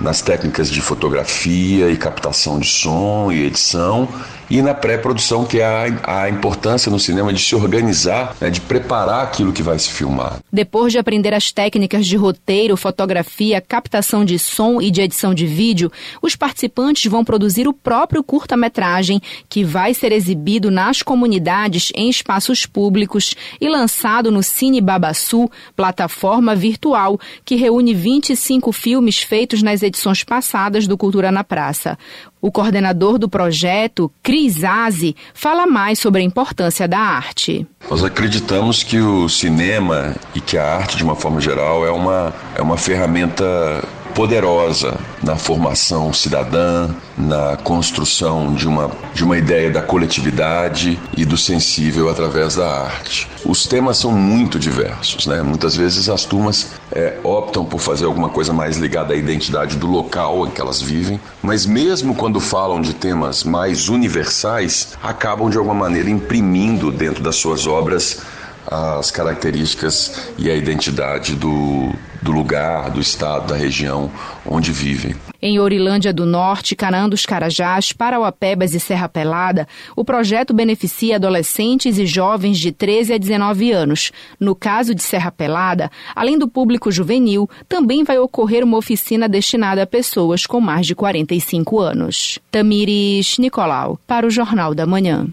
nas 0.00 0.20
técnicas 0.20 0.68
de 0.68 0.80
fotografia 0.80 1.88
e 1.90 1.96
captação 1.96 2.58
de 2.58 2.66
som 2.66 3.30
e 3.30 3.44
edição 3.44 4.08
e 4.50 4.60
na 4.62 4.74
pré-produção, 4.74 5.44
que 5.44 5.60
é 5.60 5.64
a, 5.64 6.22
a, 6.22 6.28
importância 6.28 6.90
no 6.90 6.98
cinema 6.98 7.32
de 7.32 7.40
se 7.40 7.54
organizar, 7.54 8.36
né, 8.40 8.50
de 8.50 8.60
preparar 8.60 9.24
aquilo 9.24 9.52
que 9.52 9.62
vai 9.62 9.78
se 9.78 9.90
filmar. 9.90 10.38
Depois 10.52 10.92
de 10.92 10.98
aprender 10.98 11.34
as 11.34 11.50
técnicas 11.50 12.06
de 12.06 12.16
roteiro, 12.16 12.76
fotografia, 12.76 13.60
captação 13.60 14.24
de 14.24 14.38
som 14.38 14.80
e 14.80 14.90
de 14.90 15.00
edição 15.00 15.34
de 15.34 15.46
vídeo, 15.46 15.90
os 16.20 16.36
participantes 16.36 17.10
vão 17.10 17.24
produzir 17.24 17.66
o 17.66 17.72
próprio 17.72 18.22
curta-metragem, 18.22 19.20
que 19.48 19.64
vai 19.64 19.94
ser 19.94 20.12
exibido 20.12 20.70
nas 20.70 21.02
comunidades 21.02 21.90
em 21.94 22.08
espaços 22.08 22.66
públicos 22.66 23.34
e 23.60 23.68
lançado 23.68 24.30
no 24.30 24.42
Cine 24.42 24.80
Babaçu, 24.80 25.50
plataforma 25.76 26.54
virtual 26.54 27.18
que 27.44 27.56
reúne 27.56 27.94
25 27.94 28.72
filmes 28.72 29.18
feitos 29.20 29.62
nas 29.62 29.82
edições 29.82 30.22
passadas 30.22 30.86
do 30.86 30.96
Cultura 30.96 31.30
na 31.30 31.44
Praça. 31.44 31.98
O 32.44 32.52
coordenador 32.52 33.16
do 33.16 33.26
projeto, 33.26 34.12
Cris 34.22 34.62
Aze, 34.64 35.16
fala 35.32 35.66
mais 35.66 35.98
sobre 35.98 36.20
a 36.20 36.22
importância 36.22 36.86
da 36.86 36.98
arte. 36.98 37.66
Nós 37.88 38.04
acreditamos 38.04 38.82
que 38.82 39.00
o 39.00 39.30
cinema 39.30 40.14
e 40.34 40.42
que 40.42 40.58
a 40.58 40.76
arte, 40.76 40.98
de 40.98 41.02
uma 41.02 41.16
forma 41.16 41.40
geral, 41.40 41.86
é 41.86 41.90
uma, 41.90 42.34
é 42.54 42.60
uma 42.60 42.76
ferramenta 42.76 43.82
poderosa 44.14 44.96
na 45.22 45.36
formação 45.36 46.12
cidadã, 46.12 46.88
na 47.18 47.56
construção 47.56 48.54
de 48.54 48.66
uma, 48.66 48.90
de 49.12 49.24
uma 49.24 49.36
ideia 49.36 49.70
da 49.70 49.82
coletividade 49.82 50.98
e 51.16 51.24
do 51.24 51.36
sensível 51.36 52.08
através 52.08 52.54
da 52.54 52.84
arte. 52.84 53.28
Os 53.44 53.66
temas 53.66 53.98
são 53.98 54.12
muito 54.12 54.58
diversos, 54.58 55.26
né? 55.26 55.42
Muitas 55.42 55.76
vezes 55.76 56.08
as 56.08 56.24
turmas 56.24 56.70
é, 56.92 57.18
optam 57.24 57.64
por 57.64 57.80
fazer 57.80 58.04
alguma 58.04 58.28
coisa 58.28 58.52
mais 58.52 58.76
ligada 58.76 59.14
à 59.14 59.16
identidade 59.16 59.76
do 59.76 59.86
local 59.86 60.46
em 60.46 60.50
que 60.50 60.60
elas 60.60 60.80
vivem, 60.80 61.20
mas 61.42 61.66
mesmo 61.66 62.14
quando 62.14 62.40
falam 62.40 62.80
de 62.80 62.94
temas 62.94 63.42
mais 63.42 63.88
universais, 63.88 64.96
acabam 65.02 65.50
de 65.50 65.58
alguma 65.58 65.74
maneira 65.74 66.08
imprimindo 66.08 66.90
dentro 66.90 67.22
das 67.22 67.36
suas 67.36 67.66
obras 67.66 68.22
as 68.66 69.10
características 69.10 70.32
e 70.38 70.50
a 70.50 70.54
identidade 70.54 71.34
do, 71.34 71.92
do 72.22 72.32
lugar, 72.32 72.90
do 72.90 73.00
estado, 73.00 73.48
da 73.48 73.56
região 73.56 74.10
onde 74.46 74.72
vivem. 74.72 75.14
Em 75.40 75.58
Orilândia 75.58 76.10
do 76.10 76.24
Norte, 76.24 76.74
Canaã 76.74 77.06
dos 77.06 77.26
Carajás, 77.26 77.92
Parauapebas 77.92 78.72
e 78.72 78.80
Serra 78.80 79.10
Pelada, 79.10 79.68
o 79.94 80.02
projeto 80.02 80.54
beneficia 80.54 81.16
adolescentes 81.16 81.98
e 81.98 82.06
jovens 82.06 82.58
de 82.58 82.72
13 82.72 83.12
a 83.12 83.18
19 83.18 83.70
anos. 83.70 84.10
No 84.40 84.54
caso 84.54 84.94
de 84.94 85.02
Serra 85.02 85.30
Pelada, 85.30 85.90
além 86.16 86.38
do 86.38 86.48
público 86.48 86.90
juvenil, 86.90 87.48
também 87.68 88.04
vai 88.04 88.18
ocorrer 88.18 88.64
uma 88.64 88.78
oficina 88.78 89.28
destinada 89.28 89.82
a 89.82 89.86
pessoas 89.86 90.46
com 90.46 90.62
mais 90.62 90.86
de 90.86 90.94
45 90.94 91.78
anos. 91.78 92.38
Tamires 92.50 93.36
Nicolau, 93.36 93.98
para 94.06 94.26
o 94.26 94.30
Jornal 94.30 94.74
da 94.74 94.86
Manhã. 94.86 95.28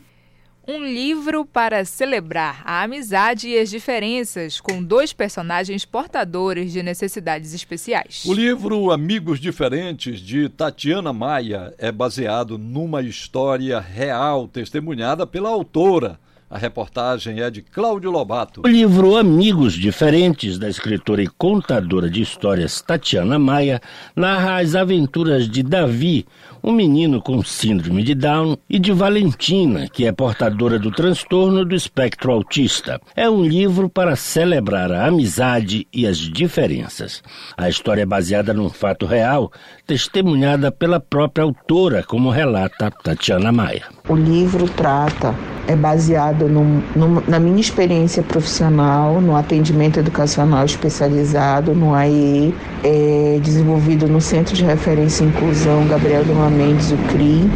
Um 0.73 0.85
livro 0.85 1.43
para 1.43 1.83
celebrar 1.83 2.61
a 2.63 2.81
amizade 2.81 3.49
e 3.49 3.59
as 3.59 3.69
diferenças 3.69 4.61
com 4.61 4.81
dois 4.81 5.11
personagens 5.11 5.83
portadores 5.83 6.71
de 6.71 6.81
necessidades 6.81 7.53
especiais. 7.53 8.23
O 8.25 8.33
livro 8.33 8.89
Amigos 8.89 9.37
Diferentes, 9.37 10.21
de 10.21 10.47
Tatiana 10.47 11.11
Maia, 11.11 11.73
é 11.77 11.91
baseado 11.91 12.57
numa 12.57 13.01
história 13.01 13.81
real 13.81 14.47
testemunhada 14.47 15.27
pela 15.27 15.49
autora. 15.49 16.17
A 16.49 16.57
reportagem 16.57 17.39
é 17.39 17.49
de 17.49 17.61
Cláudio 17.61 18.11
Lobato. 18.11 18.63
O 18.65 18.67
livro 18.67 19.15
Amigos 19.15 19.73
Diferentes, 19.73 20.57
da 20.57 20.69
escritora 20.69 21.23
e 21.23 21.27
contadora 21.27 22.09
de 22.09 22.21
histórias 22.21 22.81
Tatiana 22.81 23.39
Maia, 23.39 23.81
narra 24.13 24.59
as 24.59 24.75
aventuras 24.75 25.49
de 25.49 25.63
Davi, 25.63 26.25
um 26.63 26.71
menino 26.71 27.21
com 27.21 27.43
síndrome 27.43 28.03
de 28.03 28.15
Down, 28.15 28.57
e 28.69 28.79
de 28.79 28.91
Valentina, 28.91 29.87
que 29.87 30.05
é 30.05 30.11
portadora 30.11 30.77
do 30.77 30.91
transtorno 30.91 31.65
do 31.65 31.75
espectro 31.75 32.31
autista. 32.31 32.99
É 33.15 33.29
um 33.29 33.43
livro 33.43 33.89
para 33.89 34.15
celebrar 34.15 34.91
a 34.91 35.07
amizade 35.07 35.87
e 35.93 36.05
as 36.07 36.17
diferenças. 36.17 37.21
A 37.57 37.69
história 37.69 38.03
é 38.03 38.05
baseada 38.05 38.53
num 38.53 38.69
fato 38.69 39.05
real, 39.05 39.51
testemunhada 39.85 40.71
pela 40.71 40.99
própria 40.99 41.43
autora, 41.43 42.03
como 42.03 42.29
relata 42.29 42.91
Tatiana 42.91 43.51
Maia. 43.51 44.00
O 44.09 44.15
livro 44.15 44.67
trata 44.67 45.35
é 45.67 45.75
baseado 45.75 46.49
no, 46.49 46.63
no, 46.95 47.23
na 47.27 47.39
minha 47.39 47.61
experiência 47.61 48.23
profissional, 48.23 49.21
no 49.21 49.35
atendimento 49.35 49.99
educacional 49.99 50.65
especializado, 50.65 51.75
no 51.75 51.93
AE, 51.93 52.53
é, 52.83 53.39
desenvolvido 53.43 54.07
no 54.07 54.19
Centro 54.19 54.55
de 54.55 54.63
Referência 54.65 55.23
e 55.23 55.27
Inclusão 55.27 55.87
Gabriel 55.87 56.23
de 56.23 56.33
Mendes, 56.33 56.91
o 56.91 56.97
CRI, 57.09 57.47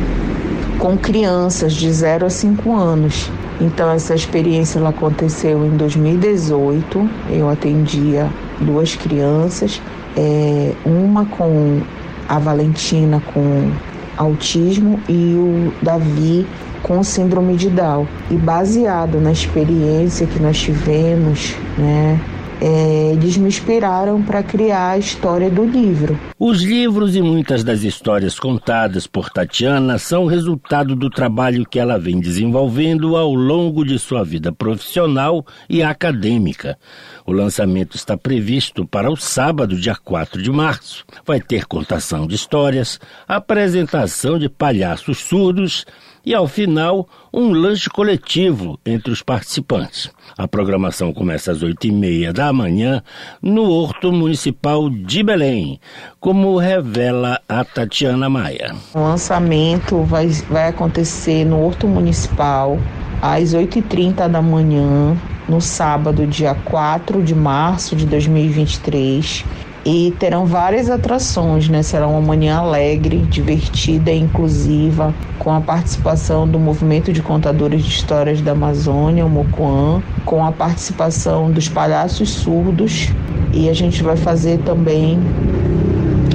com 0.77 0.95
crianças 0.95 1.73
de 1.73 1.91
0 1.91 2.27
a 2.27 2.29
5 2.29 2.75
anos. 2.75 3.31
Então, 3.59 3.89
essa 3.89 4.13
experiência 4.13 4.77
ela 4.77 4.89
aconteceu 4.89 5.65
em 5.65 5.71
2018. 5.71 7.09
Eu 7.31 7.49
atendia 7.49 8.29
duas 8.61 8.95
crianças, 8.95 9.81
é, 10.15 10.73
uma 10.85 11.25
com 11.25 11.81
a 12.29 12.37
Valentina 12.37 13.21
com 13.33 13.71
autismo 14.17 14.99
e 15.07 15.35
o 15.35 15.73
Davi 15.81 16.45
com 16.83 17.03
síndrome 17.03 17.55
de 17.55 17.69
Down. 17.69 18.07
E 18.29 18.35
baseado 18.35 19.19
na 19.19 19.31
experiência 19.31 20.27
que 20.27 20.39
nós 20.39 20.57
tivemos, 20.57 21.55
né, 21.77 22.19
é, 22.61 23.11
eles 23.13 23.37
me 23.37 23.47
inspiraram 23.47 24.21
para 24.21 24.43
criar 24.43 24.91
a 24.91 24.97
história 24.97 25.49
do 25.49 25.65
livro. 25.65 26.19
Os 26.39 26.61
livros 26.61 27.15
e 27.15 27.21
muitas 27.21 27.63
das 27.63 27.83
histórias 27.83 28.39
contadas 28.39 29.07
por 29.07 29.29
Tatiana 29.29 29.97
são 29.97 30.25
resultado 30.25 30.95
do 30.95 31.09
trabalho 31.09 31.65
que 31.65 31.79
ela 31.79 31.97
vem 31.97 32.19
desenvolvendo 32.19 33.15
ao 33.15 33.33
longo 33.33 33.83
de 33.83 33.97
sua 33.99 34.23
vida 34.23 34.51
profissional 34.51 35.45
e 35.69 35.81
acadêmica. 35.81 36.77
O 37.25 37.31
lançamento 37.31 37.95
está 37.95 38.17
previsto 38.17 38.85
para 38.85 39.11
o 39.11 39.15
sábado, 39.15 39.75
dia 39.75 39.95
4 39.95 40.41
de 40.41 40.51
março. 40.51 41.05
Vai 41.25 41.39
ter 41.39 41.65
contação 41.65 42.27
de 42.27 42.35
histórias, 42.35 42.99
apresentação 43.27 44.37
de 44.37 44.47
palhaços 44.49 45.19
surdos 45.19 45.85
e, 46.25 46.33
ao 46.33 46.47
final, 46.47 47.07
um 47.33 47.51
lanche 47.51 47.89
coletivo 47.89 48.79
entre 48.85 49.11
os 49.11 49.21
participantes. 49.21 50.09
A 50.37 50.47
programação 50.47 51.13
começa 51.13 51.51
às 51.51 51.61
oito 51.61 51.85
e 51.85 51.91
meia 51.91 52.33
da 52.33 52.51
manhã 52.51 53.03
no 53.41 53.69
Horto 53.69 54.11
Municipal 54.11 54.89
de 54.89 55.21
Belém, 55.21 55.79
como 56.19 56.57
revela 56.57 57.39
a 57.47 57.63
Tatiana 57.63 58.29
Maia. 58.29 58.75
O 58.93 58.99
lançamento 58.99 60.01
vai, 60.03 60.27
vai 60.49 60.69
acontecer 60.69 61.45
no 61.45 61.63
Horto 61.63 61.87
Municipal 61.87 62.79
às 63.21 63.53
8h30 63.53 64.27
da 64.27 64.41
manhã, 64.41 65.15
no 65.47 65.61
sábado, 65.61 66.25
dia 66.25 66.55
4 66.55 67.21
de 67.23 67.35
março 67.35 67.95
de 67.95 68.05
2023 68.05 69.45
e 69.85 70.11
terão 70.17 70.47
várias 70.47 70.89
atrações, 70.89 71.69
né? 71.69 71.83
Será 71.83 72.07
uma 72.07 72.19
manhã 72.19 72.57
alegre, 72.57 73.19
divertida 73.29 74.11
e 74.11 74.17
inclusiva, 74.17 75.13
com 75.37 75.53
a 75.53 75.61
participação 75.61 76.47
do 76.47 76.57
Movimento 76.57 77.13
de 77.13 77.21
Contadores 77.21 77.83
de 77.83 77.89
Histórias 77.89 78.41
da 78.41 78.53
Amazônia, 78.53 79.23
o 79.23 79.29
Mocoan, 79.29 80.01
com 80.25 80.43
a 80.43 80.51
participação 80.51 81.51
dos 81.51 81.69
palhaços 81.69 82.31
surdos 82.31 83.09
e 83.53 83.69
a 83.69 83.73
gente 83.73 84.01
vai 84.01 84.17
fazer 84.17 84.57
também 84.59 85.19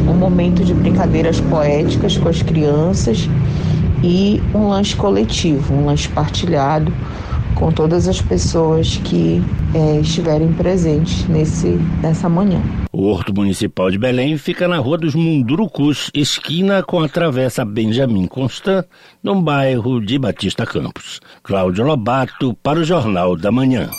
um 0.08 0.14
momento 0.14 0.64
de 0.64 0.72
brincadeiras 0.72 1.40
poéticas 1.40 2.16
com 2.16 2.28
as 2.28 2.40
crianças 2.40 3.28
e 4.02 4.40
um 4.54 4.68
lanche 4.68 4.94
coletivo, 4.94 5.74
um 5.74 5.86
lanche 5.86 6.08
partilhado 6.08 6.92
com 7.60 7.70
todas 7.70 8.08
as 8.08 8.22
pessoas 8.22 8.96
que 9.04 9.42
é, 9.74 10.00
estiverem 10.00 10.50
presentes 10.54 11.28
nesse, 11.28 11.78
nessa 12.02 12.26
manhã. 12.26 12.60
O 12.90 13.04
Horto 13.06 13.34
Municipal 13.34 13.90
de 13.90 13.98
Belém 13.98 14.38
fica 14.38 14.66
na 14.66 14.78
Rua 14.78 14.96
dos 14.96 15.14
Mundurucus, 15.14 16.10
esquina 16.14 16.82
com 16.82 17.00
a 17.00 17.08
Travessa 17.08 17.62
Benjamin 17.62 18.26
Constant, 18.26 18.86
no 19.22 19.40
bairro 19.42 20.00
de 20.00 20.18
Batista 20.18 20.64
Campos. 20.64 21.20
Cláudio 21.42 21.84
Lobato, 21.84 22.56
para 22.62 22.80
o 22.80 22.84
Jornal 22.84 23.36
da 23.36 23.52
Manhã. 23.52 23.90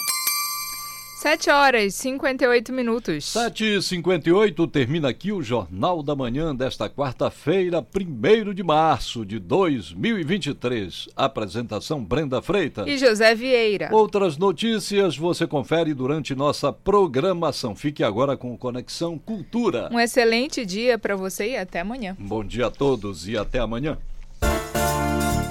7 1.21 1.51
horas 1.51 1.83
e 1.83 1.91
58 1.91 2.73
minutos. 2.73 3.25
7 3.25 3.75
e 3.75 3.79
58 3.79 4.65
termina 4.65 5.09
aqui 5.09 5.31
o 5.31 5.39
Jornal 5.39 6.01
da 6.01 6.15
Manhã 6.15 6.55
desta 6.55 6.89
quarta-feira, 6.89 7.85
1 7.95 8.55
de 8.55 8.63
março 8.63 9.23
de 9.23 9.37
2023. 9.37 11.09
Apresentação 11.15 12.03
Brenda 12.03 12.41
Freitas 12.41 12.87
e 12.87 12.97
José 12.97 13.35
Vieira. 13.35 13.89
Outras 13.91 14.35
notícias 14.35 15.15
você 15.15 15.45
confere 15.45 15.93
durante 15.93 16.33
nossa 16.33 16.73
programação. 16.73 17.75
Fique 17.75 18.03
agora 18.03 18.35
com 18.35 18.57
Conexão 18.57 19.19
Cultura. 19.19 19.89
Um 19.91 19.99
excelente 19.99 20.65
dia 20.65 20.97
para 20.97 21.15
você 21.15 21.51
e 21.51 21.55
até 21.55 21.81
amanhã. 21.81 22.17
Bom 22.17 22.43
dia 22.43 22.65
a 22.65 22.71
todos 22.71 23.27
e 23.27 23.37
até 23.37 23.59
amanhã. 23.59 23.95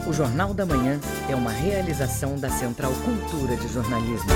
O 0.04 0.12
Jornal 0.12 0.52
da 0.52 0.66
Manhã 0.66 0.98
é 1.28 1.36
uma 1.36 1.52
realização 1.52 2.34
da 2.34 2.50
Central 2.50 2.92
Cultura 3.04 3.54
de 3.54 3.68
Jornalismo. 3.72 4.30